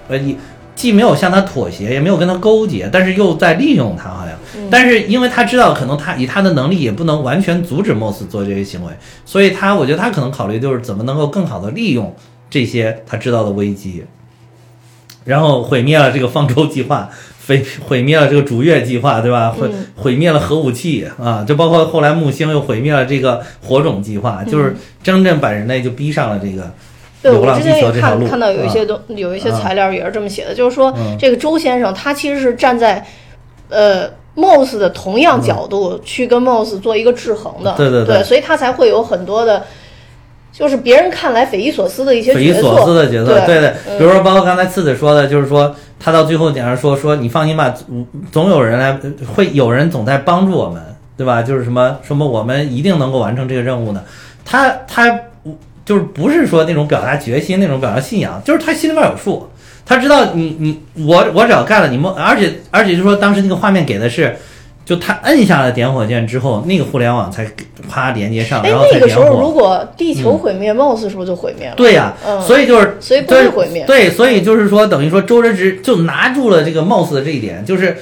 [0.08, 0.38] 呃，你
[0.76, 4.36] 既没有向他妥协，也没有跟他勾结，但是又在利用他，好像。
[4.70, 8.92] 但是因为他知道，可能他以他的能力也不能完全阻止 MOS 做这些行为，
[9.26, 12.14] 所以他我觉得他可能考虑就是怎么能够更好的利用
[12.50, 14.04] 这些他知道的危机，
[15.24, 17.10] 然后毁灭了这个方舟计划，
[17.48, 19.52] 毁毁灭了这个逐月计划，对吧？
[19.52, 26.74] 毁毁灭了核武器啊，就包括后来木星又毁灭了这个火种计划，就是真正把人类就逼上了这个。
[27.32, 31.18] 对，我之前也看看到有一些啊东、有一些啊材料也是这么写的，就是说、嗯。
[31.20, 33.04] 这个周先生他其实是站在
[33.70, 38.24] 呃 MOS 的同样角度去跟 MOS 做一个制衡的，对对对。
[38.24, 39.64] 所以他才会有很多的，
[40.52, 49.00] 就是别人看来匪夷所思的一些匪夷所思的角色，对对比如说包括刚才次子说的，就是说他到最后点上说说你放心吧，总总有人来，
[49.36, 50.84] 会有人总在帮助我们，
[51.18, 51.42] 对吧？
[51.42, 54.04] 就是什么什么我们一定能够完成这个任务的，
[54.44, 55.20] 他他
[55.86, 59.50] 就是不是说那种表达决心，那种表达信仰，就是他心里边有数，
[59.86, 64.36] 他知道你你我我只要干了，你们而且而且就说当时那个画面给的是。
[64.86, 67.44] 就他摁下了点火键之后，那个互联网才
[67.90, 69.42] 啪连接上，哎然后，才那个时候。
[69.42, 71.74] 如果地球毁灭、o s 是不是就毁灭了？
[71.76, 77.98] 对呀、嗯所以就是所以不会毁灭对，所以就是说，等于说周之直就拿住了这个貌似的这一点，就是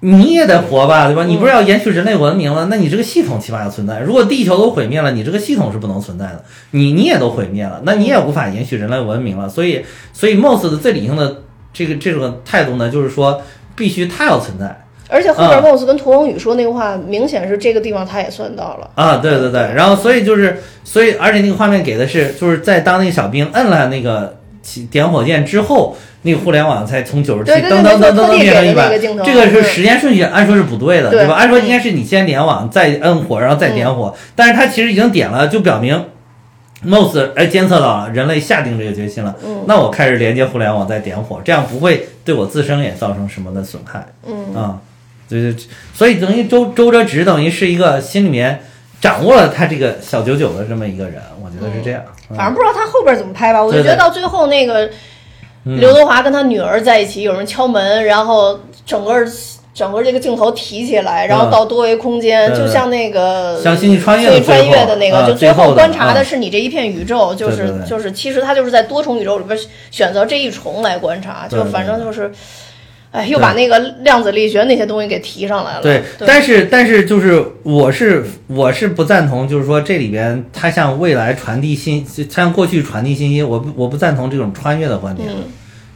[0.00, 1.24] 你也得活吧，对吧？
[1.24, 3.98] 你不是要延续人类文明了，那你这个系统起码要存在。
[3.98, 6.44] 如果地球都毁灭了，你这个系统是不能存在的。
[6.70, 9.48] 你你也都毁灭了，那你也无法延续人类文明了。
[9.48, 11.42] 所以，所以 MOS 的最理性的
[11.72, 13.42] 这个这种态度呢，就是说
[13.74, 14.84] 必须它要存在。
[15.10, 18.90] 而且后边啊 MOS 跟屠龙宇说那个话，明显是这个地方他也算到了。
[18.94, 24.37] 啊，对对对，然后所以就是，所以而且那个画面给的是，就是在当那个小兵摁了那个
[24.68, 31.34] 起点火键之后，那个互联网才从九十七噔噔噔噔噔变成一百这个是嗯时间顺序，按说是不对的，对吧？
[31.34, 36.04] 按说应该是你先点网，再摁火，然后再点火，但是它其实已经点了，就表明。
[36.86, 39.34] MOS 哎，监测到了，人类下定这个决心了。
[39.44, 44.06] 嗯，那我开始连接互联网，再点火，这样不会对我自身也造成什么的损害。
[44.24, 44.78] 嗯啊，
[45.28, 45.56] 对对，
[45.92, 48.60] 所以等于周周哲直等于是一个心里面
[49.00, 52.02] 掌握了他这个小九九的这么一个人，我觉得是这样。
[52.30, 54.90] 嗯反正不知道他后边怎么拍吧，我就觉得到最后那个
[55.64, 55.80] 嗯。
[55.80, 59.14] 刘德华跟他女儿在一起，有人敲门，然后整个
[59.72, 69.58] 整个这个镜头提起来，然后到多维空间，就像那个像星际穿越的星际穿越的那个，啊就最后观察啊的是你这一片宇宙，就是就是其实他就是在多重宇宙里边
[69.90, 72.30] 选择这一重来观察，就反正就是。
[73.10, 75.82] 哎，又把那个量子力学那些东西给提上来了。
[75.82, 85.44] 对，但是但是就是我是我是不赞同，就是说这里边它向未来传递信，向过去传递信息，我不我不赞同这种穿越的观点，嗯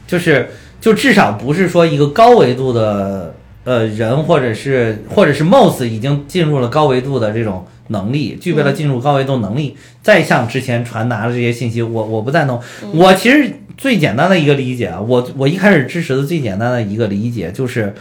[0.07, 0.49] 就是
[0.81, 3.33] 就至少不是说一个高维度的
[3.63, 12.61] 呃人或者是或者是 MOS 已经进入了高维度的这种能力，具备了进入高维度能力，再向之前传达的这些信息，我我不赞同。
[12.93, 17.95] 我其实最简单的一个理解啊，我我一开始支持的最简单的一个理解就是。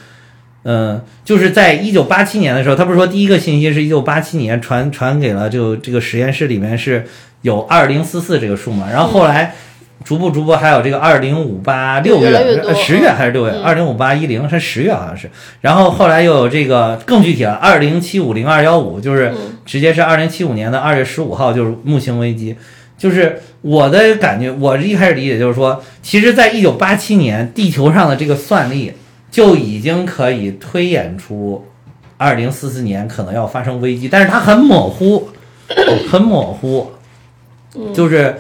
[0.64, 7.04] 嗯，就是在一九八七年的时候，他不是说第一个信息是一九八七年传传给了这个这个实验室里面是
[7.40, 9.56] 有二零四四这个数嘛，然后后来
[10.04, 13.52] 逐步逐步还有这个二零五八六月十月还是六月？
[13.52, 13.62] 嗯。
[13.62, 15.30] 二零五八一零是十月好像是，
[15.60, 19.58] 然后后来又有这个更具体了二零七五零二幺五，就是嗯。
[19.64, 22.56] 直接是二零七五年的二月十五号就是木星危机。
[22.98, 28.92] 就是我的感觉，我一开始理解就是说，其实，在一九八七年，地球上的这个算力
[29.28, 31.66] 就已经可以推演出
[32.16, 35.28] 二零四四年可能要发生危机，但是它很模糊，
[36.08, 36.92] 很模糊，
[37.92, 38.36] 就是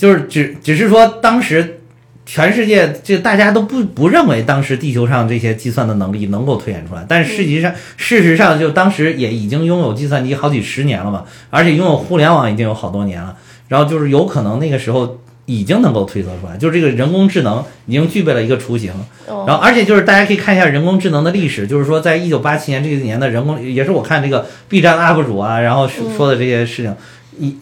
[0.00, 1.80] 就是只只是说当时
[2.24, 13.36] 全世界这大家都不不认为当时地球上这些计算的能力能够推演出来，但是实际上事实上就当时也已经拥有计算机好几十年了嘛，而且拥有互联网已经有好多年了，
[13.68, 15.18] 然后就是有可能那个时候。
[15.46, 18.92] 已经能够推测出来，就是这个人工智能已经具备了一个雏形，
[19.26, 19.44] 哦。
[19.48, 26.94] 然后，而且就是大家可以看一下人工智能的历史，就是说，在一九八七年这一年的人工，也是我看这个 B 站 UP 主啊，然后说说的这些事情，
[27.40, 27.56] 一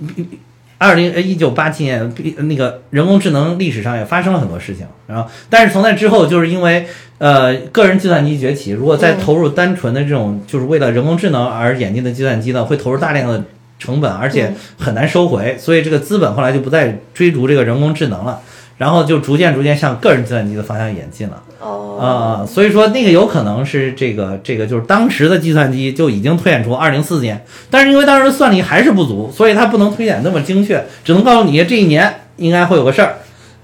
[0.79, 6.87] 二零呃一九八七年那个人工智能历史上也发生了很多事情，然后，但是从那之后，就是因为
[7.19, 13.43] 呃个人计算机崛起，如果再投入单纯的这种就是为了人工智能而演进的计算机呢，会投入大量的
[13.79, 18.41] 成本，而且很难收回，所以这个资本后来就不再追逐这个人工智能了。
[18.79, 21.43] 然后就逐渐逐渐向个人计算机的方向演进了。
[21.61, 33.19] 哦，啊、所以说那个有可能是这个这个就是当时的计算机就已经推演出二零四年，但是因为当时的算力还是不足，所以它不能推演那么精确，只能告诉你这一年应该会有个事儿，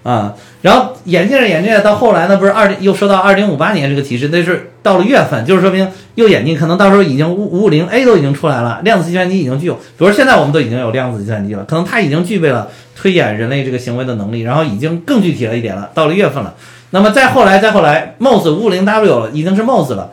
[0.05, 16.55] 啊，然后眼镜着眼镜着到后来呢，不是二零又说到二零五八年这个提示，那是到了月份，就是说明又眼镜可能到时候已经五五五零 A 都已经出来了，量子计算机已经具有，比如说现在我们都已经有量子计算机了，可能它已经具备了推演人类这个行为的能力，然后已经更具体了一点了，到了月份了。
[16.91, 20.13] 那么再后来再后来，MOS 五五零 W 了，已经是 MOS 了。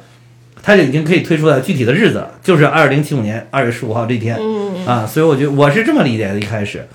[0.63, 4.37] 它就已经可以推出来具体的日子了，就是二零七五年二月十五号这一天，
[4.85, 6.87] 啊，所以我觉得我是这么理解的，一开始，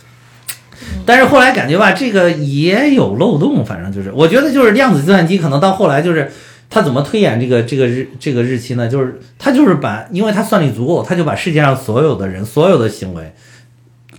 [1.05, 6.31] 但是后来感觉吧，这个也有漏洞，反正就是，我觉得就是量子计算机可能到后来就是
[6.69, 8.89] 它怎么推演这个这个日这个日期呢？
[8.89, 13.33] 就是它就是把，因为它算力足够，它就把世界上所有的人所有的行为。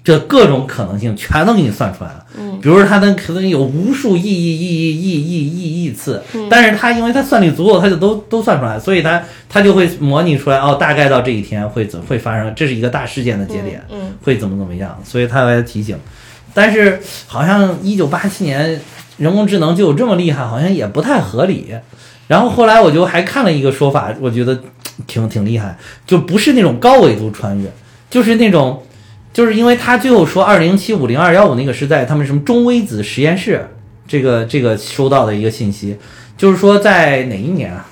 [0.04, 15.98] 这各种可能性全都给你算出来了，嗯，比如说它能可能有无数亿亿亿亿亿亿亿亿次，但是它因为它算力足够，它就都都算出来，所以它它就会模拟出来，哦，大概到这一天会怎会发生，这是一个大事件的节点，嗯，会怎么怎么样，所以它来提醒。
[16.58, 18.82] 但是好像一九八七年
[19.18, 21.72] 人工智能就有这么厉害，好像也不太合理。
[22.28, 24.60] 然后后来我就还看了一个说法，我觉得
[25.06, 25.78] 挺挺厉害，
[26.08, 27.72] 就不是那种高维度穿越，
[28.10, 28.84] 就是那种。
[29.34, 33.70] 就是因为他最后说二零七五零二幺五那个是在他们什么中微子实验室，
[34.08, 35.96] 这个这个收到的一个信息，
[36.36, 37.88] 就是说在哪一年啊？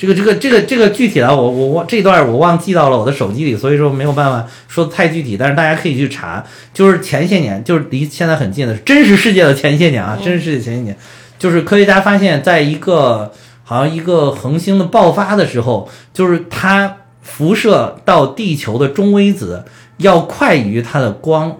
[0.00, 10.96] 这个这个这个这个具体的我我我这段我忘记到了我的手机里，所以说没有办法说太具体，但是大家可以去查，就是前些年，就是离现在很近的真实世界的前些年啊，真实世界前些年，
[11.38, 13.30] 就是科学家发现，在一个
[13.62, 19.64] 好像一个恒星的爆发的时候，就是它辐射到地球的中微子。
[20.00, 21.58] 要快于它的光，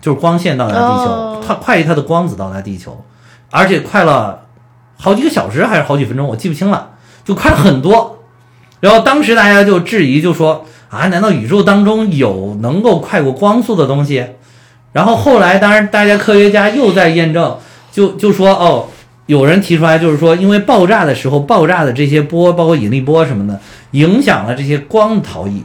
[0.00, 3.04] 就是光线到达地球，它快于它的光子到达地球，
[3.48, 4.46] 而且快了
[4.98, 6.93] 好几个小时还是好几分钟，我记不清了，
[7.24, 8.22] 就快了很多。
[8.80, 14.26] 然后当时大家就质疑，就说啊，难道宇宙当中有能够快过光速的东西？
[14.92, 17.58] 然后后来，当然大家科学家又在验证，
[17.90, 18.86] 就就说哦，
[19.26, 23.58] 有人提出来，就是说因为爆炸的时候爆炸的这些波，包括引力波什么的，
[23.92, 25.64] 影响了这些光的逃逸。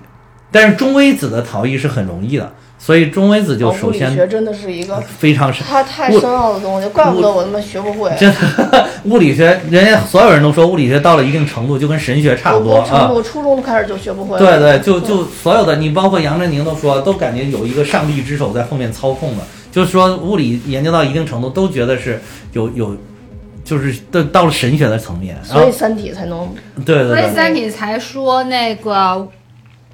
[0.52, 2.53] 但是中微子的逃逸是很容易的，
[2.90, 8.11] 所以中微子就首先物理学真的是一个非常深，它太深奥的东西，怪不得我他妈学不会。
[8.18, 13.11] 真的， 物理学人家所有人都说物理学到了一定程度就跟神学差不多啊。
[13.14, 14.40] 我初中开始就学不会。
[14.40, 22.20] 对对，就就所有的你包括杨振宁都说，都感觉有一个上帝之手在后面操控的，就是说物理研究到一定程度都觉得是
[22.53, 22.98] 有有，
[23.64, 26.49] 就是到到了神学的层面，所以三体才能
[26.84, 29.28] 对对对，所以三体才说那个。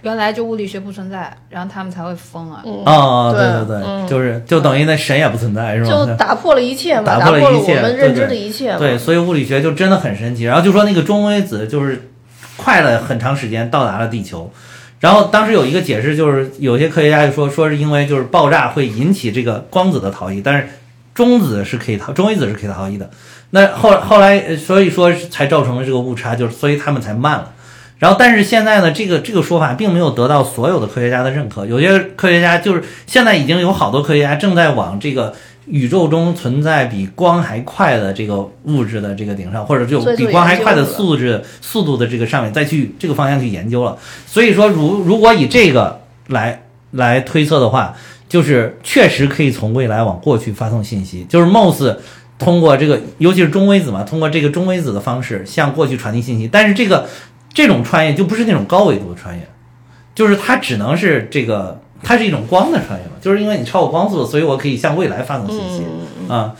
[0.06, 2.61] 原来就物理学不存在，然后他们才会疯啊！
[2.86, 5.90] 啊，对对对，就是就等于那神也不存在，是吧？
[5.90, 8.77] 就打破了一切嘛，打破了一切我们认知的一切。
[8.77, 10.44] 对，所以物理学就真的很神奇。
[10.44, 12.11] 然后就说那个中微子就是
[12.56, 14.52] 快了很长时间到达了地球，
[14.99, 20.68] 然后当时有一个解释，就是有些科学家就说说是因为就是爆炸会引起这个光子的逃逸，但是
[21.15, 23.10] 中子是可以逃，中微子是可以逃逸的。
[23.49, 27.52] 那后后来所以说才造成了这个误差，就是所以他们才慢了。
[27.97, 31.65] 然后，但是现在呢，这个这个说法并没有得到所有的科学家的认可。
[31.65, 35.34] 有些科学家就是现在已经有好多科学家正在往这个
[35.65, 43.97] 宇宙中存在比光还快的这个物质的这个顶上，或者就比光还快的素质速度的这个上面再去这个方向去研究了。
[44.27, 47.95] 所以说，如如果以这个来来推测的话，
[48.27, 51.95] 就是确实可以从未来往过去发送信息，就是 MOS
[52.38, 57.07] 通过这个，尤其是中微子嘛，通过这个中微子的方式向过去传递信息，但是这个。
[57.56, 59.48] 这种穿越就不是那种高维度的穿越，
[60.14, 65.84] 就是它只能是这个，它是一种光的穿越嘛，就是因为你超过光速，所以我可以向未来发送信息
[66.27, 66.53] 啊，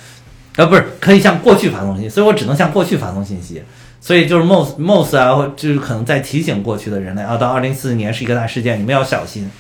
[0.56, 3.62] 啊不是可以向过去发送信息，所以我只能向过去发送信息，
[4.00, 9.52] 所以就是 mos mos 啊，或就是可能在提醒过去的人类啊，到二零四四年是一个大事件，你们要小心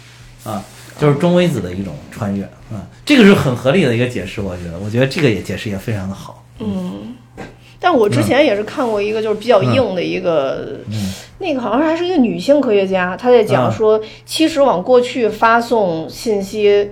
[0.45, 0.64] 啊，
[0.98, 7.14] 就是中微子的一种穿越啊，这个是很合理的一个解释，我觉得，我觉得这个也解释也非常的好，嗯。
[7.86, 10.80] 但我之前也是看过一个，就是比较硬的一个，
[11.38, 16.90] 那个好像还是一个女性科学家，她在讲说，其实往过去发送信息，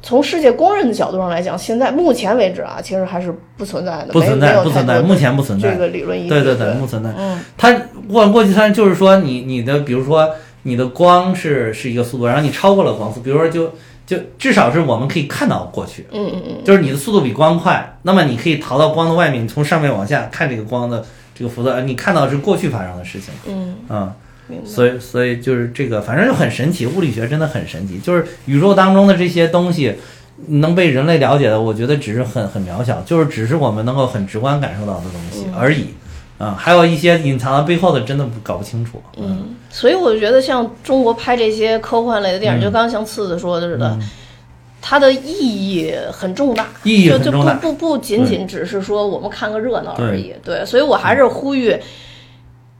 [0.00, 7.10] 从世界公认的角度上来讲，现在目前为止啊，其实还是不存在的，不存在，不存在，目前不存在这个理论依据，对对对，不存在。
[7.14, 7.78] 嗯，它
[8.08, 10.26] 往过去它就是说，你你的比如说
[10.62, 13.70] 你的光是是一个速度，然后你超过了光速，比如说就。
[14.06, 21.04] 就至少是我们可以看到过去，嗯嗯嗯，就是你的速度比光快，那么你可以逃到光的外面，你从上面往下看这个光的
[21.34, 24.12] 这个辐射，你看到是过去发生的事情，嗯。
[24.48, 29.96] 嗯，所以所以就是这个，反正就很神奇，物理学真的很神奇，就是宇宙当中的这些东西
[30.46, 35.86] 能被人类了解的，我觉得只是很很渺小，就是只是我们能够很直观感受到的东西而已。
[36.38, 39.02] 啊，还有一些隐藏在背后的，真的搞不清楚。
[39.16, 43.98] 嗯，所以我就觉得像中国拍这些科幻类的电影，就刚刚像次子说的似的，
[44.82, 50.34] 它的意义很重大，意义就就不很重大不不仅仅只是说我们看个热闹而已。
[50.44, 51.74] 对，所以我还是呼吁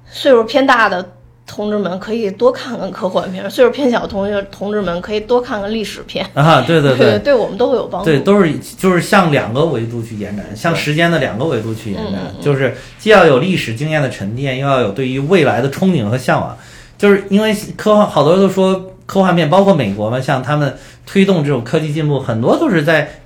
[0.09, 1.16] 岁数偏大的
[1.47, 7.33] 同志们可以多看看科幻片，岁数偏小的同学同志们可以多看看历史片，啊，对对对，对。
[7.37, 8.11] 我们都会有帮助。
[8.11, 16.57] 对，都是就是向两个维度去延展，向时间的两个维度去延展就是既要有历史经验的沉淀，又要有对于未来的憧憬和向往。
[16.99, 20.75] 就是因为科幻，好多人都说科幻片，包括美国嘛，像他们
[21.05, 23.21] 推动这种科技进步，很多都是在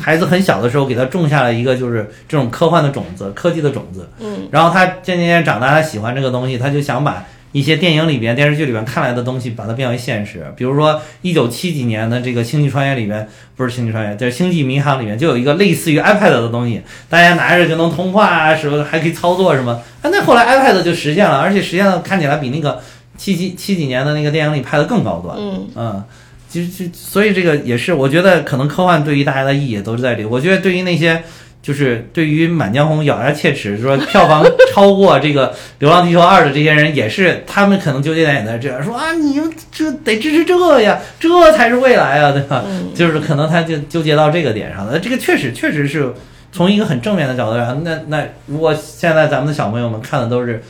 [0.00, 4.08] 孩子很小的时候给他种下了一个就是这种科幻的种子、科技的种子。
[4.20, 10.44] 嗯，然后他渐渐渐长大，他喜欢这个东西，他就想把一些电影里边、电视剧里边看来的东西，把它变为现实。
[10.56, 13.26] 比如说一九七几年的这个《星际穿越》里边，
[13.56, 19.72] 不是《星际穿越》，就是《星际迷航》里面就有一个类似于 iPad 的东西，大家拿着就能通话啊，什么还可以操作什么。
[20.02, 22.80] 啊，那后来 iPad 就实现了，而且实现了看起来比那个
[23.16, 25.36] 七七七几年的那个电影里拍的更高端。
[25.38, 26.04] 嗯，嗯，
[26.48, 30.24] 其实就所以这个也是，我觉得可能科幻对于大家的意义也都是在这里。
[30.26, 31.22] 我觉得对于那些
[31.62, 34.44] 就是对于《满江红》咬牙切齿说票房
[34.78, 35.48] 超过这个
[35.80, 42.62] 《流浪地球二》的这些人，也是他们可能纠结点也在这儿，说啊，你们这得支持这呀，这才是未来啊，对吧？
[42.64, 44.96] 嗯就是可能他就纠结到这个点上了。
[44.96, 46.14] 这个确实确实是
[46.52, 50.62] 从一个很正面的角度上，那那如果现在咱们的小朋友们看的都是。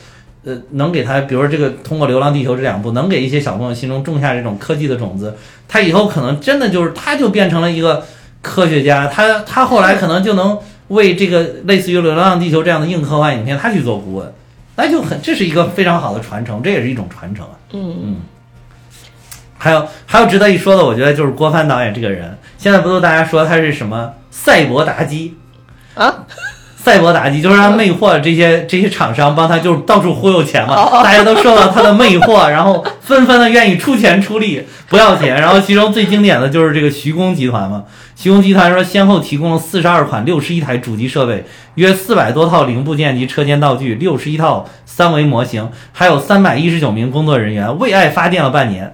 [0.45, 5.35] 呃，能给他，比如说这个通过《流浪地球》这两部，能给一些小朋友心中种下这种科技的种子，
[5.67, 8.05] 他以后可能真的就是，他就变成了一个
[8.41, 10.57] 科学家，他他后来可能就能
[10.89, 14.33] 为这个类似于《流浪地球》这样的硬科幻影片，他去做顾问，
[14.75, 17.51] 那就很，这是一个非常好的传承，这也是一种传承啊。
[17.71, 18.17] 嗯
[19.61, 25.35] 还有还有值得一说的，我觉得就是郭帆导演这个人，现在不都大家说他是什么赛博妲己？
[25.95, 26.23] 啊，
[26.77, 35.35] 赛博妲己就是他魅惑这些这些厂商，帮他就是到处忽悠钱嘛，哦大家都受到他的魅惑，然后纷纷的愿意出钱出力不要钱。
[35.41, 37.83] 然后其中最经典的就是这个徐工集团嘛，
[38.21, 48.93] 徐工集团说先后提供了四十二款六十一台主机设备，约四百多套零部件及车间道具，六十一套三维模型，还有三百一十九名工作人员，为爱发电了半年。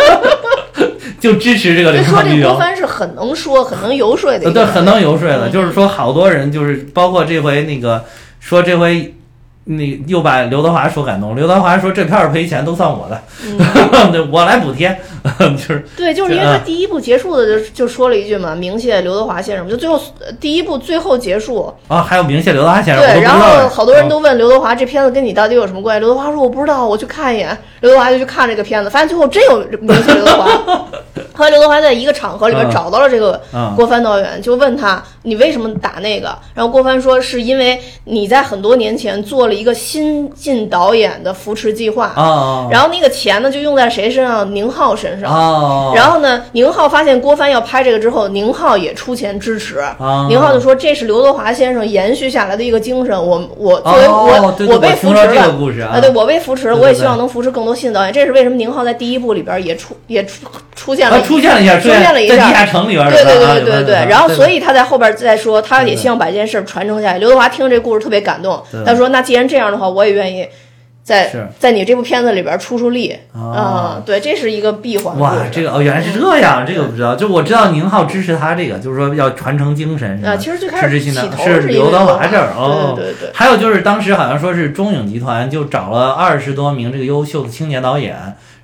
[1.18, 8.04] 就支持这个说这郭帆是很能说、很能游说的对，很能游说的，嗯就是说好多人就是包括这回那个
[8.38, 9.14] 说这回。
[9.64, 14.98] 那又把刘德华说感动，刘德华说这片儿赔钱都算我的， 嗯对我来补贴，
[15.38, 26.00] 就是对，就是因为他第一部结束的就就说了一句嘛，明谢刘德华先生，就最后呃第一部最后结束，啊，还有明谢刘德华先生，对，然后好多人嗯都问刘德华这片子跟你到底有什么关系？
[26.00, 27.56] 刘德华说我不知道，我去看一眼。
[27.80, 30.86] 刘德华就去看这个片子，发现最后真有明谢刘德华。
[31.40, 36.36] 后来刘德华在一个场合里边嗯找到了这个嗯郭帆导演，就问他你为什么打那个？
[36.54, 44.54] 然后郭帆说是因为你在很多年前做了一个新晋导演的扶持计划，啊然后那个钱呢就用在谁身上？
[44.54, 45.32] 宁浩身上。
[45.32, 49.78] 啊，然后呢，宁浩发现郭帆要拍这个之后，宁浩也出钱支持。
[49.78, 58.12] 啊宁浩就说：“这是刘德华先生延续下来的一个精神，我我作为我、我听说这扶持了啊对我被扶持了，我也希望能扶持更多新的导演。
[58.12, 67.20] 这是为什么宁浩在第一部里边也出也出出现了啊出现了一下，出现了一下在地下城里边儿对对对对对对，然后所以他在后边再说，他也希望把这件事传承下去。
[67.20, 70.46] 刘德华听这故事特别感动，他说：“那既然这样的话，我也愿意
[71.02, 77.14] 在在你这部片子里边出出力啊啊。”对，这是一个闭环哇，这个哦，原来是这样，这个不知道。
[77.14, 81.12] 就我知道宁浩支持他这个，就是说要传承精神，啊，其实最开始是
[81.62, 82.94] 是刘德华华这儿哦。
[82.96, 83.30] 对对对。
[83.32, 88.16] 还有就是当时好像说是中影集团就找了二十多名这个优秀的青年导演，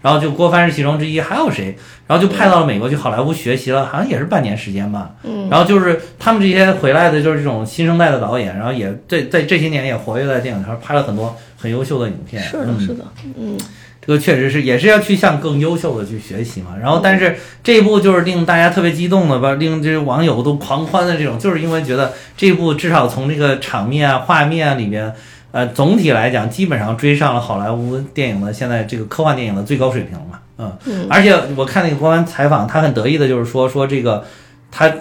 [0.06, 1.76] 然后就郭帆是其中之一，还有谁？
[2.06, 5.10] 然后就派到了美国去好莱坞学习了，好像也是半年时间吧。
[5.24, 12.40] 嗯，然后就是他们这些回来的，就是这种新生代的导演，然后也在在这些年也活跃在电影圈，拍了很多很优秀的影片。
[12.40, 13.04] 是的，嗯是的，
[13.36, 13.58] 嗯，
[14.00, 16.76] 这个确实是，也是要去向更优秀的去学习嘛。
[16.80, 25.12] 然后，但是这一部就是令大家特别激动的吧，令这些网友都狂欢的这种，就是因为觉得这一部至少从这个场面啊、画面啊里边，
[25.56, 30.38] 呃，总体来讲基本上追上了好莱坞电影的现在这个科幻电影的最高水平嘛。
[30.58, 34.22] 嗯，嗯而且我看那个官方采访，他很得意的就是说说这个
[34.70, 34.92] 他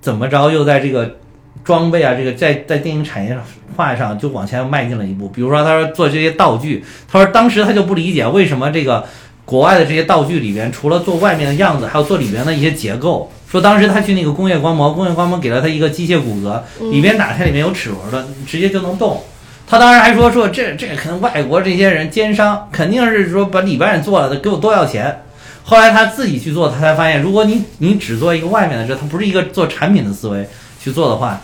[0.00, 1.16] 怎么着又在这个
[1.64, 3.36] 装备啊，这个在在电影产业
[3.76, 5.28] 化上就往前迈进了一步。
[5.30, 9.04] 比如说，他说做这些道具，他说当时他就不理解为什么这个
[9.44, 13.32] 国外的这些道具里边，除了做外面的样子，还有做里边的一些结构。
[13.50, 16.60] 说当时他去那个工业光魔，工业光魔给了他一个机械骨骼，
[16.92, 19.20] 里边打开里面有齿轮的，直接就能动。
[19.66, 25.22] 他当时还说说这这可能外国这些人奸商肯定是说把里边人做了的给我多要钱。
[25.62, 30.46] 后来他自己去做，他才发现，如果你你只做一个外面的这，他不是一个做产品的思维
[30.78, 31.40] 去做的话，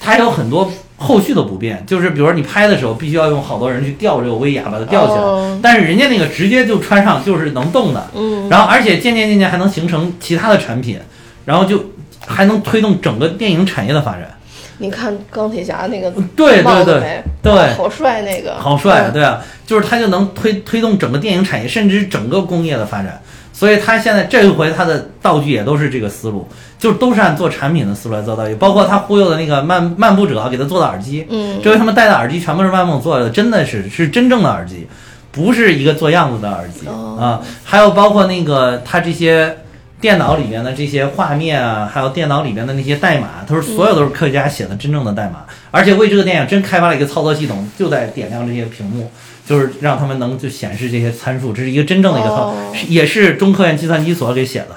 [0.00, 1.84] 它还有很多后续的不便。
[1.86, 10.98] 就是比如说你拍的时候，必须要用好多人去吊这个威亚把它吊起来，哦但是人家那个直接就穿上就是能动的，嗯，然后而且渐渐渐渐还能形成其他的产品。
[11.44, 11.82] 然后就
[12.26, 14.37] 还能推动整个电影产业的发展。
[14.78, 17.22] 你看钢铁侠那个对对对？
[17.42, 23.20] 对好帅那个，好帅对啊，就是他就能推推动整个电影产业，甚至整个工业的发展。
[23.52, 26.46] 所以他现在这一回他的道具也都是这个思路，
[26.78, 34.86] 就是都是按做产品的思路来做道具，包括他忽悠的那个漫漫步者给他做的耳机，嗯，这回他们戴的耳机全部是漫梦做的，真的是是真正的耳机，
[35.32, 37.42] 不是一个做样子的耳机、哦啊。
[37.64, 39.56] 还有包括那个他这些
[40.00, 49.10] 电脑里面的这些画面啊，还有电脑里面的那些代码，都是所有都是科学家写的真正的代码，而且为这个电影真开发了一个操作系统，就在点亮这些屏幕。
[49.48, 52.54] 就是让他们能就显示这些参数，这是一个真正的一个操，
[52.86, 54.76] 也是中科院计算机所给写的。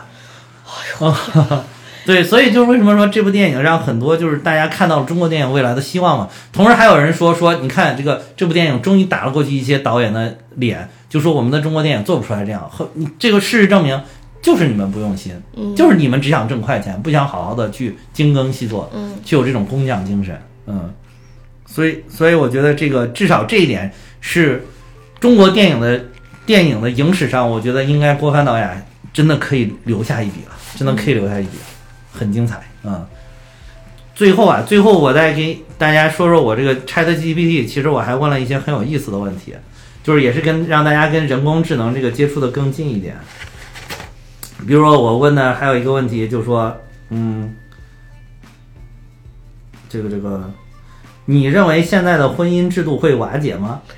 [0.99, 1.13] 哦，
[2.07, 6.29] 对，所以就是为什么说这部电影让很多就是大家看到了中国电影未来的希望嘛。
[6.53, 12.69] 同时还有人说说，你看这个这部电影终于打了过去一些导演的脸，就说我们的中国电影做不出来这样。
[12.71, 12.89] 和
[13.19, 14.01] 这个事实证明，
[14.41, 20.93] 就是你们不用心，嗯就是你们只想挣快钱，不想好好的去精耕细作，嗯，去有这种工匠精神，嗯。
[21.65, 23.89] 所以，所以我觉得这个至少这一点
[24.19, 24.65] 是
[25.21, 26.03] 中国电影的
[26.45, 31.63] 电影的影史上，我觉得应该郭帆导演真的可以留下一笔了，真的可以留下一笔了，
[32.11, 33.05] 很精彩，嗯。
[34.13, 39.53] 最后啊，最后我再给大家说说我这个 Chat GPT，其实我还问了一些很有意思的问题，
[40.03, 43.15] 就是也是跟让大家跟人工智能这个接触的更近一点。
[44.67, 46.75] 比如说我问的还有一个问题，就是说，
[47.09, 47.55] 嗯，
[49.89, 50.51] 这个这个，
[51.25, 53.81] 你认为现在的婚姻制度会瓦解吗？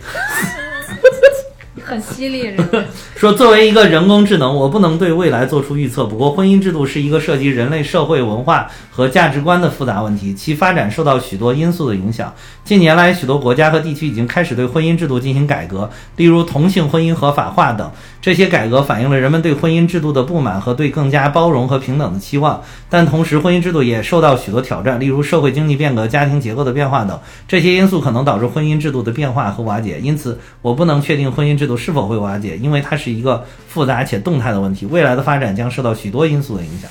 [1.85, 2.55] 很犀利，
[3.13, 6.05] 说作为一个人工智能，我不能对未来做出预测。
[6.05, 12.33] 不过，婚姻制度是一个涉及人类社会文化和价值观的复杂问题，其发展受到许多因素的影响。
[12.63, 17.91] 近年来，许多国家和地区已经开始对婚姻制度进行改革，例如同性婚姻合法化等。
[18.23, 22.63] 这些改革反映了人们对婚姻制度的不满和对更加包容和平等的期望。
[22.89, 27.19] 但同时，婚姻制度也受到许多挑战，例如社会经济变革、家庭结构的变化等。
[27.49, 29.99] 这些因素可能导致婚姻制度的变化和瓦解。
[29.99, 34.85] 因此，我不能确定婚姻制度是否会瓦解，因为它是一个复杂且动态的问题。
[34.85, 36.89] 未来的发展将受到许多因素的影响。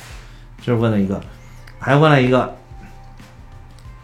[0.63, 1.19] 这是问了一个，
[1.79, 2.41] 还问了一个，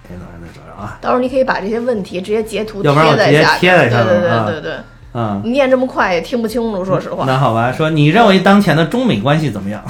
[0.09, 4.79] 哎，等会儿再找找啊，到时候你可以把这些问题直接截图要不然我直接在下贴在上对对面啊对对对，
[5.15, 5.41] 嗯。
[5.45, 7.25] 你念这么快也听不清楚，说实话。
[7.27, 9.83] 那好吧，说你认为当前的 中美关系怎么样？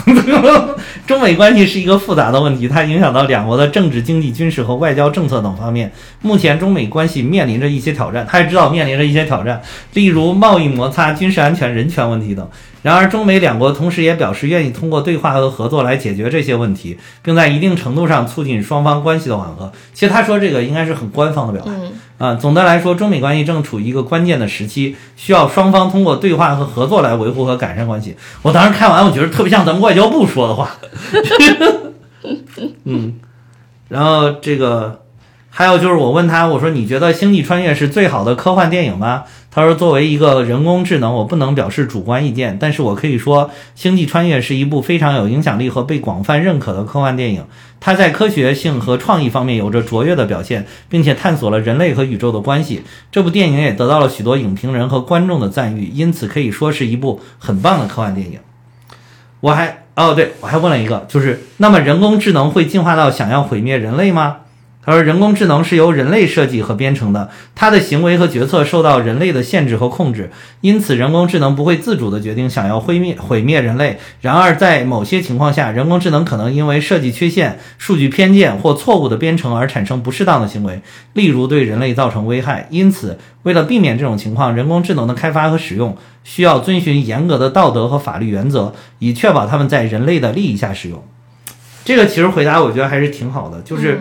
[1.06, 5.90] 中美关系是一个复杂的问题，它影响到两国的政治、经济、军事和外交政策等方面。
[6.22, 9.60] 目前中美关系面临着一些挑战，他也知道面临着一些挑战，
[9.94, 12.48] 例如贸易摩擦、军事安全、人权问题等。
[12.80, 19.72] 然而，中美两国同时也表示愿意通过对话和合作来解决这些问题，并在一定程度上促进双方关系的缓和。
[19.92, 21.72] 其实他说这个应该是很官方的表达。
[21.72, 28.16] 嗯，啊，总的来说，中美关系正处于一个关键的时期，需要双方通过对话和合作来维护和改善关系。
[28.42, 30.70] 我当时看完，我觉得特别像咱们外交部说的话。
[32.82, 33.14] 嗯，
[33.88, 35.02] 然后这个
[35.48, 39.22] 还有就是，我问他，我说你觉得《星际穿越》是最好的科幻电影吗？
[39.58, 47.44] 他说，作为一个人工智能，我不能表示主观意见，但是我可以说，《星际穿越》是一部非常有影响力和被广泛认可的科幻电影。
[47.80, 52.82] 它在科学性和创意方面有着卓越的表现，并且探索了人类和宇宙的关系。
[53.10, 58.38] 这部电影也得到了许多影评人和观众的赞誉，因此可以说是一部很棒的科幻电影。
[59.40, 64.36] 我还哦，对我还问了一个，就是那么人工智能会进化到想要毁灭人类吗？
[64.88, 70.30] 他说，人工智能是由人类设计和编程的，它的行为和决策受到人类的限制和控制，
[70.62, 73.98] 因此人工智能不会自主地决定想要毁灭毁灭人类。
[74.22, 80.80] 然而，在某些情况下，人工智能可能因为设计缺陷、数据偏见或错误的编程而产生不适当的行为，
[81.12, 82.66] 例如对人类造成危害。
[82.70, 85.94] 因此，为了避免这种情况，人工智能的开发和使用
[86.24, 91.04] 需要遵循严格的道德和法律原则，以确保它们在人类的利益下使用。
[91.84, 94.00] 这个其实回答我觉得还是挺好的，就是。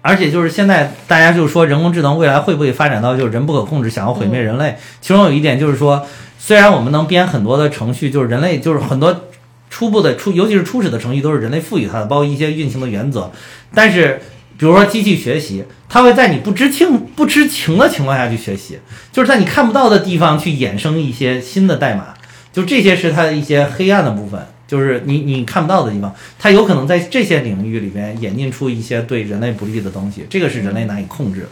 [0.00, 4.76] 而且就是现在大家就说人工智能未来会不会发展到就是人不可控制，想要毁灭人类？
[5.00, 6.06] 其中有一点就是说，
[6.38, 9.24] 虽然我们能编很多的程序，就是人类就是很多
[9.68, 13.30] 初步的初，尤其是初始的程序都是人类赋予它的，包括一些运行的原则。
[13.74, 14.20] 但是
[14.56, 18.78] 比如说机器学习，它会在你不知情不知情的情况下去学习，
[19.12, 22.14] 就是在你看不到的地方去衍生一些新的代码，
[22.52, 24.46] 就这些是它的一些黑暗的部分。
[24.68, 31.48] 就是你你看不到的地方，它有可能在这些领域里边演进出一些对人类不利的东西，这个是人类难以控制的。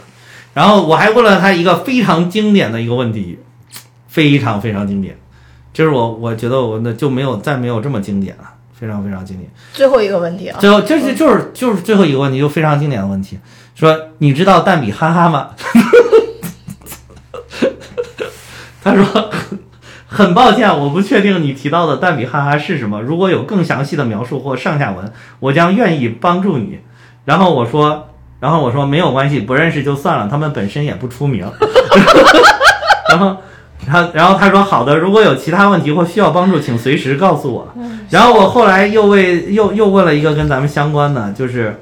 [0.53, 3.39] 然后我还问了他一个非常经典的一个问题，
[4.07, 5.17] 非常非常经典，
[5.73, 9.49] 就是我我觉得我那就没有再没有这么经典了，非常非常经典。
[9.73, 13.37] 最后一个问题啊，最后就是就是就是最后一个问题，就非常经典的问题，
[13.75, 15.49] 说你知道蛋比哈哈吗？
[18.83, 19.31] 他说
[20.17, 22.99] 很抱歉，我不确定你提到的蛋比哈哈是什么。
[23.03, 26.79] 如果有更详细的描述或上下文，我将愿意帮助你。
[27.23, 31.45] 然后我说，然后我说没有关系，不认识就算了，他们本身也不出名。
[33.11, 33.37] 然后，
[33.85, 37.71] 然后，然后他说好的，如果有其他问题或需要帮助，请随时告诉我。
[38.09, 41.79] 然后我后来又为又又问了一个跟咱们相关的，就是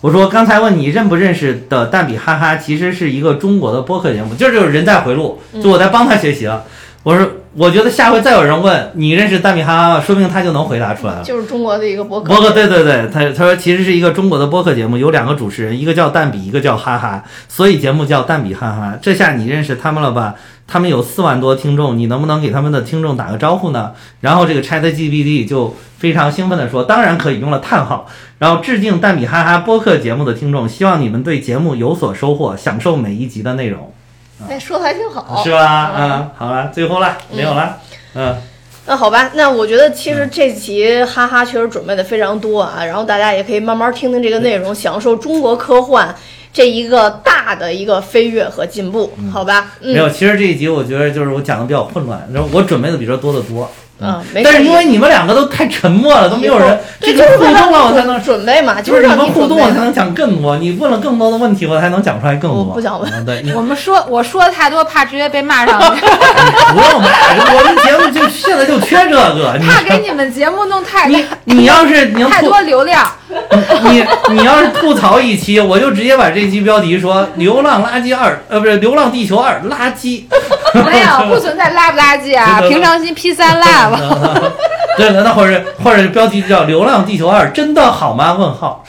[0.00, 6.64] 我说刚才问你认不认识的蛋比哈哈，其实是一个中国的播客节目，就是就是人在回路，就我在帮他学习了。
[7.04, 11.22] 我说我觉得下回再有人问你认识蛋比哈哈吗，说不定他就能回答出来了。
[11.22, 12.28] 就是中国的一个播客。
[12.34, 18.98] 播客对对对，他他说其实是一个中国的播客节目，有两个主持人，一个叫蛋比，一个叫哈哈，所以节目叫蛋比哈哈。
[19.00, 20.34] 这下你认识他们了吧？
[20.66, 23.92] 他们有四万多听众，你能不能给他们的听众打个招呼呢？
[24.20, 28.08] 然后这个 Chat GPT 就非常兴奋地说：“当然可以，用了叹号。”
[28.40, 33.92] 然后致敬蛋比哈哈播客节目的听众，希望你们对节目有所收获，享受每一集的内容，
[34.48, 35.92] 哎，说的还挺好，是吧？
[35.96, 37.78] 嗯，好了，最后了，没有了，
[38.14, 38.36] 嗯。
[38.86, 46.14] 那好吧，那我觉得其实这集哈哈确实准备的非常多啊，然后大家也可以慢慢听听这个内容，享受中国科幻
[46.52, 49.72] 这一个大的一个飞跃和进步，好吧？
[49.80, 53.70] 嗯，没有，其实这一集我觉得就是我讲的比较混乱，然后我准备的比这多得多。
[54.00, 58.14] 嗯，但是因为你们两个都太沉默了，都没有人，这个互动了，我才能。
[58.24, 60.56] 准备嘛，就是是你们互动，我才能讲更多。
[60.56, 62.60] 你问了更多的问题，我才能讲出来更多。
[62.60, 66.00] 我不想问嗯对，我们说我说的太多，怕直接被骂上去，
[66.72, 67.08] 不用骂，
[67.54, 69.58] 我们节目就现在就缺这个。
[69.60, 73.06] 你怕给你们节目弄太 你你要是你要太多流量。
[73.82, 80.24] 你你要是吐槽一期，我就直接把这期标题说《流浪垃圾二》呃不是《流浪地球二》垃圾。
[80.72, 83.83] 没有，不存在垃不垃圾啊， 平常心 P 三 love。
[84.96, 88.32] 对，那或者或者标题就叫《流浪地球二》，真的好吗？
[88.38, 88.84] 问号。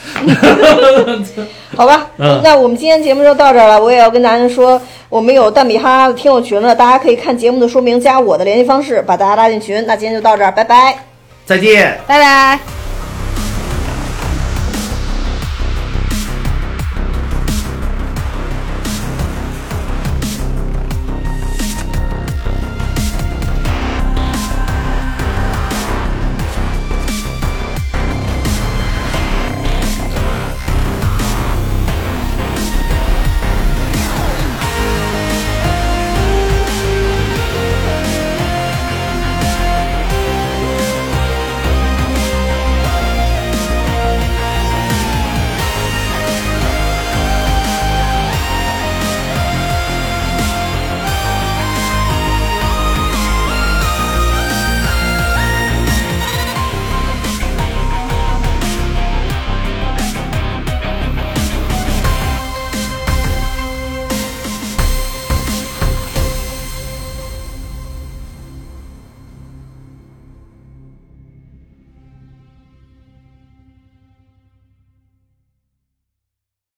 [1.75, 3.81] 好吧， 嗯那我们今天节目就到这儿了。
[3.81, 9.83] 我也要跟大家说，我们有蛋比哈哈的听友群了，大家可以看节目的说明，加我的联系方式，把大家拉进群。
[9.87, 10.95] 那今天就到这儿，拜拜。
[11.43, 11.97] 再见。
[12.05, 12.84] 拜拜。